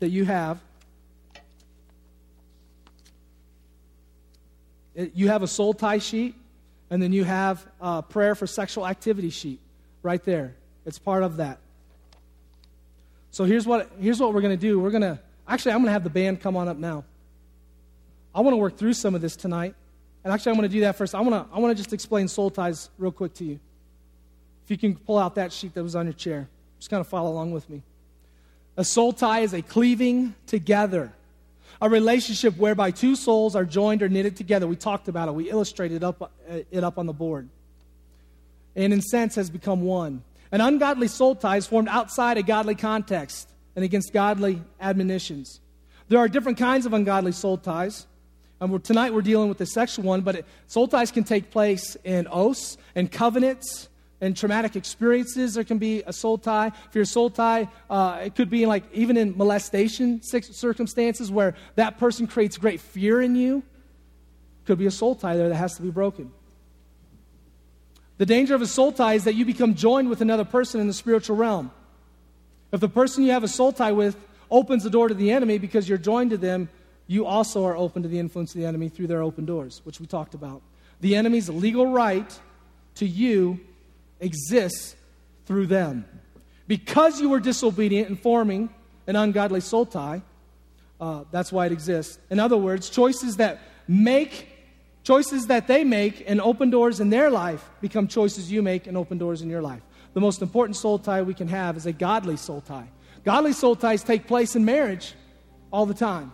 that 0.00 0.10
you 0.10 0.26
have, 0.26 0.60
you 4.94 5.28
have 5.28 5.42
a 5.42 5.48
soul 5.48 5.72
tie 5.72 6.00
sheet, 6.00 6.34
and 6.90 7.02
then 7.02 7.14
you 7.14 7.24
have 7.24 7.66
a 7.80 8.02
prayer 8.02 8.34
for 8.34 8.46
sexual 8.46 8.86
activity 8.86 9.30
sheet. 9.30 9.60
Right 10.04 10.22
there. 10.22 10.54
It's 10.86 10.98
part 10.98 11.24
of 11.24 11.38
that. 11.38 11.58
So 13.32 13.44
here's 13.44 13.66
what, 13.66 13.90
here's 13.98 14.20
what 14.20 14.32
we're 14.32 14.42
going 14.42 14.56
to 14.56 14.60
do. 14.60 14.78
We're 14.78 14.90
going 14.90 15.02
to, 15.02 15.18
actually, 15.48 15.72
I'm 15.72 15.78
going 15.78 15.86
to 15.86 15.92
have 15.92 16.04
the 16.04 16.10
band 16.10 16.40
come 16.40 16.56
on 16.56 16.68
up 16.68 16.76
now. 16.76 17.02
I 18.32 18.42
want 18.42 18.52
to 18.52 18.58
work 18.58 18.76
through 18.76 18.92
some 18.92 19.16
of 19.16 19.20
this 19.20 19.34
tonight. 19.34 19.74
And 20.22 20.32
actually, 20.32 20.50
I'm 20.50 20.56
going 20.56 20.68
to 20.68 20.72
do 20.72 20.80
that 20.82 20.94
first. 20.96 21.14
I 21.14 21.20
want 21.20 21.32
to, 21.32 21.54
I 21.54 21.58
want 21.58 21.76
to 21.76 21.82
just 21.82 21.92
explain 21.92 22.28
soul 22.28 22.50
ties 22.50 22.90
real 22.96 23.10
quick 23.10 23.34
to 23.34 23.44
you. 23.44 23.58
If 24.64 24.70
you 24.70 24.78
can 24.78 24.94
pull 24.94 25.18
out 25.18 25.34
that 25.34 25.52
sheet 25.52 25.74
that 25.74 25.82
was 25.82 25.96
on 25.96 26.06
your 26.06 26.12
chair, 26.12 26.48
just 26.78 26.90
kind 26.90 27.00
of 27.00 27.08
follow 27.08 27.30
along 27.30 27.50
with 27.50 27.68
me. 27.68 27.82
A 28.76 28.84
soul 28.84 29.12
tie 29.12 29.40
is 29.40 29.52
a 29.52 29.62
cleaving 29.62 30.34
together, 30.46 31.12
a 31.80 31.88
relationship 31.88 32.56
whereby 32.56 32.90
two 32.90 33.16
souls 33.16 33.54
are 33.54 33.64
joined 33.64 34.02
or 34.02 34.08
knitted 34.08 34.36
together. 34.36 34.66
We 34.66 34.76
talked 34.76 35.08
about 35.08 35.28
it, 35.28 35.32
we 35.32 35.50
illustrated 35.50 36.02
up, 36.02 36.22
uh, 36.22 36.58
it 36.70 36.82
up 36.82 36.98
on 36.98 37.06
the 37.06 37.12
board. 37.12 37.48
And 38.76 38.92
in 38.92 39.00
sense 39.02 39.34
has 39.36 39.50
become 39.50 39.82
one. 39.82 40.22
An 40.52 40.60
ungodly 40.60 41.08
soul 41.08 41.34
tie 41.34 41.56
is 41.56 41.66
formed 41.66 41.88
outside 41.88 42.38
a 42.38 42.42
godly 42.42 42.74
context 42.74 43.48
and 43.76 43.84
against 43.84 44.12
godly 44.12 44.62
admonitions. 44.80 45.60
There 46.08 46.18
are 46.18 46.28
different 46.28 46.58
kinds 46.58 46.86
of 46.86 46.92
ungodly 46.92 47.32
soul 47.32 47.58
ties. 47.58 48.06
And 48.60 48.70
we're, 48.70 48.78
tonight 48.78 49.12
we're 49.12 49.22
dealing 49.22 49.48
with 49.48 49.58
the 49.58 49.66
sexual 49.66 50.04
one, 50.04 50.20
but 50.20 50.36
it, 50.36 50.46
soul 50.68 50.86
ties 50.86 51.10
can 51.10 51.24
take 51.24 51.50
place 51.50 51.96
in 52.04 52.28
oaths 52.30 52.76
and 52.94 53.10
covenants 53.10 53.88
and 54.20 54.36
traumatic 54.36 54.76
experiences. 54.76 55.54
There 55.54 55.64
can 55.64 55.78
be 55.78 56.02
a 56.06 56.12
soul 56.12 56.38
tie. 56.38 56.68
If 56.68 56.94
you're 56.94 57.02
a 57.02 57.06
soul 57.06 57.30
tie, 57.30 57.68
uh, 57.90 58.22
it 58.24 58.34
could 58.34 58.48
be 58.48 58.64
like 58.64 58.84
even 58.92 59.16
in 59.16 59.36
molestation 59.36 60.22
circumstances 60.22 61.30
where 61.30 61.54
that 61.74 61.98
person 61.98 62.26
creates 62.26 62.56
great 62.56 62.80
fear 62.80 63.20
in 63.20 63.34
you. 63.34 63.62
Could 64.66 64.78
be 64.78 64.86
a 64.86 64.90
soul 64.90 65.14
tie 65.14 65.36
there 65.36 65.48
that 65.48 65.56
has 65.56 65.74
to 65.76 65.82
be 65.82 65.90
broken. 65.90 66.32
The 68.18 68.26
danger 68.26 68.54
of 68.54 68.62
a 68.62 68.66
soul 68.66 68.92
tie 68.92 69.14
is 69.14 69.24
that 69.24 69.34
you 69.34 69.44
become 69.44 69.74
joined 69.74 70.08
with 70.08 70.20
another 70.20 70.44
person 70.44 70.80
in 70.80 70.86
the 70.86 70.92
spiritual 70.92 71.36
realm. 71.36 71.70
If 72.72 72.80
the 72.80 72.88
person 72.88 73.24
you 73.24 73.32
have 73.32 73.44
a 73.44 73.48
soul 73.48 73.72
tie 73.72 73.92
with 73.92 74.16
opens 74.50 74.84
the 74.84 74.90
door 74.90 75.08
to 75.08 75.14
the 75.14 75.32
enemy 75.32 75.58
because 75.58 75.88
you're 75.88 75.98
joined 75.98 76.30
to 76.30 76.36
them, 76.36 76.68
you 77.06 77.26
also 77.26 77.64
are 77.64 77.76
open 77.76 78.02
to 78.02 78.08
the 78.08 78.18
influence 78.18 78.54
of 78.54 78.60
the 78.60 78.66
enemy 78.66 78.88
through 78.88 79.08
their 79.08 79.22
open 79.22 79.44
doors, 79.44 79.80
which 79.84 80.00
we 80.00 80.06
talked 80.06 80.34
about. 80.34 80.62
The 81.00 81.16
enemy's 81.16 81.48
legal 81.48 81.86
right 81.86 82.38
to 82.96 83.06
you 83.06 83.60
exists 84.20 84.96
through 85.46 85.66
them. 85.66 86.04
Because 86.66 87.20
you 87.20 87.28
were 87.28 87.40
disobedient 87.40 88.08
in 88.08 88.16
forming 88.16 88.70
an 89.06 89.16
ungodly 89.16 89.60
soul 89.60 89.84
tie, 89.84 90.22
uh, 91.00 91.24
that's 91.30 91.52
why 91.52 91.66
it 91.66 91.72
exists. 91.72 92.18
In 92.30 92.40
other 92.40 92.56
words, 92.56 92.88
choices 92.88 93.36
that 93.36 93.60
make 93.86 94.48
choices 95.04 95.46
that 95.46 95.68
they 95.68 95.84
make 95.84 96.24
and 96.26 96.40
open 96.40 96.70
doors 96.70 96.98
in 96.98 97.10
their 97.10 97.30
life 97.30 97.70
become 97.80 98.08
choices 98.08 98.50
you 98.50 98.62
make 98.62 98.86
and 98.86 98.96
open 98.96 99.18
doors 99.18 99.42
in 99.42 99.50
your 99.50 99.62
life. 99.62 99.82
The 100.14 100.20
most 100.20 100.42
important 100.42 100.76
soul 100.76 100.98
tie 100.98 101.22
we 101.22 101.34
can 101.34 101.48
have 101.48 101.76
is 101.76 101.86
a 101.86 101.92
godly 101.92 102.36
soul 102.36 102.62
tie. 102.62 102.88
Godly 103.24 103.52
soul 103.52 103.76
ties 103.76 104.02
take 104.02 104.26
place 104.26 104.56
in 104.56 104.64
marriage 104.64 105.14
all 105.70 105.86
the 105.86 105.94
time. 105.94 106.32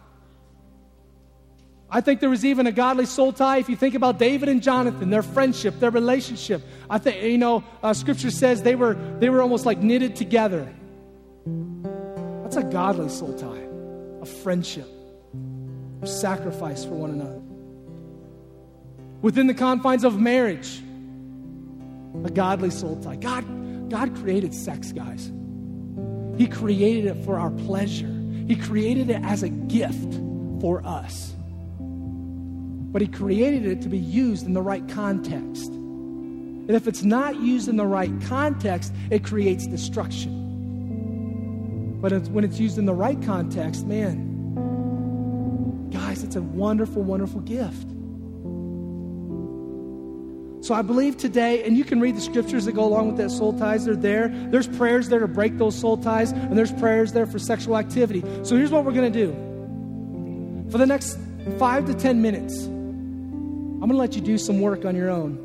I 1.93 2.01
think 2.01 2.21
there 2.21 2.31
was 2.31 2.45
even 2.45 2.69
a 2.69 2.73
godly 2.73 3.07
soul 3.07 3.33
tie. 3.33 3.59
If 3.59 3.69
you 3.69 3.75
think 3.75 3.97
about 3.97 4.19
David 4.19 4.49
and 4.49 4.63
Jonathan, 4.63 5.11
their 5.11 5.23
friendship, 5.23 5.81
their 5.81 5.91
relationship, 5.91 6.63
I 6.89 6.99
think, 6.99 7.23
you 7.25 7.39
know, 7.39 7.65
uh, 7.83 7.93
scripture 7.95 8.31
says 8.31 8.63
they 8.63 8.77
were, 8.77 8.95
they 9.19 9.29
were 9.29 9.43
almost 9.43 9.67
like 9.67 9.79
knitted 9.79 10.15
together. 10.15 10.73
That's 12.43 12.57
a 12.57 12.63
godly 12.63 13.09
soul 13.09 13.35
tie, 13.37 13.67
a 14.23 14.27
friendship, 14.27 14.87
a 16.03 16.07
sacrifice 16.07 16.85
for 16.85 16.95
one 16.95 17.11
another. 17.11 17.41
Within 19.23 19.47
the 19.47 19.55
confines 19.55 20.05
of 20.05 20.19
marriage, 20.19 20.81
a 22.25 22.31
godly 22.31 22.71
soul 22.71 22.97
tie. 23.03 23.17
God, 23.17 23.91
God 23.91 24.17
created 24.17 24.55
sex, 24.55 24.93
guys. 24.93 25.31
He 26.39 26.47
created 26.47 27.07
it 27.07 27.25
for 27.25 27.39
our 27.39 27.51
pleasure, 27.51 28.11
He 28.47 28.57
created 28.57 29.11
it 29.11 29.23
as 29.23 29.43
a 29.43 29.49
gift 29.49 30.15
for 30.61 30.85
us 30.87 31.35
but 32.93 33.01
He 33.01 33.09
created 33.09 33.67
it 33.67 33.83
to 33.83 33.89
be 33.89 33.99
used 33.99 34.47
in 34.47 34.53
the 34.53 34.63
right 34.63 34.87
context. 34.89 35.69
And 35.69 36.71
if 36.71 36.89
it's 36.89 37.03
not 37.03 37.41
used 37.41 37.69
in 37.69 37.77
the 37.77 37.87
right 37.87 38.11
context, 38.23 38.93
it 39.11 39.25
creates 39.25 39.67
destruction. 39.67 40.39
But 42.01 42.13
it's, 42.13 42.29
when 42.29 42.45
it's 42.45 42.59
used 42.59 42.79
in 42.79 42.87
the 42.87 42.95
right 42.95 43.23
context, 43.23 43.87
man, 43.87 44.27
guys, 45.91 46.25
it's 46.25 46.37
a 46.37 46.43
wonderful, 46.43 47.03
wonderful 47.03 47.41
gift. 47.41 47.87
So 50.71 50.77
I 50.77 50.83
believe 50.83 51.17
today, 51.17 51.65
and 51.65 51.77
you 51.77 51.83
can 51.83 51.99
read 52.01 52.15
the 52.15 52.21
scriptures 52.21 52.65
that 52.67 52.75
go 52.77 52.85
along 52.85 53.09
with 53.09 53.17
that 53.17 53.33
soul 53.33 53.53
ties, 53.59 53.87
they're 53.87 53.97
there. 53.97 54.29
There's 54.29 54.69
prayers 54.69 55.09
there 55.09 55.19
to 55.19 55.27
break 55.27 55.59
those 55.59 55.77
soul 55.77 55.97
ties, 55.97 56.31
and 56.31 56.57
there's 56.57 56.71
prayers 56.71 57.13
there 57.13 57.27
for 57.27 57.41
sexual 57.41 57.77
activity. 57.77 58.23
So 58.45 58.55
here's 58.57 58.71
what 58.71 58.85
we're 58.85 58.93
going 58.93 59.13
to 59.13 59.27
do. 59.27 59.33
For 60.71 60.79
the 60.79 60.87
next 60.87 61.19
five 61.59 61.87
to 61.87 61.95
ten 61.95 62.23
minutes, 62.23 62.67
I'm 62.67 63.81
going 63.81 63.91
to 63.91 63.97
let 63.97 64.15
you 64.15 64.21
do 64.21 64.39
some 64.39 64.61
work 64.61 64.85
on 64.85 64.95
your 64.95 65.11
own. 65.11 65.39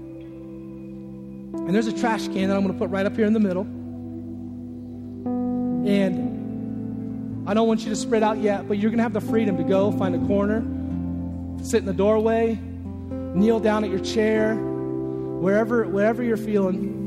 And 1.56 1.74
there's 1.74 1.88
a 1.88 2.00
trash 2.00 2.28
can 2.28 2.50
that 2.50 2.56
I'm 2.56 2.62
going 2.62 2.74
to 2.74 2.80
put 2.80 2.92
right 2.92 3.08
up 3.08 3.16
here 3.16 3.26
in 3.26 3.34
the 3.34 3.40
middle. 3.40 3.64
And 5.92 7.50
I 7.50 7.56
don't 7.56 7.68
want 7.68 7.82
you 7.82 7.90
to 7.90 7.96
spread 7.96 8.22
out 8.22 8.38
yet, 8.38 8.68
but 8.68 8.78
you're 8.78 8.92
going 8.92 9.00
to 9.00 9.04
have 9.04 9.14
the 9.14 9.22
freedom 9.22 9.58
to 9.58 9.64
go 9.64 9.92
find 9.92 10.14
a 10.14 10.28
corner, 10.28 10.62
sit 11.64 11.80
in 11.80 11.88
the 11.88 11.94
doorway, 11.94 12.60
kneel 13.34 13.60
down 13.60 13.84
at 13.84 13.90
your 13.90 14.02
chair, 14.02 14.74
wherever, 15.42 15.88
wherever 15.88 16.24
you're 16.24 16.38
feeling. 16.38 17.04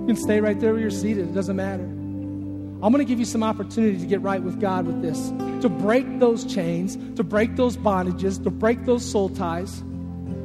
You 0.00 0.06
can 0.06 0.16
stay 0.16 0.40
right 0.40 0.58
there 0.58 0.72
where 0.72 0.80
you're 0.80 0.90
seated, 0.90 1.28
it 1.28 1.34
doesn't 1.34 1.56
matter. 1.56 1.82
I'm 1.82 2.92
going 2.92 2.98
to 2.98 3.04
give 3.04 3.18
you 3.18 3.24
some 3.24 3.42
opportunity 3.42 3.98
to 3.98 4.06
get 4.06 4.20
right 4.20 4.42
with 4.42 4.60
God 4.60 4.86
with 4.86 5.00
this, 5.00 5.30
to 5.62 5.70
break 5.70 6.18
those 6.18 6.44
chains, 6.44 6.98
to 7.16 7.24
break 7.24 7.56
those 7.56 7.78
bondages, 7.78 8.42
to 8.44 8.50
break 8.50 8.84
those 8.84 9.02
soul 9.10 9.30
ties. 9.30 9.82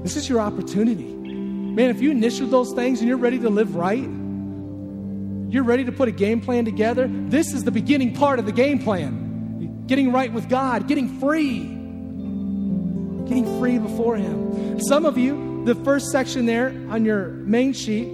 This 0.04 0.16
is 0.16 0.30
your 0.30 0.40
opportunity. 0.40 1.04
Man, 1.04 1.90
if 1.90 2.02
you 2.02 2.12
initiate 2.12 2.50
those 2.50 2.72
things 2.72 3.00
and 3.00 3.10
you're 3.10 3.18
ready 3.18 3.40
to 3.40 3.50
live 3.50 3.76
right, 3.76 4.08
you're 5.52 5.64
ready 5.64 5.84
to 5.84 5.92
put 5.92 6.08
a 6.08 6.12
game 6.12 6.40
plan 6.40 6.64
together, 6.64 7.10
this 7.10 7.54
is 7.54 7.66
the 7.66 7.72
beginning 7.72 8.14
part 8.14 8.40
of 8.40 8.46
the 8.46 8.54
game 8.54 8.80
plan. 8.80 9.84
Getting 9.88 10.14
right 10.14 10.32
with 10.32 10.48
God, 10.48 10.88
getting 10.88 11.20
free. 11.20 11.60
Getting 13.28 13.60
free 13.60 13.80
before 13.80 14.16
Him. 14.16 14.80
Some 14.80 15.06
of 15.06 15.18
you, 15.18 15.49
the 15.66 15.76
first 15.84 16.12
section 16.12 16.46
there 16.46 16.70
on 16.90 17.06
your 17.06 17.30
main 17.30 17.74
sheet 17.74 18.08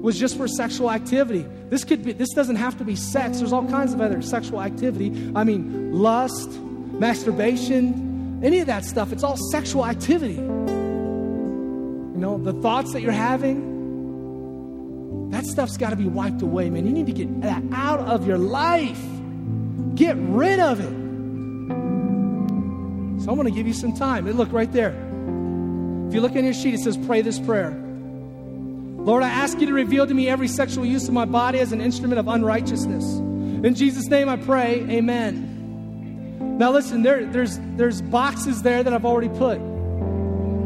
was 0.00 0.18
just 0.18 0.36
for 0.36 0.48
sexual 0.48 0.90
activity. 0.90 1.46
This 1.68 1.84
could 1.84 2.04
be 2.04 2.12
this 2.12 2.32
doesn't 2.34 2.56
have 2.56 2.76
to 2.78 2.84
be 2.84 2.96
sex. 2.96 3.38
There's 3.38 3.52
all 3.52 3.66
kinds 3.68 3.92
of 3.92 4.00
other 4.00 4.22
sexual 4.22 4.60
activity. 4.60 5.32
I 5.34 5.44
mean, 5.44 5.92
lust, 5.92 6.50
masturbation, 6.50 8.40
any 8.42 8.60
of 8.60 8.66
that 8.66 8.84
stuff. 8.84 9.12
It's 9.12 9.22
all 9.22 9.36
sexual 9.50 9.86
activity. 9.86 10.34
You 10.34 12.16
know, 12.16 12.38
the 12.38 12.54
thoughts 12.54 12.92
that 12.92 13.02
you're 13.02 13.12
having, 13.12 13.68
that 15.30 15.46
stuff's 15.46 15.76
got 15.76 15.90
to 15.90 15.96
be 15.96 16.06
wiped 16.06 16.42
away, 16.42 16.70
man. 16.70 16.86
You 16.86 16.92
need 16.92 17.06
to 17.06 17.12
get 17.12 17.42
that 17.42 17.62
out 17.72 18.00
of 18.00 18.26
your 18.26 18.38
life. 18.38 19.00
Get 19.94 20.16
rid 20.16 20.60
of 20.60 20.80
it. 20.80 20.90
So 23.22 23.30
I'm 23.30 23.36
going 23.36 23.46
to 23.46 23.54
give 23.54 23.66
you 23.66 23.74
some 23.74 23.92
time. 23.94 24.30
Look 24.30 24.52
right 24.52 24.72
there. 24.72 25.09
If 26.10 26.14
you 26.14 26.22
look 26.22 26.32
on 26.32 26.42
your 26.42 26.54
sheet, 26.54 26.74
it 26.74 26.80
says, 26.80 26.96
Pray 26.96 27.22
this 27.22 27.38
prayer. 27.38 27.70
Lord, 27.70 29.22
I 29.22 29.28
ask 29.28 29.60
you 29.60 29.66
to 29.66 29.72
reveal 29.72 30.08
to 30.08 30.12
me 30.12 30.28
every 30.28 30.48
sexual 30.48 30.84
use 30.84 31.06
of 31.06 31.14
my 31.14 31.24
body 31.24 31.60
as 31.60 31.70
an 31.70 31.80
instrument 31.80 32.18
of 32.18 32.26
unrighteousness. 32.26 33.04
In 33.04 33.76
Jesus' 33.76 34.08
name 34.08 34.28
I 34.28 34.34
pray, 34.34 34.80
amen. 34.90 36.58
Now 36.58 36.72
listen, 36.72 37.04
there, 37.04 37.24
there's, 37.26 37.60
there's 37.76 38.02
boxes 38.02 38.62
there 38.62 38.82
that 38.82 38.92
I've 38.92 39.04
already 39.04 39.28
put 39.28 39.60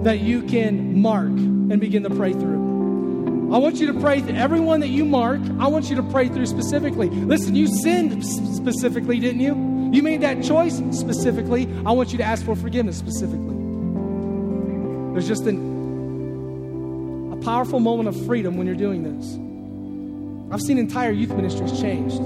that 0.04 0.20
you 0.20 0.44
can 0.44 1.02
mark 1.02 1.26
and 1.26 1.78
begin 1.78 2.04
to 2.04 2.10
pray 2.10 2.32
through. 2.32 3.52
I 3.52 3.58
want 3.58 3.76
you 3.76 3.92
to 3.92 4.00
pray 4.00 4.22
through 4.22 4.36
everyone 4.36 4.80
that 4.80 4.88
you 4.88 5.04
mark. 5.04 5.42
I 5.60 5.66
want 5.66 5.90
you 5.90 5.96
to 5.96 6.02
pray 6.04 6.28
through 6.28 6.46
specifically. 6.46 7.10
Listen, 7.10 7.54
you 7.54 7.66
sinned 7.66 8.24
specifically, 8.24 9.20
didn't 9.20 9.42
you? 9.42 9.90
You 9.92 10.02
made 10.02 10.22
that 10.22 10.42
choice 10.42 10.80
specifically. 10.92 11.68
I 11.84 11.92
want 11.92 12.12
you 12.12 12.18
to 12.18 12.24
ask 12.24 12.46
for 12.46 12.56
forgiveness 12.56 12.96
specifically. 12.96 13.53
There's 15.14 15.26
just 15.26 15.44
an, 15.44 15.56
a 17.32 17.36
powerful 17.44 17.80
moment 17.80 18.08
of 18.08 18.26
freedom 18.26 18.58
when 18.58 18.66
you're 18.66 18.76
doing 18.76 19.02
this. 19.02 19.38
I've 20.52 20.60
seen 20.60 20.76
entire 20.76 21.12
youth 21.12 21.30
ministries 21.30 21.80
changed 21.80 22.20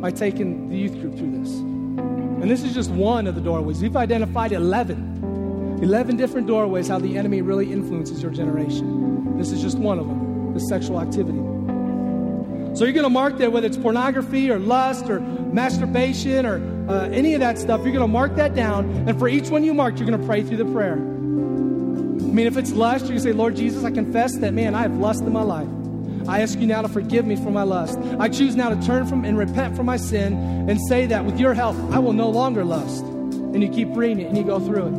by 0.00 0.12
taking 0.12 0.68
the 0.68 0.76
youth 0.76 0.92
group 1.00 1.16
through 1.16 1.42
this. 1.42 1.50
And 1.50 2.48
this 2.50 2.62
is 2.62 2.74
just 2.74 2.90
one 2.90 3.26
of 3.26 3.34
the 3.34 3.40
doorways. 3.40 3.82
We've 3.82 3.96
identified 3.96 4.52
11 4.52 5.80
11 5.82 6.16
different 6.16 6.46
doorways 6.46 6.86
how 6.86 6.98
the 6.98 7.18
enemy 7.18 7.42
really 7.42 7.72
influences 7.72 8.22
your 8.22 8.30
generation. 8.30 9.36
This 9.36 9.50
is 9.50 9.60
just 9.60 9.76
one 9.76 9.98
of 9.98 10.06
them 10.06 10.52
the 10.54 10.60
sexual 10.60 11.00
activity. 11.00 11.38
So 12.76 12.84
you're 12.84 12.92
going 12.92 13.04
to 13.04 13.10
mark 13.10 13.38
that 13.38 13.52
whether 13.52 13.66
it's 13.66 13.76
pornography 13.76 14.50
or 14.50 14.58
lust 14.58 15.08
or 15.08 15.20
masturbation 15.20 16.46
or 16.46 16.56
uh, 16.90 17.08
any 17.08 17.34
of 17.34 17.40
that 17.40 17.58
stuff. 17.58 17.80
You're 17.82 17.92
going 17.92 18.00
to 18.00 18.08
mark 18.08 18.34
that 18.36 18.54
down. 18.54 18.90
And 19.08 19.18
for 19.18 19.28
each 19.28 19.48
one 19.48 19.64
you 19.64 19.74
mark, 19.74 19.98
you're 19.98 20.08
going 20.08 20.20
to 20.20 20.26
pray 20.26 20.42
through 20.42 20.56
the 20.56 20.64
prayer. 20.66 20.96
I 22.34 22.36
mean, 22.36 22.48
if 22.48 22.56
it's 22.56 22.72
lust, 22.72 23.06
you 23.06 23.20
say, 23.20 23.30
Lord 23.30 23.54
Jesus, 23.54 23.84
I 23.84 23.92
confess 23.92 24.38
that, 24.38 24.52
man, 24.52 24.74
I 24.74 24.82
have 24.82 24.96
lust 24.96 25.22
in 25.22 25.32
my 25.32 25.44
life. 25.44 25.68
I 26.26 26.40
ask 26.40 26.58
you 26.58 26.66
now 26.66 26.82
to 26.82 26.88
forgive 26.88 27.24
me 27.24 27.36
for 27.36 27.52
my 27.52 27.62
lust. 27.62 27.96
I 28.18 28.28
choose 28.28 28.56
now 28.56 28.70
to 28.70 28.82
turn 28.84 29.06
from 29.06 29.24
and 29.24 29.38
repent 29.38 29.76
from 29.76 29.86
my 29.86 29.96
sin 29.96 30.32
and 30.68 30.80
say 30.88 31.06
that 31.06 31.24
with 31.24 31.38
your 31.38 31.54
help, 31.54 31.76
I 31.92 32.00
will 32.00 32.12
no 32.12 32.28
longer 32.28 32.64
lust. 32.64 33.04
And 33.04 33.62
you 33.62 33.68
keep 33.68 33.86
reading 33.94 34.18
it 34.18 34.26
and 34.26 34.36
you 34.36 34.42
go 34.42 34.58
through 34.58 34.86
it. 34.86 34.94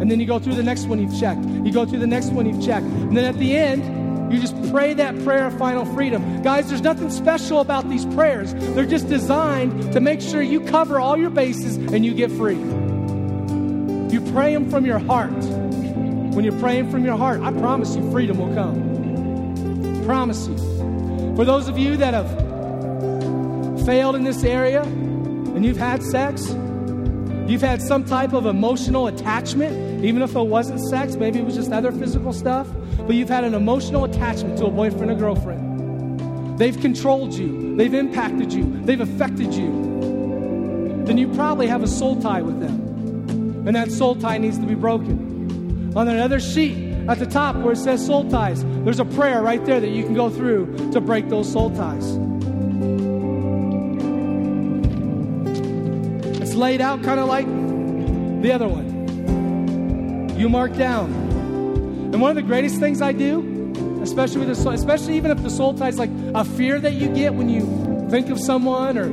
And 0.00 0.10
then 0.10 0.18
you 0.18 0.24
go 0.24 0.38
through 0.38 0.54
the 0.54 0.62
next 0.62 0.86
one 0.86 0.98
you've 0.98 1.20
checked. 1.20 1.44
You 1.44 1.70
go 1.70 1.84
through 1.84 1.98
the 1.98 2.06
next 2.06 2.30
one 2.30 2.46
you've 2.46 2.64
checked. 2.64 2.86
And 2.86 3.14
then 3.14 3.26
at 3.26 3.38
the 3.38 3.54
end, 3.54 4.32
you 4.32 4.40
just 4.40 4.56
pray 4.70 4.94
that 4.94 5.22
prayer 5.24 5.44
of 5.48 5.58
final 5.58 5.84
freedom. 5.84 6.40
Guys, 6.40 6.70
there's 6.70 6.80
nothing 6.80 7.10
special 7.10 7.60
about 7.60 7.90
these 7.90 8.06
prayers. 8.06 8.54
They're 8.54 8.86
just 8.86 9.10
designed 9.10 9.92
to 9.92 10.00
make 10.00 10.22
sure 10.22 10.40
you 10.40 10.62
cover 10.62 10.98
all 10.98 11.18
your 11.18 11.28
bases 11.28 11.76
and 11.76 12.02
you 12.06 12.14
get 12.14 12.30
free. 12.32 12.56
You 12.56 14.22
pray 14.32 14.54
them 14.54 14.70
from 14.70 14.86
your 14.86 15.00
heart. 15.00 15.34
When 16.38 16.44
you're 16.44 16.60
praying 16.60 16.92
from 16.92 17.04
your 17.04 17.16
heart, 17.16 17.40
I 17.40 17.50
promise 17.50 17.96
you 17.96 18.12
freedom 18.12 18.38
will 18.38 18.54
come. 18.54 20.04
Promise 20.04 20.46
you. 20.46 20.56
For 21.34 21.44
those 21.44 21.66
of 21.66 21.76
you 21.76 21.96
that 21.96 22.14
have 22.14 22.28
failed 23.84 24.14
in 24.14 24.22
this 24.22 24.44
area 24.44 24.82
and 24.82 25.66
you've 25.66 25.78
had 25.78 26.00
sex, 26.00 26.46
you've 27.48 27.60
had 27.60 27.82
some 27.82 28.04
type 28.04 28.34
of 28.34 28.46
emotional 28.46 29.08
attachment, 29.08 30.04
even 30.04 30.22
if 30.22 30.36
it 30.36 30.46
wasn't 30.46 30.80
sex, 30.88 31.16
maybe 31.16 31.40
it 31.40 31.44
was 31.44 31.56
just 31.56 31.72
other 31.72 31.90
physical 31.90 32.32
stuff, 32.32 32.68
but 32.98 33.16
you've 33.16 33.28
had 33.28 33.42
an 33.42 33.54
emotional 33.54 34.04
attachment 34.04 34.58
to 34.58 34.66
a 34.66 34.70
boyfriend 34.70 35.10
or 35.10 35.16
girlfriend. 35.16 36.56
They've 36.56 36.80
controlled 36.80 37.34
you, 37.34 37.74
they've 37.74 37.94
impacted 37.94 38.52
you, 38.52 38.80
they've 38.84 39.00
affected 39.00 39.54
you. 39.54 41.02
Then 41.04 41.18
you 41.18 41.34
probably 41.34 41.66
have 41.66 41.82
a 41.82 41.88
soul 41.88 42.22
tie 42.22 42.42
with 42.42 42.60
them. 42.60 43.66
And 43.66 43.74
that 43.74 43.90
soul 43.90 44.14
tie 44.14 44.38
needs 44.38 44.56
to 44.60 44.66
be 44.66 44.76
broken. 44.76 45.17
On 45.98 46.06
another 46.06 46.38
sheet 46.38 46.94
at 47.08 47.18
the 47.18 47.26
top 47.26 47.56
where 47.56 47.72
it 47.72 47.76
says 47.76 48.06
soul 48.06 48.30
ties, 48.30 48.64
there's 48.84 49.00
a 49.00 49.04
prayer 49.04 49.42
right 49.42 49.64
there 49.64 49.80
that 49.80 49.88
you 49.88 50.04
can 50.04 50.14
go 50.14 50.30
through 50.30 50.92
to 50.92 51.00
break 51.00 51.28
those 51.28 51.50
soul 51.50 51.70
ties. 51.70 52.16
It's 56.40 56.54
laid 56.54 56.80
out 56.80 57.02
kind 57.02 57.18
of 57.18 57.26
like 57.26 57.46
the 58.42 58.52
other 58.52 58.68
one. 58.68 60.38
You 60.38 60.48
mark 60.48 60.76
down. 60.76 61.10
And 61.10 62.20
one 62.20 62.30
of 62.30 62.36
the 62.36 62.42
greatest 62.42 62.78
things 62.78 63.02
I 63.02 63.10
do, 63.10 63.72
especially 64.00 64.38
with 64.38 64.50
the 64.50 64.54
soul, 64.54 64.74
especially 64.74 65.16
even 65.16 65.32
if 65.32 65.42
the 65.42 65.50
soul 65.50 65.74
tie 65.74 65.88
is 65.88 65.98
like 65.98 66.10
a 66.32 66.44
fear 66.44 66.78
that 66.78 66.92
you 66.92 67.08
get 67.08 67.34
when 67.34 67.48
you 67.48 68.06
think 68.08 68.30
of 68.30 68.38
someone 68.38 68.96
or 68.96 69.06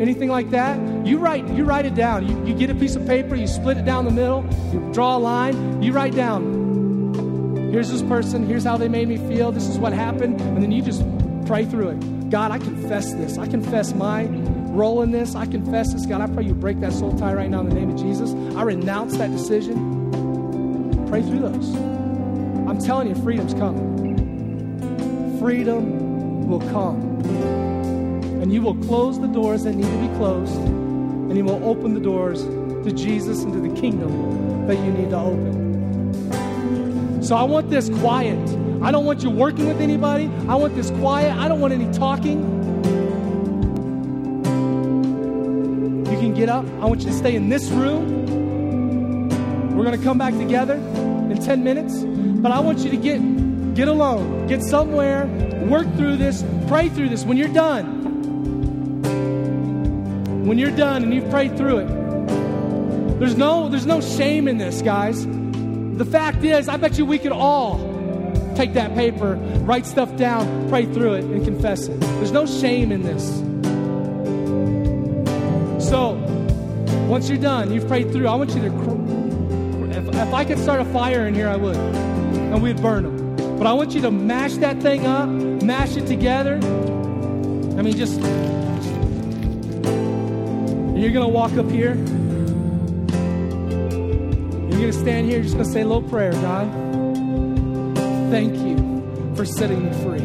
anything 0.00 0.30
like 0.30 0.48
that, 0.52 0.78
you 1.04 1.18
write, 1.18 1.46
you 1.48 1.64
write 1.64 1.86
it 1.86 1.94
down. 1.94 2.28
You, 2.28 2.46
you 2.46 2.54
get 2.54 2.70
a 2.70 2.74
piece 2.74 2.96
of 2.96 3.06
paper, 3.06 3.34
you 3.34 3.46
split 3.46 3.76
it 3.76 3.84
down 3.84 4.04
the 4.04 4.10
middle, 4.10 4.44
you 4.72 4.92
draw 4.92 5.16
a 5.16 5.18
line, 5.18 5.82
you 5.82 5.92
write 5.92 6.14
down, 6.14 7.70
here's 7.72 7.90
this 7.90 8.02
person, 8.02 8.46
here's 8.46 8.64
how 8.64 8.76
they 8.76 8.88
made 8.88 9.08
me 9.08 9.16
feel, 9.16 9.52
this 9.52 9.66
is 9.66 9.78
what 9.78 9.92
happened, 9.92 10.40
and 10.40 10.62
then 10.62 10.72
you 10.72 10.82
just 10.82 11.04
pray 11.46 11.64
through 11.64 11.88
it. 11.88 12.30
God, 12.30 12.52
I 12.52 12.58
confess 12.58 13.12
this. 13.14 13.38
I 13.38 13.48
confess 13.48 13.92
my 13.92 14.26
role 14.70 15.02
in 15.02 15.10
this. 15.10 15.34
I 15.34 15.46
confess 15.46 15.92
this. 15.92 16.06
God, 16.06 16.20
I 16.20 16.32
pray 16.32 16.44
you 16.44 16.54
break 16.54 16.78
that 16.80 16.92
soul 16.92 17.12
tie 17.18 17.34
right 17.34 17.50
now 17.50 17.60
in 17.60 17.68
the 17.68 17.74
name 17.74 17.90
of 17.90 17.96
Jesus. 17.96 18.32
I 18.56 18.62
renounce 18.62 19.16
that 19.16 19.32
decision. 19.32 20.08
Pray 21.08 21.22
through 21.22 21.40
those. 21.40 21.74
I'm 22.68 22.78
telling 22.78 23.08
you, 23.08 23.16
freedom's 23.16 23.52
coming. 23.54 25.38
Freedom 25.40 26.46
will 26.48 26.60
come. 26.70 27.00
And 28.40 28.52
you 28.52 28.62
will 28.62 28.76
close 28.76 29.18
the 29.18 29.26
doors 29.26 29.64
that 29.64 29.74
need 29.74 29.90
to 29.90 30.08
be 30.08 30.16
closed, 30.16 30.54
and 31.30 31.38
you 31.38 31.44
will 31.44 31.64
open 31.64 31.94
the 31.94 32.00
doors 32.00 32.42
to 32.42 32.90
Jesus 32.90 33.44
and 33.44 33.52
to 33.52 33.60
the 33.60 33.80
kingdom 33.80 34.66
that 34.66 34.76
you 34.76 34.90
need 34.90 35.10
to 35.10 35.16
open. 35.16 37.22
So 37.22 37.36
I 37.36 37.44
want 37.44 37.70
this 37.70 37.88
quiet. 37.88 38.36
I 38.82 38.90
don't 38.90 39.04
want 39.04 39.22
you 39.22 39.30
working 39.30 39.68
with 39.68 39.80
anybody. 39.80 40.28
I 40.48 40.56
want 40.56 40.74
this 40.74 40.90
quiet. 40.90 41.32
I 41.36 41.46
don't 41.46 41.60
want 41.60 41.72
any 41.72 41.88
talking. 41.92 42.40
You 46.06 46.18
can 46.18 46.34
get 46.34 46.48
up. 46.48 46.66
I 46.80 46.86
want 46.86 47.02
you 47.02 47.10
to 47.10 47.14
stay 47.14 47.36
in 47.36 47.48
this 47.48 47.68
room. 47.68 49.28
We're 49.76 49.84
going 49.84 49.96
to 49.96 50.04
come 50.04 50.18
back 50.18 50.36
together 50.36 50.74
in 50.74 51.40
10 51.40 51.62
minutes. 51.62 52.02
But 52.42 52.50
I 52.50 52.58
want 52.58 52.80
you 52.80 52.90
to 52.90 52.96
get 52.96 53.20
get 53.76 53.86
alone. 53.86 54.48
Get 54.48 54.64
somewhere. 54.64 55.26
Work 55.68 55.86
through 55.96 56.16
this. 56.16 56.44
Pray 56.66 56.88
through 56.88 57.10
this. 57.10 57.24
When 57.24 57.36
you're 57.36 57.52
done, 57.52 57.99
when 60.50 60.58
you're 60.58 60.72
done 60.72 61.04
and 61.04 61.14
you've 61.14 61.30
prayed 61.30 61.56
through 61.56 61.78
it. 61.78 61.86
There's 63.20 63.36
no, 63.36 63.68
there's 63.68 63.86
no 63.86 64.00
shame 64.00 64.48
in 64.48 64.58
this, 64.58 64.82
guys. 64.82 65.24
The 65.24 66.04
fact 66.04 66.42
is, 66.42 66.68
I 66.68 66.76
bet 66.76 66.98
you 66.98 67.06
we 67.06 67.20
could 67.20 67.30
all 67.30 67.78
take 68.56 68.72
that 68.72 68.92
paper, 68.96 69.36
write 69.60 69.86
stuff 69.86 70.16
down, 70.16 70.68
pray 70.68 70.86
through 70.86 71.14
it, 71.14 71.24
and 71.24 71.44
confess 71.44 71.86
it. 71.86 72.00
There's 72.00 72.32
no 72.32 72.46
shame 72.46 72.90
in 72.90 73.02
this. 73.04 73.28
So, 75.88 76.14
once 77.08 77.28
you're 77.28 77.38
done, 77.38 77.72
you've 77.72 77.86
prayed 77.86 78.10
through, 78.10 78.26
I 78.26 78.34
want 78.34 78.52
you 78.52 78.62
to. 78.62 79.96
If, 79.96 80.08
if 80.08 80.34
I 80.34 80.44
could 80.44 80.58
start 80.58 80.80
a 80.80 80.84
fire 80.86 81.28
in 81.28 81.34
here, 81.36 81.46
I 81.48 81.54
would. 81.54 81.76
And 81.76 82.60
we'd 82.60 82.82
burn 82.82 83.04
them. 83.04 83.56
But 83.56 83.68
I 83.68 83.72
want 83.72 83.94
you 83.94 84.00
to 84.00 84.10
mash 84.10 84.54
that 84.54 84.82
thing 84.82 85.06
up, 85.06 85.28
mash 85.28 85.96
it 85.96 86.08
together. 86.08 86.56
I 86.56 87.82
mean, 87.82 87.96
just 87.96 88.20
you're 91.02 91.12
going 91.12 91.26
to 91.26 91.32
walk 91.32 91.52
up 91.52 91.70
here. 91.70 91.94
You're 94.68 94.78
going 94.78 94.92
to 94.92 94.92
stand 94.92 95.26
here. 95.26 95.36
You're 95.36 95.44
just 95.44 95.54
going 95.54 95.66
to 95.66 95.72
say 95.72 95.82
a 95.82 95.86
little 95.86 96.08
prayer, 96.08 96.32
God. 96.32 96.70
Thank 98.30 98.56
you 98.56 99.34
for 99.34 99.44
setting 99.44 99.84
me 99.84 99.92
free. 100.02 100.20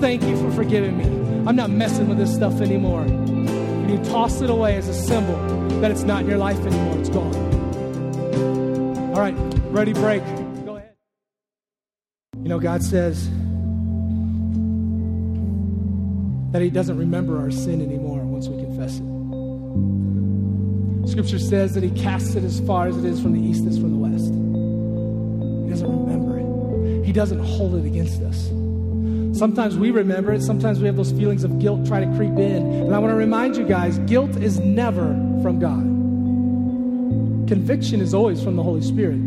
Thank 0.00 0.24
you 0.24 0.36
for 0.36 0.50
forgiving 0.50 0.96
me. 0.98 1.04
I'm 1.46 1.54
not 1.54 1.70
messing 1.70 2.08
with 2.08 2.18
this 2.18 2.34
stuff 2.34 2.60
anymore. 2.60 3.02
And 3.02 3.90
you 3.90 3.98
toss 4.10 4.40
it 4.40 4.50
away 4.50 4.76
as 4.76 4.88
a 4.88 4.94
symbol 4.94 5.36
that 5.80 5.90
it's 5.90 6.02
not 6.02 6.22
in 6.22 6.28
your 6.28 6.38
life 6.38 6.58
anymore. 6.58 6.98
It's 6.98 7.08
gone. 7.08 7.34
All 9.12 9.20
right, 9.20 9.34
ready, 9.70 9.92
break. 9.92 10.24
Go 10.64 10.76
ahead. 10.76 10.94
You 12.42 12.48
know, 12.48 12.58
God 12.58 12.82
says 12.82 13.28
that 16.52 16.62
He 16.62 16.70
doesn't 16.70 16.98
remember 16.98 17.38
our 17.38 17.50
sin 17.50 17.80
anymore 17.80 18.24
once 18.24 18.48
we 18.48 18.60
confess 18.62 18.98
it. 18.98 19.11
Scripture 21.06 21.38
says 21.38 21.74
that 21.74 21.82
He 21.82 21.90
casts 21.90 22.34
it 22.34 22.44
as 22.44 22.60
far 22.60 22.86
as 22.86 22.96
it 22.96 23.04
is 23.04 23.20
from 23.20 23.32
the 23.32 23.40
east 23.40 23.66
as 23.66 23.78
from 23.78 23.90
the 23.90 23.98
west. 23.98 24.32
He 25.64 25.70
doesn't 25.70 26.06
remember 26.06 26.38
it, 26.38 27.04
He 27.04 27.12
doesn't 27.12 27.40
hold 27.40 27.74
it 27.74 27.84
against 27.86 28.22
us. 28.22 28.48
Sometimes 29.38 29.76
we 29.76 29.90
remember 29.90 30.32
it, 30.32 30.42
sometimes 30.42 30.78
we 30.78 30.86
have 30.86 30.96
those 30.96 31.10
feelings 31.12 31.42
of 31.42 31.58
guilt 31.58 31.86
try 31.86 32.00
to 32.04 32.06
creep 32.16 32.38
in. 32.38 32.62
And 32.84 32.94
I 32.94 32.98
want 32.98 33.12
to 33.12 33.16
remind 33.16 33.56
you 33.56 33.66
guys 33.66 33.98
guilt 34.00 34.36
is 34.36 34.60
never 34.60 35.08
from 35.42 35.58
God. 35.58 35.82
Conviction 37.48 38.00
is 38.00 38.14
always 38.14 38.42
from 38.42 38.56
the 38.56 38.62
Holy 38.62 38.82
Spirit. 38.82 39.18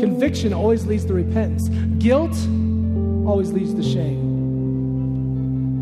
Conviction 0.00 0.52
always 0.52 0.86
leads 0.86 1.04
to 1.04 1.14
repentance. 1.14 1.68
Guilt 1.98 2.34
always 3.26 3.52
leads 3.52 3.74
to 3.74 3.82
shame. 3.82 4.24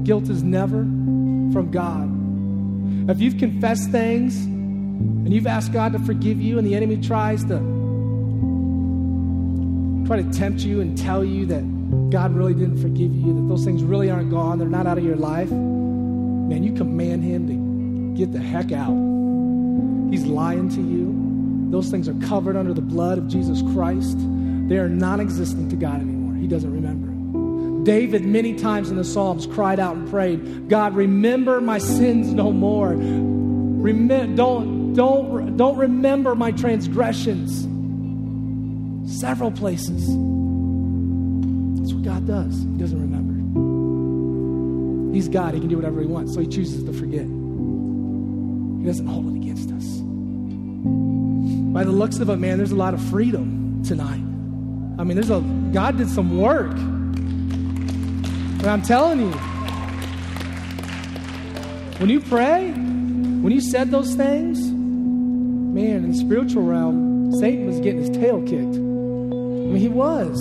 Guilt 0.05 0.29
is 0.29 0.43
never 0.43 0.83
from 1.53 1.71
God. 1.71 2.11
If 3.11 3.21
you've 3.21 3.39
confessed 3.39 3.91
things 3.91 4.47
and 5.25 5.33
you've 5.33 5.47
asked 5.47 5.73
God 5.73 5.93
to 5.93 5.99
forgive 6.01 6.41
you, 6.41 6.59
and 6.59 6.67
the 6.67 6.75
enemy 6.75 6.97
tries 6.97 7.45
to 7.45 7.59
try 10.07 10.21
to 10.21 10.31
tempt 10.33 10.61
you 10.61 10.81
and 10.81 10.99
tell 10.99 11.25
you 11.25 11.47
that 11.47 11.63
God 12.11 12.35
really 12.35 12.55
didn't 12.55 12.83
forgive 12.83 13.15
you, 13.15 13.35
that 13.35 13.49
those 13.49 13.65
things 13.65 13.83
really 13.83 14.11
aren't 14.11 14.31
gone, 14.31 14.59
they're 14.59 14.69
not 14.69 14.87
out 14.87 14.99
of 14.99 15.05
your 15.05 15.17
life, 15.17 15.51
man, 15.51 16.63
you 16.63 16.73
command 16.73 17.23
him 17.25 17.47
to 17.47 18.19
get 18.19 18.33
the 18.33 18.41
heck 18.41 18.73
out. 18.73 18.93
He's 20.11 20.25
lying 20.27 20.69
to 20.71 20.81
you. 20.81 21.71
Those 21.71 21.91
things 21.91 22.09
are 22.09 22.15
covered 22.27 22.57
under 22.57 22.75
the 22.75 22.83
blood 22.83 23.17
of 23.17 23.29
Jesus 23.29 23.63
Christ. 23.73 24.19
They 24.69 24.77
are 24.77 24.89
non 24.89 25.21
existent 25.21 25.71
to 25.71 25.77
God 25.77 26.01
anymore. 26.01 26.35
He 26.35 26.47
doesn't 26.47 26.71
remember. 26.71 27.09
David, 27.85 28.25
many 28.25 28.55
times 28.55 28.91
in 28.91 28.97
the 28.97 29.05
Psalms, 29.05 29.47
cried 29.47 29.81
out 29.81 29.97
and 29.97 30.09
prayed, 30.09 30.69
God, 30.69 30.95
remember 30.95 31.61
my 31.61 31.79
sins 31.79 32.33
no 32.33 32.53
more. 32.53 32.91
Remember, 32.91 34.37
don't, 34.37 34.82
don't, 34.95 35.57
don't 35.57 35.77
remember 35.77 36.35
my 36.35 36.53
transgressions. 36.53 37.69
Several 39.21 39.51
places. 39.51 40.07
That's 41.79 41.93
what 41.93 42.03
God 42.03 42.27
does. 42.27 42.61
He 42.61 42.79
doesn't 42.79 43.01
remember. 43.01 43.33
He's 45.15 45.29
God. 45.29 45.55
He 45.55 45.61
can 45.61 45.69
do 45.69 45.77
whatever 45.77 46.01
he 46.01 46.07
wants. 46.07 46.35
So 46.35 46.41
he 46.41 46.47
chooses 46.47 46.85
to 46.85 46.93
forget. 46.93 47.23
He 47.23 48.87
doesn't 48.87 49.07
hold 49.07 49.35
it 49.35 49.37
against 49.37 49.71
us. 49.71 50.01
By 51.73 51.85
the 51.85 51.93
looks 51.93 52.19
of 52.19 52.29
it, 52.29 52.37
man, 52.37 52.59
there's 52.59 52.73
a 52.73 52.77
lot 52.77 52.95
of 52.95 53.03
freedom 53.05 53.83
tonight. 53.85 54.23
I 54.99 55.05
mean, 55.05 55.17
there's 55.17 55.31
a 55.31 55.41
God 55.73 55.97
did 55.99 56.09
some 56.09 56.39
work. 56.39 56.73
And 56.73 58.67
I'm 58.67 58.83
telling 58.83 59.21
you, 59.21 59.33
when 61.99 62.11
you 62.11 62.21
pray, 62.21 62.71
when 62.71 63.51
you 63.53 63.61
said 63.61 63.91
those 63.91 64.15
things, 64.15 64.61
man, 65.73 66.05
in 66.05 66.11
the 66.11 66.17
spiritual 66.17 66.65
realm, 66.65 67.33
Satan 67.41 67.67
was 67.67 67.81
getting 67.81 68.01
his 68.01 68.11
tail 68.11 68.43
kicked. 68.43 68.77
I 68.77 68.79
mean, 68.79 69.77
he 69.77 69.89
was. 69.89 70.39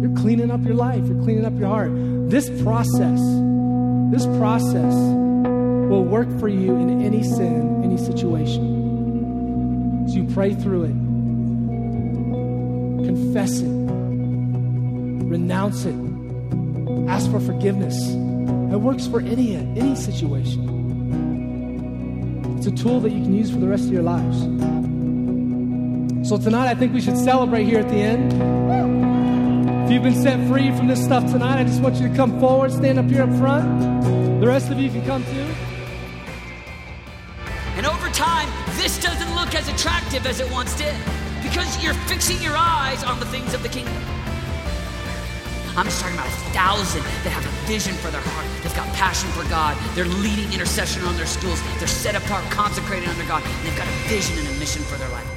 You're 0.00 0.14
cleaning 0.16 0.52
up 0.52 0.64
your 0.64 0.74
life, 0.74 1.04
you're 1.06 1.20
cleaning 1.24 1.44
up 1.44 1.58
your 1.58 1.66
heart. 1.66 1.90
This 2.30 2.48
process, 2.62 3.20
this 4.12 4.26
process 4.38 4.94
will 4.94 6.04
work 6.04 6.28
for 6.38 6.46
you 6.46 6.76
in 6.76 7.02
any 7.02 7.24
sin, 7.24 7.82
any 7.82 7.98
situation. 7.98 10.06
So 10.08 10.14
you 10.14 10.28
pray 10.32 10.54
through 10.54 10.84
it, 10.84 10.94
confess 13.06 13.58
it, 13.58 13.72
renounce 15.26 15.84
it, 15.84 15.96
ask 17.08 17.28
for 17.28 17.40
forgiveness. 17.40 17.98
It 18.72 18.80
works 18.80 19.08
for 19.08 19.20
any, 19.20 19.56
any 19.56 19.96
situation. 19.96 20.75
It's 22.66 22.80
a 22.80 22.84
tool 22.84 22.98
that 22.98 23.12
you 23.12 23.22
can 23.22 23.32
use 23.32 23.48
for 23.48 23.58
the 23.58 23.68
rest 23.68 23.84
of 23.84 23.92
your 23.92 24.02
lives. 24.02 24.40
So 26.28 26.36
tonight, 26.36 26.68
I 26.68 26.74
think 26.74 26.92
we 26.92 27.00
should 27.00 27.16
celebrate 27.16 27.62
here 27.62 27.78
at 27.78 27.88
the 27.88 27.94
end. 27.94 28.32
If 29.84 29.92
you've 29.92 30.02
been 30.02 30.20
set 30.20 30.44
free 30.48 30.76
from 30.76 30.88
this 30.88 31.00
stuff 31.00 31.30
tonight, 31.30 31.60
I 31.60 31.62
just 31.62 31.80
want 31.80 31.94
you 31.94 32.08
to 32.08 32.14
come 32.16 32.40
forward, 32.40 32.72
stand 32.72 32.98
up 32.98 33.08
here 33.08 33.22
up 33.22 33.32
front. 33.38 34.40
The 34.40 34.48
rest 34.48 34.72
of 34.72 34.80
you 34.80 34.90
can 34.90 35.06
come 35.06 35.22
too. 35.26 35.46
And 37.76 37.86
over 37.86 38.08
time, 38.08 38.48
this 38.78 39.00
doesn't 39.00 39.32
look 39.36 39.54
as 39.54 39.68
attractive 39.68 40.26
as 40.26 40.40
it 40.40 40.50
once 40.50 40.76
did 40.76 40.96
because 41.44 41.80
you're 41.84 41.94
fixing 42.10 42.42
your 42.42 42.56
eyes 42.56 43.04
on 43.04 43.20
the 43.20 43.26
things 43.26 43.54
of 43.54 43.62
the 43.62 43.68
kingdom. 43.68 43.94
I'm 45.76 45.84
just 45.84 46.00
talking 46.00 46.16
about 46.16 46.26
a 46.26 46.50
thousand 46.50 47.04
that 47.04 47.30
have 47.30 47.46
a 47.46 47.66
vision 47.68 47.94
for 47.94 48.10
their 48.10 48.22
heart. 48.22 48.62
Got 48.76 48.92
passion 48.94 49.30
for 49.30 49.48
God. 49.48 49.76
They're 49.94 50.04
leading 50.04 50.52
intercession 50.52 51.02
on 51.04 51.16
their 51.16 51.26
schools. 51.26 51.62
They're 51.78 51.88
set 51.88 52.14
apart, 52.14 52.44
consecrated 52.50 53.08
under 53.08 53.24
God. 53.24 53.42
And 53.42 53.66
they've 53.66 53.76
got 53.76 53.88
a 53.88 54.08
vision 54.08 54.38
and 54.38 54.46
a 54.48 54.58
mission 54.58 54.82
for 54.82 54.96
their 54.96 55.08
life. 55.08 55.35